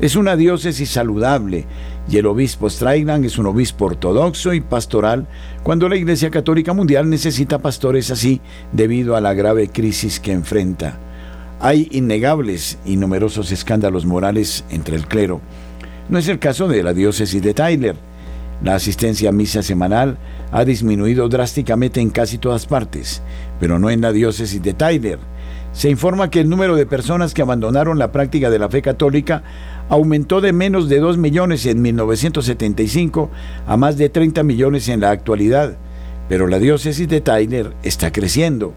es 0.00 0.16
una 0.16 0.34
diócesis 0.34 0.90
saludable 0.90 1.64
y 2.10 2.16
el 2.16 2.26
obispo 2.26 2.66
Strailand 2.68 3.24
es 3.24 3.38
un 3.38 3.46
obispo 3.46 3.84
ortodoxo 3.84 4.52
y 4.52 4.60
pastoral 4.60 5.28
cuando 5.62 5.88
la 5.88 5.96
Iglesia 5.96 6.30
Católica 6.30 6.72
Mundial 6.72 7.08
necesita 7.08 7.60
pastores 7.60 8.10
así 8.10 8.40
debido 8.72 9.14
a 9.14 9.20
la 9.20 9.32
grave 9.32 9.68
crisis 9.68 10.18
que 10.18 10.32
enfrenta. 10.32 10.98
Hay 11.60 11.88
innegables 11.92 12.78
y 12.84 12.96
numerosos 12.96 13.52
escándalos 13.52 14.06
morales 14.06 14.64
entre 14.70 14.96
el 14.96 15.06
clero. 15.06 15.40
No 16.08 16.18
es 16.18 16.26
el 16.26 16.40
caso 16.40 16.66
de 16.66 16.82
la 16.82 16.94
diócesis 16.94 17.40
de 17.40 17.54
Tyler. 17.54 17.94
La 18.64 18.74
asistencia 18.74 19.28
a 19.28 19.32
misa 19.32 19.62
semanal 19.62 20.18
ha 20.50 20.64
disminuido 20.64 21.28
drásticamente 21.28 22.00
en 22.00 22.10
casi 22.10 22.38
todas 22.38 22.66
partes, 22.66 23.22
pero 23.60 23.78
no 23.78 23.88
en 23.88 24.00
la 24.00 24.10
diócesis 24.10 24.60
de 24.60 24.74
Tyler. 24.74 25.18
Se 25.72 25.88
informa 25.88 26.30
que 26.30 26.40
el 26.40 26.48
número 26.48 26.74
de 26.74 26.84
personas 26.84 27.32
que 27.32 27.42
abandonaron 27.42 27.98
la 27.98 28.10
práctica 28.10 28.50
de 28.50 28.58
la 28.58 28.68
fe 28.68 28.82
católica 28.82 29.42
aumentó 29.88 30.40
de 30.40 30.52
menos 30.52 30.88
de 30.88 30.98
2 30.98 31.16
millones 31.16 31.64
en 31.66 31.80
1975 31.80 33.30
a 33.66 33.76
más 33.76 33.96
de 33.96 34.08
30 34.08 34.42
millones 34.42 34.88
en 34.88 35.00
la 35.00 35.10
actualidad, 35.10 35.76
pero 36.28 36.46
la 36.48 36.58
diócesis 36.58 37.08
de 37.08 37.20
Tyler 37.20 37.72
está 37.82 38.12
creciendo. 38.12 38.74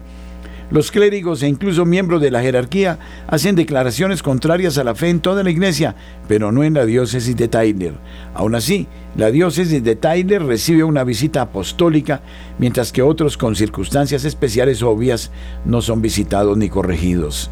Los 0.70 0.90
clérigos 0.90 1.42
e 1.42 1.48
incluso 1.48 1.84
miembros 1.84 2.22
de 2.22 2.30
la 2.30 2.40
jerarquía 2.40 2.98
hacen 3.26 3.54
declaraciones 3.54 4.22
contrarias 4.22 4.78
a 4.78 4.84
la 4.84 4.94
fe 4.94 5.08
en 5.10 5.20
toda 5.20 5.42
la 5.42 5.50
iglesia, 5.50 5.94
pero 6.26 6.52
no 6.52 6.64
en 6.64 6.74
la 6.74 6.86
diócesis 6.86 7.36
de 7.36 7.48
Tyler. 7.48 7.94
Aún 8.34 8.54
así, 8.54 8.88
la 9.16 9.30
diócesis 9.30 9.84
de 9.84 9.94
Tyler 9.94 10.42
recibe 10.42 10.82
una 10.82 11.04
visita 11.04 11.42
apostólica, 11.42 12.20
mientras 12.58 12.92
que 12.92 13.02
otros 13.02 13.36
con 13.36 13.54
circunstancias 13.54 14.24
especiales 14.24 14.82
obvias 14.82 15.30
no 15.64 15.82
son 15.82 16.02
visitados 16.02 16.58
ni 16.58 16.68
corregidos. 16.68 17.48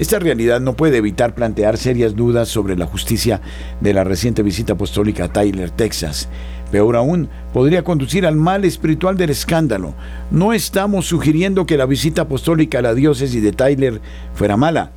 Esta 0.00 0.18
realidad 0.18 0.60
no 0.60 0.74
puede 0.74 0.96
evitar 0.96 1.34
plantear 1.34 1.76
serias 1.76 2.16
dudas 2.16 2.48
sobre 2.48 2.76
la 2.76 2.86
justicia 2.86 3.40
de 3.80 3.94
la 3.94 4.02
reciente 4.02 4.42
visita 4.42 4.72
apostólica 4.72 5.24
a 5.24 5.32
Tyler, 5.32 5.70
Texas. 5.70 6.28
Peor 6.72 6.96
aún, 6.96 7.28
podría 7.52 7.84
conducir 7.84 8.26
al 8.26 8.34
mal 8.34 8.64
espiritual 8.64 9.16
del 9.16 9.30
escándalo. 9.30 9.94
No 10.30 10.52
estamos 10.52 11.06
sugiriendo 11.06 11.66
que 11.66 11.76
la 11.76 11.86
visita 11.86 12.22
apostólica 12.22 12.78
a 12.78 12.82
la 12.82 12.94
diócesis 12.94 13.42
de 13.42 13.52
Tyler 13.52 14.00
fuera 14.34 14.56
mala, 14.56 14.90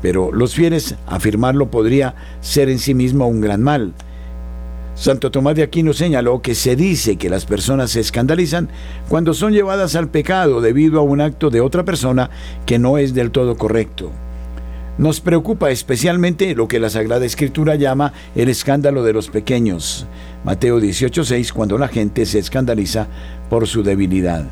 pero 0.00 0.30
los 0.32 0.54
fieles 0.54 0.94
afirmarlo 1.06 1.70
podría 1.70 2.14
ser 2.40 2.70
en 2.70 2.78
sí 2.78 2.94
mismo 2.94 3.26
un 3.26 3.40
gran 3.40 3.62
mal. 3.62 3.92
Santo 4.96 5.30
Tomás 5.30 5.54
de 5.54 5.62
Aquino 5.62 5.92
señaló 5.92 6.40
que 6.40 6.54
se 6.54 6.74
dice 6.74 7.16
que 7.16 7.28
las 7.28 7.44
personas 7.44 7.90
se 7.90 8.00
escandalizan 8.00 8.70
cuando 9.08 9.34
son 9.34 9.52
llevadas 9.52 9.94
al 9.94 10.08
pecado 10.08 10.62
debido 10.62 10.98
a 10.98 11.02
un 11.02 11.20
acto 11.20 11.50
de 11.50 11.60
otra 11.60 11.84
persona 11.84 12.30
que 12.64 12.78
no 12.78 12.96
es 12.96 13.12
del 13.12 13.30
todo 13.30 13.58
correcto. 13.58 14.10
Nos 14.96 15.20
preocupa 15.20 15.70
especialmente 15.70 16.54
lo 16.54 16.66
que 16.66 16.80
la 16.80 16.88
Sagrada 16.88 17.26
Escritura 17.26 17.74
llama 17.74 18.14
el 18.34 18.48
escándalo 18.48 19.04
de 19.04 19.12
los 19.12 19.28
pequeños. 19.28 20.06
Mateo 20.44 20.80
18:6, 20.80 21.52
cuando 21.52 21.76
la 21.76 21.88
gente 21.88 22.24
se 22.24 22.38
escandaliza 22.38 23.06
por 23.50 23.66
su 23.66 23.82
debilidad. 23.82 24.46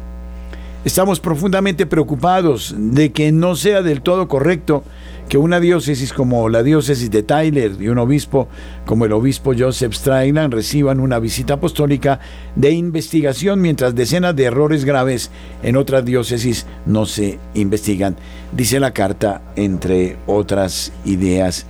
Estamos 0.84 1.20
profundamente 1.20 1.86
preocupados 1.86 2.74
de 2.76 3.10
que 3.12 3.32
no 3.32 3.56
sea 3.56 3.80
del 3.80 4.02
todo 4.02 4.28
correcto 4.28 4.84
que 5.28 5.38
una 5.38 5.60
diócesis 5.60 6.12
como 6.12 6.48
la 6.48 6.62
diócesis 6.62 7.10
de 7.10 7.22
Tyler 7.22 7.72
y 7.80 7.88
un 7.88 7.98
obispo 7.98 8.48
como 8.84 9.04
el 9.04 9.12
obispo 9.12 9.52
Joseph 9.56 9.94
Strailand 9.94 10.52
reciban 10.52 11.00
una 11.00 11.18
visita 11.18 11.54
apostólica 11.54 12.20
de 12.54 12.70
investigación 12.72 13.60
mientras 13.60 13.94
decenas 13.94 14.36
de 14.36 14.44
errores 14.44 14.84
graves 14.84 15.30
en 15.62 15.76
otras 15.76 16.04
diócesis 16.04 16.66
no 16.86 17.06
se 17.06 17.38
investigan, 17.54 18.16
dice 18.52 18.80
la 18.80 18.92
carta, 18.92 19.42
entre 19.56 20.16
otras 20.26 20.92
ideas 21.04 21.66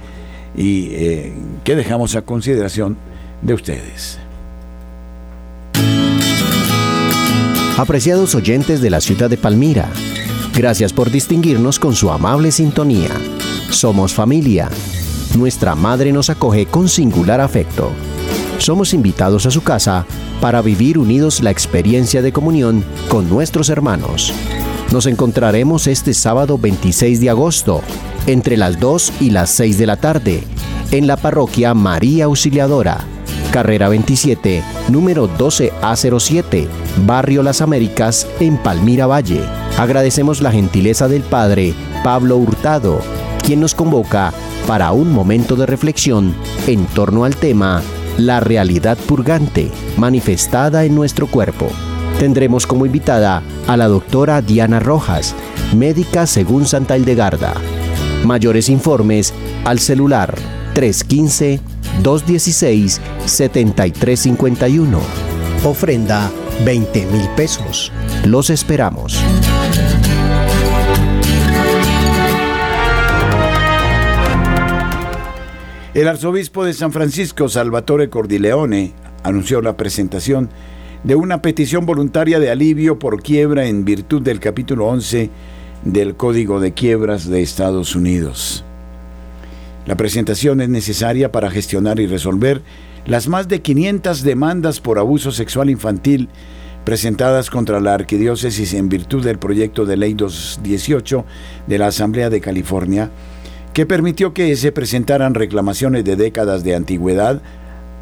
y 0.57 0.88
eh, 0.92 1.32
que 1.64 1.76
dejamos 1.76 2.16
a 2.16 2.22
consideración 2.22 2.96
de 3.42 3.55
ustedes. 3.55 4.18
Apreciados 7.76 8.34
oyentes 8.36 8.80
de 8.80 8.90
la 8.90 9.00
ciudad 9.00 9.28
de 9.28 9.36
Palmira, 9.36 9.88
gracias 10.55 10.92
por 10.92 11.11
distinguirnos 11.11 11.78
con 11.78 11.94
su 11.94 12.11
amable 12.11 12.52
sintonía. 12.52 13.11
Somos 13.70 14.14
familia. 14.14 14.70
Nuestra 15.36 15.74
madre 15.74 16.12
nos 16.12 16.30
acoge 16.30 16.66
con 16.66 16.88
singular 16.88 17.40
afecto. 17.40 17.90
Somos 18.59 18.94
invitados 18.94 19.46
a 19.46 19.50
su 19.50 19.62
casa 19.62 20.07
para 20.40 20.62
vivir 20.62 20.98
unidos 20.98 21.42
la 21.42 21.50
experiencia 21.50 22.22
de 22.22 22.32
comunión 22.32 22.84
con 23.09 23.28
nuestros 23.28 23.68
hermanos. 23.68 24.32
Nos 24.92 25.07
encontraremos 25.07 25.88
este 25.88 26.14
sábado 26.14 26.57
26 26.57 27.20
de 27.20 27.30
agosto, 27.30 27.82
entre 28.26 28.57
las 28.57 28.78
2 28.78 29.12
y 29.20 29.30
las 29.30 29.50
6 29.50 29.76
de 29.76 29.86
la 29.86 29.96
tarde, 29.96 30.44
en 30.92 31.07
la 31.09 31.16
parroquia 31.16 31.74
María 31.74 32.26
Auxiliadora, 32.26 33.05
carrera 33.50 33.88
27, 33.88 34.62
número 34.88 35.28
12A07, 35.28 36.68
Barrio 37.05 37.42
Las 37.42 37.61
Américas, 37.61 38.28
en 38.38 38.57
Palmira 38.59 39.07
Valle. 39.07 39.64
Agradecemos 39.79 40.41
la 40.41 40.53
gentileza 40.53 41.09
del 41.09 41.22
Padre 41.22 41.75
Pablo 42.03 42.37
Hurtado, 42.37 43.01
quien 43.45 43.61
nos 43.61 43.75
convoca 43.75 44.33
para 44.66 44.93
un 44.93 45.12
momento 45.12 45.57
de 45.57 45.66
reflexión 45.66 46.35
en 46.66 46.87
torno 46.87 47.25
al 47.25 47.37
tema 47.37 47.83
La 48.16 48.41
realidad 48.41 48.97
purgante 48.97 49.70
manifestada 49.97 50.85
en 50.85 50.95
nuestro 50.95 51.27
cuerpo. 51.27 51.68
Tendremos 52.18 52.66
como 52.66 52.87
invitada 52.87 53.43
a 53.66 53.77
la 53.77 53.89
doctora 53.89 54.43
Diana 54.43 54.79
Rojas, 54.79 55.35
médica 55.75 56.27
según 56.27 56.66
Santa 56.66 56.97
Hildegarda. 56.97 57.55
Mayores 58.25 58.68
informes 58.68 59.35
al 59.64 59.81
celular 59.81 60.35
315 60.75 61.61
216-7351. 62.03 64.99
Ofrenda 65.64 66.31
20 66.64 67.07
mil 67.07 67.29
pesos. 67.37 67.93
Los 68.25 68.51
esperamos. 68.51 69.16
El 75.95 76.09
arzobispo 76.09 76.64
de 76.64 76.72
San 76.72 76.90
Francisco, 76.90 77.49
Salvatore 77.49 78.11
Cordileone, 78.11 78.92
anunció 79.22 79.62
la 79.62 79.76
presentación 79.76 80.51
de 81.05 81.14
una 81.14 81.40
petición 81.40 81.86
voluntaria 81.86 82.40
de 82.40 82.51
alivio 82.51 82.99
por 82.99 83.22
quiebra 83.22 83.66
en 83.66 83.84
virtud 83.84 84.20
del 84.20 84.40
capítulo 84.40 84.88
11 84.88 85.30
del 85.84 86.16
Código 86.16 86.59
de 86.59 86.72
Quiebras 86.72 87.30
de 87.30 87.42
Estados 87.42 87.95
Unidos. 87.95 88.64
La 89.86 89.97
presentación 89.97 90.61
es 90.61 90.68
necesaria 90.68 91.30
para 91.30 91.49
gestionar 91.49 92.01
y 92.01 92.09
resolver 92.09 92.62
las 93.07 93.28
más 93.28 93.47
de 93.47 93.62
500 93.62 94.24
demandas 94.24 94.80
por 94.80 94.99
abuso 94.99 95.30
sexual 95.30 95.70
infantil 95.70 96.28
presentadas 96.84 97.51
contra 97.51 97.78
la 97.78 97.95
arquidiócesis 97.95 98.74
en 98.74 98.88
virtud 98.88 99.24
del 99.24 99.38
proyecto 99.38 99.86
de 99.86 99.97
ley 99.97 100.14
218 100.14 101.24
de 101.68 101.78
la 101.78 101.86
Asamblea 101.86 102.30
de 102.30 102.40
California, 102.40 103.11
que 103.75 103.87
permitió 103.87 104.33
que 104.33 104.55
se 104.55 104.70
presentaran 104.70 105.35
reclamaciones 105.35 106.05
de 106.05 106.14
décadas 106.14 106.62
de 106.62 106.77
antigüedad 106.77 107.43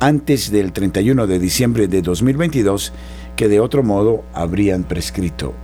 antes 0.01 0.53
del 0.53 0.71
31 0.71 1.27
de 1.27 1.39
diciembre 1.39 1.89
de 1.89 2.03
2022 2.03 2.93
que 3.37 3.49
de 3.49 3.59
otro 3.59 3.83
modo 3.83 4.23
habrían 4.35 4.85
prescrito. 4.85 5.55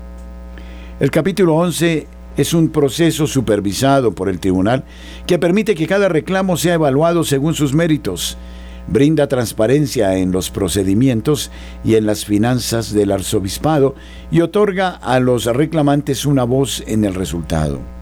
El 0.98 1.10
capítulo 1.10 1.56
11 1.56 2.06
es 2.38 2.54
un 2.54 2.70
proceso 2.70 3.26
supervisado 3.26 4.12
por 4.12 4.30
el 4.30 4.40
tribunal 4.40 4.84
que 5.26 5.38
permite 5.38 5.74
que 5.74 5.86
cada 5.86 6.08
reclamo 6.08 6.56
sea 6.56 6.74
evaluado 6.74 7.22
según 7.22 7.52
sus 7.52 7.74
méritos, 7.74 8.38
brinda 8.86 9.28
transparencia 9.28 10.16
en 10.16 10.32
los 10.32 10.48
procedimientos 10.48 11.50
y 11.84 11.96
en 11.96 12.06
las 12.06 12.24
finanzas 12.24 12.94
del 12.94 13.12
arzobispado 13.12 13.94
y 14.30 14.40
otorga 14.40 14.88
a 14.88 15.20
los 15.20 15.44
reclamantes 15.44 16.24
una 16.24 16.44
voz 16.44 16.82
en 16.86 17.04
el 17.04 17.14
resultado. 17.14 17.97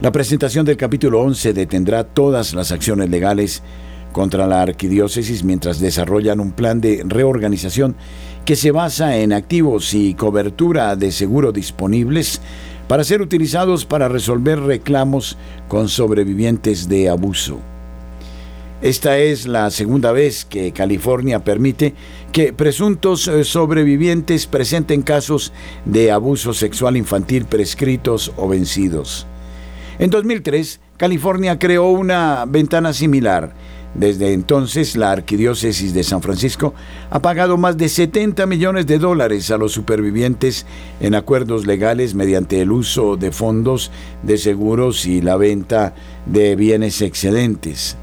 La 0.00 0.12
presentación 0.12 0.64
del 0.64 0.76
capítulo 0.76 1.20
11 1.22 1.52
detendrá 1.52 2.04
todas 2.04 2.54
las 2.54 2.70
acciones 2.70 3.10
legales 3.10 3.64
contra 4.12 4.46
la 4.46 4.62
arquidiócesis 4.62 5.42
mientras 5.42 5.80
desarrollan 5.80 6.38
un 6.38 6.52
plan 6.52 6.80
de 6.80 7.02
reorganización 7.04 7.96
que 8.44 8.54
se 8.54 8.70
basa 8.70 9.16
en 9.16 9.32
activos 9.32 9.94
y 9.94 10.14
cobertura 10.14 10.94
de 10.94 11.10
seguro 11.10 11.50
disponibles 11.50 12.40
para 12.86 13.02
ser 13.02 13.20
utilizados 13.22 13.86
para 13.86 14.08
resolver 14.08 14.60
reclamos 14.60 15.36
con 15.66 15.88
sobrevivientes 15.88 16.88
de 16.88 17.08
abuso. 17.08 17.58
Esta 18.80 19.18
es 19.18 19.48
la 19.48 19.68
segunda 19.72 20.12
vez 20.12 20.44
que 20.44 20.70
California 20.70 21.42
permite 21.42 21.94
que 22.30 22.52
presuntos 22.52 23.28
sobrevivientes 23.42 24.46
presenten 24.46 25.02
casos 25.02 25.52
de 25.84 26.12
abuso 26.12 26.54
sexual 26.54 26.96
infantil 26.96 27.46
prescritos 27.46 28.30
o 28.36 28.46
vencidos. 28.46 29.26
En 29.98 30.10
2003, 30.10 30.80
California 30.96 31.58
creó 31.58 31.88
una 31.88 32.44
ventana 32.46 32.92
similar 32.92 33.54
desde 33.94 34.32
entonces, 34.32 34.96
la 34.96 35.10
Arquidiócesis 35.10 35.92
de 35.94 36.04
San 36.04 36.22
Francisco 36.22 36.74
ha 37.10 37.20
pagado 37.20 37.56
más 37.56 37.76
de 37.76 37.88
70 37.88 38.46
millones 38.46 38.86
de 38.86 38.98
dólares 38.98 39.50
a 39.50 39.58
los 39.58 39.72
supervivientes 39.72 40.66
en 41.00 41.14
acuerdos 41.14 41.66
legales 41.66 42.14
mediante 42.14 42.60
el 42.60 42.70
uso 42.70 43.16
de 43.16 43.32
fondos 43.32 43.90
de 44.22 44.38
seguros 44.38 45.04
y 45.06 45.20
la 45.20 45.36
venta 45.36 45.94
de 46.26 46.54
bienes 46.54 47.02
excedentes. 47.02 47.96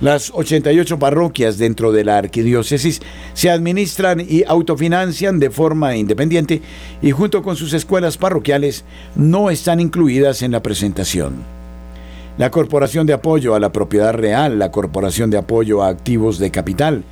Las 0.00 0.30
88 0.32 1.00
parroquias 1.00 1.58
dentro 1.58 1.90
de 1.90 2.04
la 2.04 2.18
arquidiócesis 2.18 3.00
se 3.34 3.50
administran 3.50 4.20
y 4.20 4.44
autofinancian 4.46 5.40
de 5.40 5.50
forma 5.50 5.96
independiente 5.96 6.62
y 7.02 7.10
junto 7.10 7.42
con 7.42 7.56
sus 7.56 7.72
escuelas 7.72 8.16
parroquiales 8.16 8.84
no 9.16 9.50
están 9.50 9.80
incluidas 9.80 10.42
en 10.42 10.52
la 10.52 10.62
presentación. 10.62 11.42
La 12.36 12.52
Corporación 12.52 13.08
de 13.08 13.14
Apoyo 13.14 13.56
a 13.56 13.60
la 13.60 13.72
Propiedad 13.72 14.14
Real, 14.14 14.60
la 14.60 14.70
Corporación 14.70 15.30
de 15.30 15.38
Apoyo 15.38 15.82
a 15.82 15.88
Activos 15.88 16.38
de 16.38 16.52
Capital, 16.52 17.02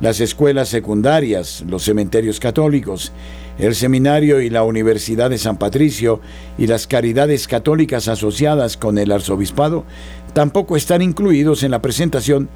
las 0.00 0.18
escuelas 0.18 0.68
secundarias, 0.68 1.62
los 1.68 1.84
cementerios 1.84 2.40
católicos, 2.40 3.12
el 3.62 3.76
seminario 3.76 4.40
y 4.40 4.50
la 4.50 4.64
Universidad 4.64 5.30
de 5.30 5.38
San 5.38 5.56
Patricio 5.56 6.20
y 6.58 6.66
las 6.66 6.88
caridades 6.88 7.46
católicas 7.46 8.08
asociadas 8.08 8.76
con 8.76 8.98
el 8.98 9.12
arzobispado 9.12 9.84
tampoco 10.32 10.76
están 10.76 11.00
incluidos 11.00 11.62
en 11.62 11.70
la 11.70 11.80
presentación 11.80 12.48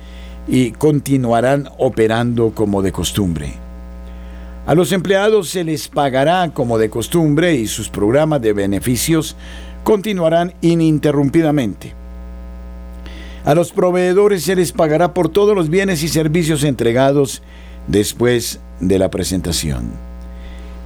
y 0.49 0.73
continuarán 0.73 1.69
operando 1.79 2.51
como 2.51 2.83
de 2.83 2.91
costumbre. 2.91 3.53
A 4.67 4.75
los 4.75 4.91
empleados 4.91 5.49
se 5.49 5.63
les 5.63 5.87
pagará 5.87 6.51
como 6.53 6.77
de 6.77 6.91
costumbre 6.91 7.55
y 7.55 7.69
sus 7.69 7.89
programas 7.89 8.43
de 8.43 8.53
beneficios 8.53 9.37
continuarán 9.85 10.55
ininterrumpidamente. 10.61 11.95
A 13.45 13.55
los 13.55 13.71
proveedores 13.71 14.43
se 14.43 14.57
les 14.57 14.73
pagará 14.73 15.15
por 15.15 15.29
todos 15.29 15.55
los 15.55 15.71
bienes 15.71 16.03
y 16.03 16.09
servicios 16.09 16.65
entregados 16.65 17.45
después 17.87 18.59
de 18.81 18.99
la 18.99 19.09
presentación. 19.09 20.16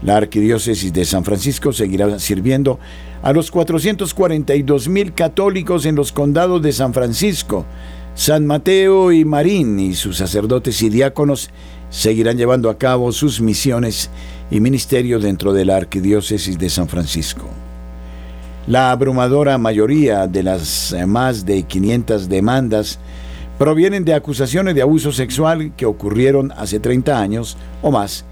La 0.03 0.16
Arquidiócesis 0.16 0.92
de 0.92 1.05
San 1.05 1.24
Francisco 1.24 1.72
seguirá 1.72 2.18
sirviendo 2.18 2.78
a 3.22 3.32
los 3.32 3.51
442 3.51 4.88
mil 4.88 5.12
católicos 5.12 5.84
en 5.84 5.94
los 5.94 6.11
condados 6.12 6.62
de 6.62 6.72
San 6.72 6.94
Francisco, 6.94 7.66
San 8.14 8.46
Mateo 8.46 9.12
y 9.12 9.24
Marín, 9.24 9.78
y 9.78 9.94
sus 9.94 10.16
sacerdotes 10.16 10.80
y 10.82 10.88
diáconos 10.88 11.51
seguirán 11.90 12.38
llevando 12.38 12.70
a 12.70 12.78
cabo 12.78 13.12
sus 13.12 13.40
misiones 13.40 14.11
y 14.51 14.61
ministerio 14.61 15.18
dentro 15.18 15.53
de 15.53 15.66
la 15.66 15.76
Arquidiócesis 15.76 16.59
de 16.59 16.70
San 16.70 16.88
Francisco. 16.88 17.46
La 18.66 18.90
abrumadora 18.92 19.59
mayoría 19.59 20.26
de 20.26 20.42
las 20.42 20.92
eh, 20.92 21.05
más 21.05 21.44
de 21.44 21.64
500 21.64 22.28
demandas 22.28 22.98
provienen 23.59 24.05
de 24.05 24.14
acusaciones 24.14 24.74
de 24.74 24.82
abuso 24.82 25.12
sexual 25.12 25.72
que 25.76 25.86
ocurrieron 25.86 26.53
hace 26.57 26.80
30 26.80 27.20
años 27.20 27.57
o 27.82 27.90
más 27.90 28.24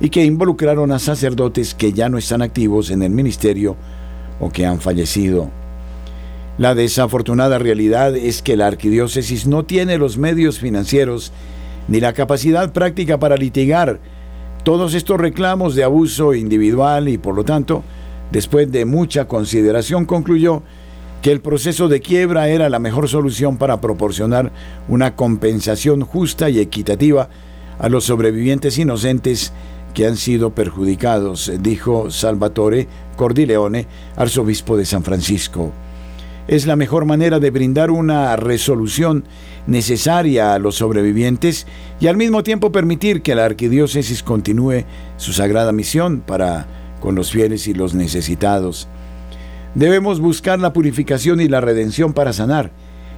y 0.00 0.10
que 0.10 0.24
involucraron 0.24 0.92
a 0.92 0.98
sacerdotes 0.98 1.74
que 1.74 1.92
ya 1.92 2.08
no 2.08 2.18
están 2.18 2.42
activos 2.42 2.90
en 2.90 3.02
el 3.02 3.10
ministerio 3.10 3.76
o 4.40 4.50
que 4.50 4.66
han 4.66 4.80
fallecido. 4.80 5.50
La 6.58 6.74
desafortunada 6.74 7.58
realidad 7.58 8.16
es 8.16 8.42
que 8.42 8.56
la 8.56 8.66
arquidiócesis 8.66 9.46
no 9.46 9.64
tiene 9.64 9.98
los 9.98 10.18
medios 10.18 10.58
financieros 10.58 11.32
ni 11.88 12.00
la 12.00 12.12
capacidad 12.12 12.72
práctica 12.72 13.18
para 13.18 13.36
litigar 13.36 14.00
todos 14.66 14.94
estos 14.94 15.20
reclamos 15.20 15.76
de 15.76 15.84
abuso 15.84 16.34
individual 16.34 17.08
y 17.08 17.18
por 17.18 17.36
lo 17.36 17.44
tanto 17.44 17.84
después 18.32 18.70
de 18.72 18.84
mucha 18.84 19.26
consideración, 19.26 20.04
concluyó 20.04 20.62
que 21.22 21.30
el 21.30 21.40
proceso 21.40 21.88
de 21.88 22.00
quiebra 22.00 22.48
era 22.48 22.68
la 22.68 22.78
mejor 22.78 23.08
solución 23.08 23.58
para 23.58 23.80
proporcionar 23.80 24.50
una 24.88 25.14
compensación 25.14 26.00
justa 26.02 26.50
y 26.50 26.58
equitativa 26.58 27.28
a 27.78 27.88
los 27.88 28.04
sobrevivientes 28.04 28.78
inocentes 28.78 29.52
que 29.96 30.06
han 30.06 30.18
sido 30.18 30.50
perjudicados, 30.50 31.50
dijo 31.60 32.10
Salvatore 32.10 32.86
Cordileone, 33.16 33.86
arzobispo 34.14 34.76
de 34.76 34.84
San 34.84 35.02
Francisco. 35.02 35.72
Es 36.48 36.66
la 36.66 36.76
mejor 36.76 37.06
manera 37.06 37.40
de 37.40 37.50
brindar 37.50 37.90
una 37.90 38.36
resolución 38.36 39.24
necesaria 39.66 40.52
a 40.52 40.58
los 40.58 40.74
sobrevivientes 40.74 41.66
y 41.98 42.08
al 42.08 42.18
mismo 42.18 42.42
tiempo 42.42 42.70
permitir 42.70 43.22
que 43.22 43.34
la 43.34 43.46
arquidiócesis 43.46 44.22
continúe 44.22 44.84
su 45.16 45.32
sagrada 45.32 45.72
misión 45.72 46.20
para 46.20 46.66
con 47.00 47.14
los 47.14 47.30
fieles 47.30 47.66
y 47.66 47.72
los 47.72 47.94
necesitados. 47.94 48.88
Debemos 49.74 50.20
buscar 50.20 50.58
la 50.58 50.74
purificación 50.74 51.40
y 51.40 51.48
la 51.48 51.62
redención 51.62 52.12
para 52.12 52.34
sanar, 52.34 52.70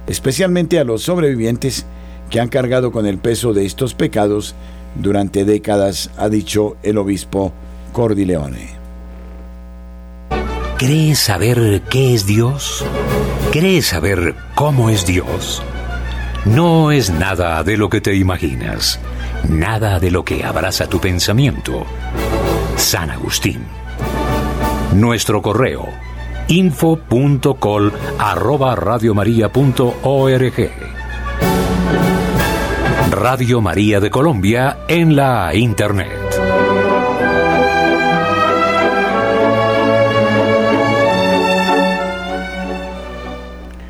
especialmente 0.07 0.79
a 0.79 0.85
los 0.85 1.01
sobrevivientes 1.01 1.85
que 2.29 2.39
han 2.39 2.47
cargado 2.47 2.93
con 2.93 3.05
el 3.05 3.17
peso 3.17 3.51
de 3.53 3.65
estos 3.65 3.95
pecados 3.95 4.55
durante 4.95 5.45
décadas, 5.45 6.11
ha 6.17 6.29
dicho 6.29 6.77
el 6.83 6.97
obispo 6.97 7.53
Cordileone. 7.93 8.77
¿Crees 10.77 11.19
saber 11.19 11.81
qué 11.89 12.13
es 12.13 12.25
Dios? 12.25 12.85
¿Crees 13.51 13.87
saber 13.87 14.35
cómo 14.55 14.89
es 14.89 15.05
Dios? 15.05 15.61
No 16.45 16.91
es 16.91 17.09
nada 17.09 17.63
de 17.63 17.75
lo 17.75 17.89
que 17.89 17.99
te 17.99 18.15
imaginas, 18.15 18.99
nada 19.49 19.99
de 19.99 20.09
lo 20.09 20.23
que 20.23 20.45
abraza 20.45 20.87
tu 20.87 20.99
pensamiento 20.99 21.85
San 22.77 23.11
Agustín. 23.11 23.65
Nuestro 24.93 25.41
correo 25.41 25.89
info.col 26.47 27.93
arroba 28.17 28.75
Radio 33.21 33.59
María 33.59 33.99
de 33.99 34.09
Colombia 34.09 34.85
en 34.87 35.13
la 35.13 35.53
Internet. 35.53 36.07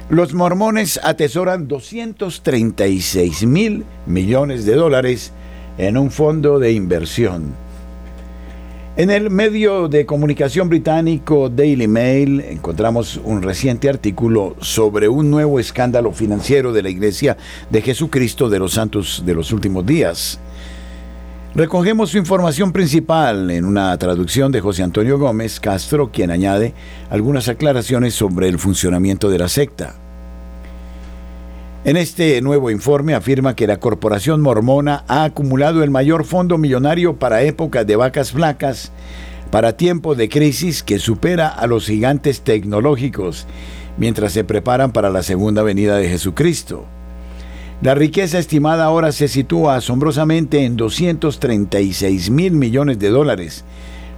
Los 0.10 0.34
mormones 0.34 1.00
atesoran 1.04 1.68
236 1.68 3.46
mil 3.46 3.86
millones 4.08 4.66
de 4.66 4.74
dólares 4.74 5.32
en 5.78 5.98
un 5.98 6.10
fondo 6.10 6.58
de 6.58 6.72
inversión. 6.72 7.54
En 8.98 9.12
el 9.12 9.30
medio 9.30 9.88
de 9.88 10.06
comunicación 10.06 10.68
británico 10.68 11.48
Daily 11.48 11.88
Mail 11.88 12.42
encontramos 12.42 13.20
un 13.24 13.42
reciente 13.42 13.88
artículo 13.88 14.56
sobre 14.60 15.08
un 15.08 15.30
nuevo 15.30 15.60
escándalo 15.60 16.12
financiero 16.12 16.74
de 16.74 16.84
la 16.84 16.90
Iglesia 16.90 17.38
de 17.70 17.82
Jesucristo 17.82 18.50
de 18.50 18.60
los 18.60 18.74
Santos 18.74 19.24
de 19.26 19.36
los 19.36 19.54
Últimos 19.54 19.86
Días. 19.86 20.40
Recogemos 21.56 22.10
su 22.10 22.18
información 22.18 22.74
principal 22.74 23.50
en 23.52 23.64
una 23.64 23.98
traducción 23.98 24.52
de 24.52 24.60
José 24.60 24.84
Antonio 24.84 25.18
Gómez 25.18 25.60
Castro, 25.60 26.12
quien 26.12 26.30
añade 26.30 26.74
algunas 27.10 27.48
aclaraciones 27.48 28.16
sobre 28.16 28.50
el 28.50 28.60
funcionamiento 28.60 29.30
de 29.30 29.40
la 29.40 29.48
secta. 29.48 29.96
En 31.86 31.96
este 31.96 32.42
nuevo 32.42 32.72
informe 32.72 33.14
afirma 33.14 33.56
que 33.56 33.66
la 33.66 33.80
corporación 33.80 34.42
mormona 34.42 35.06
ha 35.08 35.24
acumulado 35.24 35.82
el 35.82 35.90
mayor 35.90 36.26
fondo 36.26 36.58
millonario 36.58 37.16
para 37.16 37.44
épocas 37.44 37.88
de 37.88 37.96
vacas 37.96 38.34
flacas, 38.34 38.92
para 39.50 39.78
tiempos 39.78 40.18
de 40.18 40.28
crisis 40.28 40.84
que 40.84 41.00
supera 41.00 41.48
a 41.48 41.68
los 41.68 41.86
gigantes 41.86 42.42
tecnológicos, 42.42 43.48
mientras 43.98 44.34
se 44.34 44.44
preparan 44.44 44.92
para 44.92 45.10
la 45.10 45.24
segunda 45.24 45.64
venida 45.64 45.96
de 45.96 46.10
Jesucristo. 46.10 46.84
La 47.82 47.96
riqueza 47.96 48.40
estimada 48.40 48.84
ahora 48.84 49.14
se 49.14 49.30
sitúa 49.30 49.78
asombrosamente 49.78 50.66
en 50.66 50.76
236 50.76 52.30
mil 52.30 52.52
millones 52.52 53.00
de 53.00 53.08
dólares, 53.08 53.64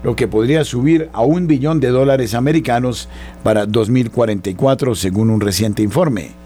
lo 0.03 0.15
que 0.15 0.27
podría 0.27 0.63
subir 0.65 1.11
a 1.13 1.21
un 1.21 1.45
billón 1.45 1.79
de 1.79 1.89
dólares 1.89 2.33
americanos 2.33 3.07
para 3.43 3.67
2044 3.67 4.95
según 4.95 5.29
un 5.29 5.41
reciente 5.41 5.83
informe. 5.83 6.41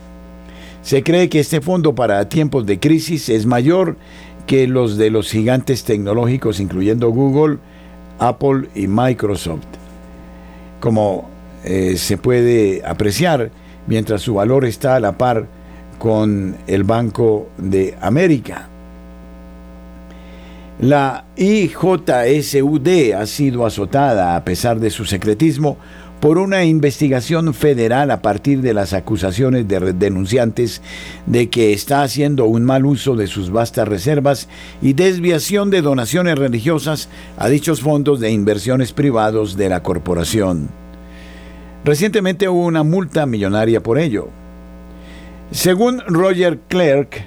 Se 0.86 1.02
cree 1.02 1.30
que 1.30 1.40
este 1.40 1.62
fondo 1.62 1.96
para 1.96 2.30
tiempos 2.30 2.68
de 2.68 2.80
crisis 2.80 3.28
es 3.30 3.48
mayor 3.48 3.98
que 4.46 4.68
los 4.68 4.98
de 4.98 5.10
los 5.10 5.32
gigantes 5.32 5.84
tecnológicos 5.84 6.60
incluyendo 6.60 7.10
Google, 7.10 7.58
Apple 8.20 8.70
y 8.76 8.86
Microsoft. 8.86 9.66
Como 10.80 11.28
eh, 11.64 11.96
se 11.98 12.20
puede 12.20 12.84
apreciar, 12.86 13.50
mientras 13.88 14.22
su 14.22 14.36
valor 14.36 14.64
está 14.64 14.96
a 14.96 15.00
la 15.00 15.18
par 15.18 15.48
con 15.98 16.56
el 16.68 16.84
Banco 16.84 17.50
de 17.58 17.98
América. 18.00 18.70
La 20.80 21.26
IJSUD 21.36 23.14
ha 23.18 23.26
sido 23.26 23.66
azotada, 23.66 24.36
a 24.36 24.46
pesar 24.46 24.80
de 24.80 24.92
su 24.92 25.06
secretismo, 25.06 25.78
por 26.26 26.40
una 26.40 26.66
investigación 26.66 27.54
federal 27.54 28.10
a 28.10 28.24
partir 28.24 28.62
de 28.62 28.74
las 28.74 28.94
acusaciones 28.94 29.68
de 29.68 29.94
denunciantes 29.94 30.82
de 31.28 31.52
que 31.52 31.72
está 31.72 32.02
haciendo 32.02 32.46
un 32.46 32.64
mal 32.64 32.88
uso 32.88 33.16
de 33.16 33.28
sus 33.28 33.52
vastas 33.52 33.88
reservas 33.88 34.50
y 34.82 34.94
desviación 34.94 35.70
de 35.70 35.84
donaciones 35.84 36.40
religiosas 36.40 37.10
a 37.38 37.48
dichos 37.48 37.82
fondos 37.82 38.20
de 38.20 38.32
inversiones 38.32 38.92
privados 38.92 39.56
de 39.56 39.70
la 39.70 39.84
corporación. 39.84 40.70
Recientemente 41.84 42.50
hubo 42.50 42.66
una 42.66 42.82
multa 42.82 43.28
millonaria 43.28 43.84
por 43.84 44.00
ello. 44.00 44.30
Según 45.52 46.02
Roger 46.08 46.58
Clark, 46.68 47.24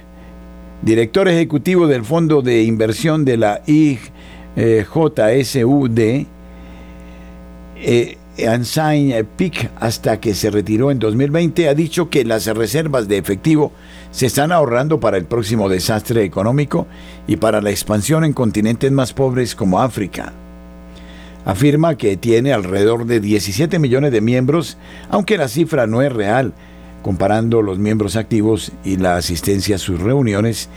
director 0.81 1.29
ejecutivo 1.29 1.87
del 1.87 2.03
Fondo 2.03 2.41
de 2.41 2.63
Inversión 2.63 3.23
de 3.23 3.37
la 3.37 3.61
IJSUD, 3.65 4.97
Ansain 8.47 9.27
Peak, 9.35 9.71
hasta 9.79 10.19
que 10.19 10.33
se 10.33 10.49
retiró 10.49 10.91
en 10.91 10.99
2020, 10.99 11.67
ha 11.67 11.73
dicho 11.73 12.09
que 12.09 12.23
las 12.23 12.45
reservas 12.45 13.07
de 13.07 13.17
efectivo 13.17 13.71
se 14.11 14.25
están 14.25 14.51
ahorrando 14.51 14.99
para 14.99 15.17
el 15.17 15.25
próximo 15.25 15.69
desastre 15.69 16.23
económico 16.23 16.87
y 17.27 17.37
para 17.37 17.61
la 17.61 17.71
expansión 17.71 18.23
en 18.23 18.33
continentes 18.33 18.91
más 18.91 19.13
pobres 19.13 19.55
como 19.55 19.81
África. 19.81 20.33
Afirma 21.45 21.95
que 21.95 22.17
tiene 22.17 22.53
alrededor 22.53 23.05
de 23.05 23.19
17 23.19 23.79
millones 23.79 24.11
de 24.11 24.21
miembros, 24.21 24.77
aunque 25.09 25.37
la 25.37 25.47
cifra 25.47 25.87
no 25.87 26.01
es 26.01 26.11
real, 26.11 26.53
comparando 27.01 27.61
los 27.61 27.79
miembros 27.79 28.15
activos 28.15 28.71
y 28.83 28.97
la 28.97 29.15
asistencia 29.15 29.75
a 29.75 29.79
sus 29.79 29.99
reuniones, 29.99 30.69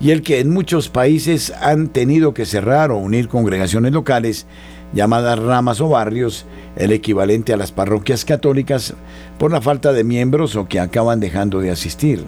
y 0.00 0.10
el 0.10 0.22
que 0.22 0.40
en 0.40 0.50
muchos 0.50 0.88
países 0.88 1.52
han 1.60 1.88
tenido 1.88 2.34
que 2.34 2.44
cerrar 2.44 2.90
o 2.90 2.98
unir 2.98 3.28
congregaciones 3.28 3.92
locales 3.92 4.46
llamadas 4.92 5.38
ramas 5.38 5.80
o 5.80 5.88
barrios, 5.88 6.46
el 6.76 6.92
equivalente 6.92 7.52
a 7.52 7.56
las 7.56 7.72
parroquias 7.72 8.24
católicas, 8.24 8.94
por 9.38 9.50
la 9.50 9.60
falta 9.60 9.92
de 9.92 10.04
miembros 10.04 10.56
o 10.56 10.68
que 10.68 10.80
acaban 10.80 11.20
dejando 11.20 11.60
de 11.60 11.70
asistir. 11.70 12.24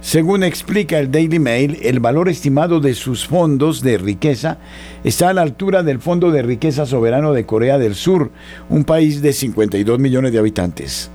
Según 0.00 0.42
explica 0.42 0.98
el 0.98 1.12
Daily 1.12 1.38
Mail, 1.38 1.78
el 1.82 2.00
valor 2.00 2.28
estimado 2.28 2.80
de 2.80 2.94
sus 2.94 3.24
fondos 3.24 3.82
de 3.82 3.98
riqueza 3.98 4.58
está 5.04 5.28
a 5.28 5.32
la 5.32 5.42
altura 5.42 5.84
del 5.84 6.00
Fondo 6.00 6.32
de 6.32 6.42
Riqueza 6.42 6.86
Soberano 6.86 7.32
de 7.32 7.46
Corea 7.46 7.78
del 7.78 7.94
Sur, 7.94 8.32
un 8.68 8.82
país 8.82 9.22
de 9.22 9.32
52 9.32 10.00
millones 10.00 10.32
de 10.32 10.40
habitantes. 10.40 11.08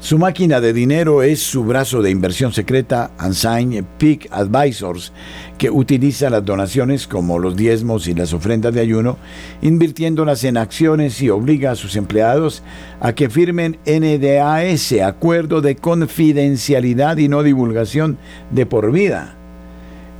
Su 0.00 0.16
máquina 0.16 0.62
de 0.62 0.72
dinero 0.72 1.22
es 1.22 1.42
su 1.42 1.62
brazo 1.62 2.00
de 2.00 2.10
inversión 2.10 2.54
secreta, 2.54 3.10
Unsigned 3.22 3.84
Peak 3.98 4.28
Advisors, 4.30 5.12
que 5.58 5.68
utiliza 5.68 6.30
las 6.30 6.42
donaciones 6.42 7.06
como 7.06 7.38
los 7.38 7.54
diezmos 7.54 8.08
y 8.08 8.14
las 8.14 8.32
ofrendas 8.32 8.72
de 8.72 8.80
ayuno, 8.80 9.18
invirtiéndolas 9.60 10.42
en 10.44 10.56
acciones 10.56 11.20
y 11.20 11.28
obliga 11.28 11.72
a 11.72 11.76
sus 11.76 11.96
empleados 11.96 12.62
a 12.98 13.12
que 13.14 13.28
firmen 13.28 13.76
NDAS, 13.84 14.92
acuerdo 15.04 15.60
de 15.60 15.76
confidencialidad 15.76 17.18
y 17.18 17.28
no 17.28 17.42
divulgación 17.42 18.16
de 18.50 18.64
por 18.64 18.92
vida. 18.92 19.36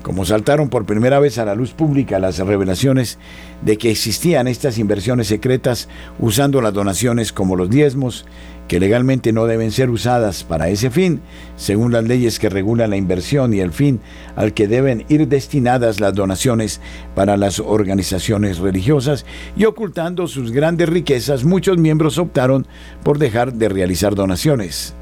Como 0.03 0.25
saltaron 0.25 0.71
por 0.71 0.87
primera 0.87 1.21
vez 1.21 1.39
a 1.39 1.45
la 1.45 1.55
luz 1.55 1.73
pública 1.73 2.19
las 2.19 2.39
revelaciones 2.39 3.19
de 3.63 3.77
que 3.77 3.91
existían 3.91 4.47
estas 4.47 4.79
inversiones 4.79 5.27
secretas 5.27 5.89
usando 6.19 6.63
las 6.63 6.73
donaciones 6.73 7.33
como 7.33 7.55
los 7.55 7.69
diezmos, 7.69 8.25
que 8.71 8.79
legalmente 8.79 9.33
no 9.33 9.47
deben 9.47 9.73
ser 9.73 9.91
usadas 9.91 10.45
para 10.45 10.69
ese 10.69 10.91
fin, 10.91 11.21
según 11.57 11.91
las 11.91 12.05
leyes 12.05 12.39
que 12.39 12.49
regulan 12.49 12.91
la 12.91 12.97
inversión 12.97 13.53
y 13.53 13.59
el 13.59 13.73
fin 13.73 13.99
al 14.37 14.55
que 14.55 14.69
deben 14.69 15.05
ir 15.09 15.27
destinadas 15.27 15.99
las 15.99 16.15
donaciones 16.15 16.81
para 17.17 17.37
las 17.37 17.59
organizaciones 17.59 18.59
religiosas, 18.59 19.27
y 19.57 19.65
ocultando 19.65 20.29
sus 20.29 20.53
grandes 20.53 20.89
riquezas, 20.89 21.43
muchos 21.43 21.79
miembros 21.79 22.17
optaron 22.17 22.65
por 23.03 23.19
dejar 23.19 23.55
de 23.55 23.71
realizar 23.71 24.15
donaciones. 24.15 24.95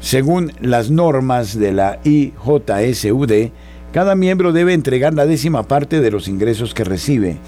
Según 0.00 0.52
las 0.60 0.92
normas 0.92 1.58
de 1.58 1.72
la 1.72 1.98
IJSUD, 2.04 3.50
cada 3.92 4.14
miembro 4.14 4.52
debe 4.52 4.72
entregar 4.72 5.14
la 5.14 5.26
décima 5.26 5.64
parte 5.64 6.00
de 6.00 6.12
los 6.12 6.28
ingresos 6.28 6.74
que 6.74 6.84
recibe 6.84 7.38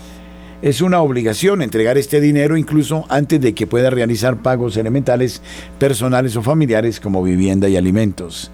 es 0.62 0.80
una 0.80 1.00
obligación 1.00 1.60
entregar 1.60 1.98
este 1.98 2.20
dinero 2.20 2.56
incluso 2.56 3.04
antes 3.08 3.40
de 3.40 3.54
que 3.54 3.66
pueda 3.66 3.90
realizar 3.90 4.42
pagos 4.42 4.76
elementales 4.76 5.42
personales 5.78 6.34
o 6.36 6.42
familiares 6.42 6.98
como 6.98 7.22
vivienda 7.22 7.68
y 7.68 7.76
alimentos. 7.76 8.50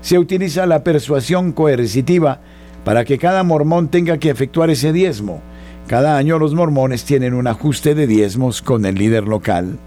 Se 0.00 0.18
utiliza 0.18 0.66
la 0.66 0.82
persuasión 0.82 1.52
coercitiva 1.52 2.40
para 2.84 3.04
que 3.04 3.18
cada 3.18 3.42
mormón 3.42 3.88
tenga 3.88 4.18
que 4.18 4.30
efectuar 4.30 4.70
ese 4.70 4.92
diezmo. 4.92 5.40
Cada 5.86 6.16
año 6.16 6.38
los 6.38 6.54
mormones 6.54 7.04
tienen 7.04 7.34
un 7.34 7.46
ajuste 7.46 7.94
de 7.94 8.06
diezmos 8.06 8.60
con 8.60 8.84
el 8.84 8.96
líder 8.96 9.24
local. 9.24 9.78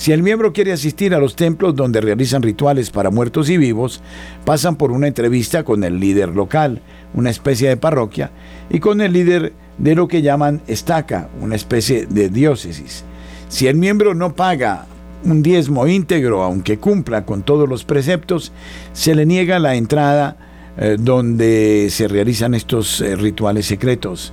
Si 0.00 0.12
el 0.12 0.22
miembro 0.22 0.52
quiere 0.52 0.72
asistir 0.72 1.14
a 1.14 1.18
los 1.18 1.36
templos 1.36 1.76
donde 1.76 2.00
realizan 2.00 2.42
rituales 2.42 2.90
para 2.90 3.10
muertos 3.10 3.50
y 3.50 3.58
vivos, 3.58 4.00
pasan 4.46 4.76
por 4.76 4.92
una 4.92 5.06
entrevista 5.06 5.62
con 5.62 5.84
el 5.84 6.00
líder 6.00 6.30
local, 6.30 6.80
una 7.12 7.28
especie 7.28 7.68
de 7.68 7.76
parroquia, 7.76 8.30
y 8.70 8.80
con 8.80 9.02
el 9.02 9.12
líder 9.12 9.52
de 9.78 9.94
lo 9.94 10.08
que 10.08 10.22
llaman 10.22 10.60
estaca, 10.66 11.28
una 11.40 11.56
especie 11.56 12.06
de 12.06 12.28
diócesis. 12.28 13.04
Si 13.48 13.66
el 13.66 13.76
miembro 13.76 14.14
no 14.14 14.34
paga 14.34 14.86
un 15.24 15.42
diezmo 15.42 15.86
íntegro, 15.86 16.42
aunque 16.42 16.78
cumpla 16.78 17.24
con 17.24 17.42
todos 17.42 17.68
los 17.68 17.84
preceptos, 17.84 18.52
se 18.92 19.14
le 19.14 19.26
niega 19.26 19.58
la 19.58 19.74
entrada 19.74 20.36
eh, 20.76 20.96
donde 20.98 21.88
se 21.90 22.08
realizan 22.08 22.54
estos 22.54 23.00
eh, 23.00 23.16
rituales 23.16 23.66
secretos. 23.66 24.32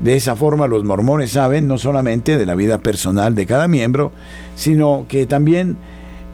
De 0.00 0.16
esa 0.16 0.34
forma 0.34 0.66
los 0.66 0.82
mormones 0.82 1.32
saben 1.32 1.68
no 1.68 1.76
solamente 1.76 2.38
de 2.38 2.46
la 2.46 2.54
vida 2.54 2.78
personal 2.78 3.34
de 3.34 3.46
cada 3.46 3.68
miembro, 3.68 4.12
sino 4.56 5.04
que 5.08 5.26
también 5.26 5.76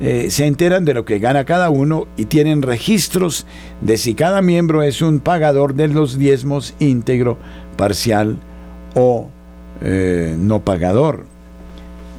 eh, 0.00 0.28
se 0.30 0.46
enteran 0.46 0.84
de 0.84 0.94
lo 0.94 1.04
que 1.04 1.18
gana 1.18 1.44
cada 1.44 1.70
uno 1.70 2.06
y 2.16 2.26
tienen 2.26 2.62
registros 2.62 3.46
de 3.80 3.96
si 3.96 4.14
cada 4.14 4.42
miembro 4.42 4.82
es 4.82 5.00
un 5.00 5.20
pagador 5.20 5.74
de 5.74 5.88
los 5.88 6.18
diezmos 6.18 6.74
íntegro 6.78 7.38
parcial 7.76 8.36
o 8.94 9.28
eh, 9.80 10.36
no 10.38 10.60
pagador. 10.60 11.24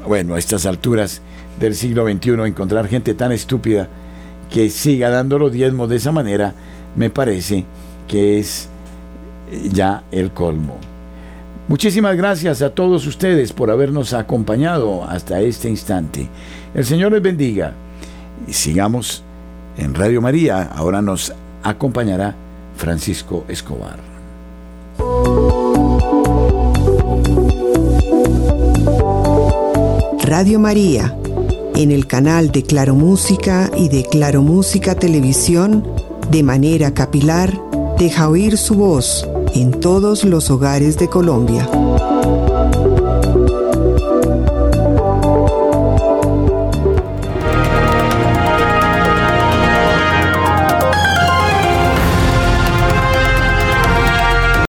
Bueno, 0.07 0.35
a 0.35 0.39
estas 0.39 0.65
alturas 0.65 1.21
del 1.59 1.75
siglo 1.75 2.07
XXI 2.07 2.31
encontrar 2.45 2.87
gente 2.87 3.13
tan 3.13 3.31
estúpida 3.31 3.87
que 4.49 4.69
siga 4.69 5.09
dando 5.09 5.37
los 5.37 5.51
diezmos 5.51 5.89
de 5.89 5.97
esa 5.97 6.11
manera, 6.11 6.53
me 6.95 7.09
parece 7.09 7.65
que 8.07 8.39
es 8.39 8.69
ya 9.71 10.03
el 10.11 10.31
colmo. 10.31 10.77
Muchísimas 11.67 12.15
gracias 12.15 12.61
a 12.61 12.69
todos 12.69 13.05
ustedes 13.07 13.51
por 13.51 13.69
habernos 13.69 14.13
acompañado 14.13 15.03
hasta 15.03 15.41
este 15.41 15.67
instante. 15.67 16.29
El 16.73 16.85
Señor 16.85 17.11
les 17.11 17.21
bendiga 17.21 17.73
y 18.47 18.53
sigamos 18.53 19.23
en 19.77 19.95
Radio 19.95 20.21
María. 20.21 20.63
Ahora 20.63 21.01
nos 21.01 21.33
acompañará 21.63 22.35
Francisco 22.75 23.45
Escobar. 23.47 23.97
Radio 30.23 30.59
María, 30.59 31.15
en 31.75 31.91
el 31.91 32.05
canal 32.05 32.51
de 32.51 32.63
Claro 32.63 32.95
Música 32.95 33.71
y 33.77 33.87
de 33.87 34.03
Claro 34.03 34.41
Música 34.41 34.93
Televisión, 34.93 35.87
de 36.29 36.43
manera 36.43 36.93
capilar, 36.93 37.53
deja 37.97 38.27
oír 38.27 38.57
su 38.57 38.75
voz 38.75 39.27
en 39.55 39.71
todos 39.71 40.25
los 40.25 40.49
hogares 40.51 40.97
de 40.97 41.07
Colombia. 41.07 41.67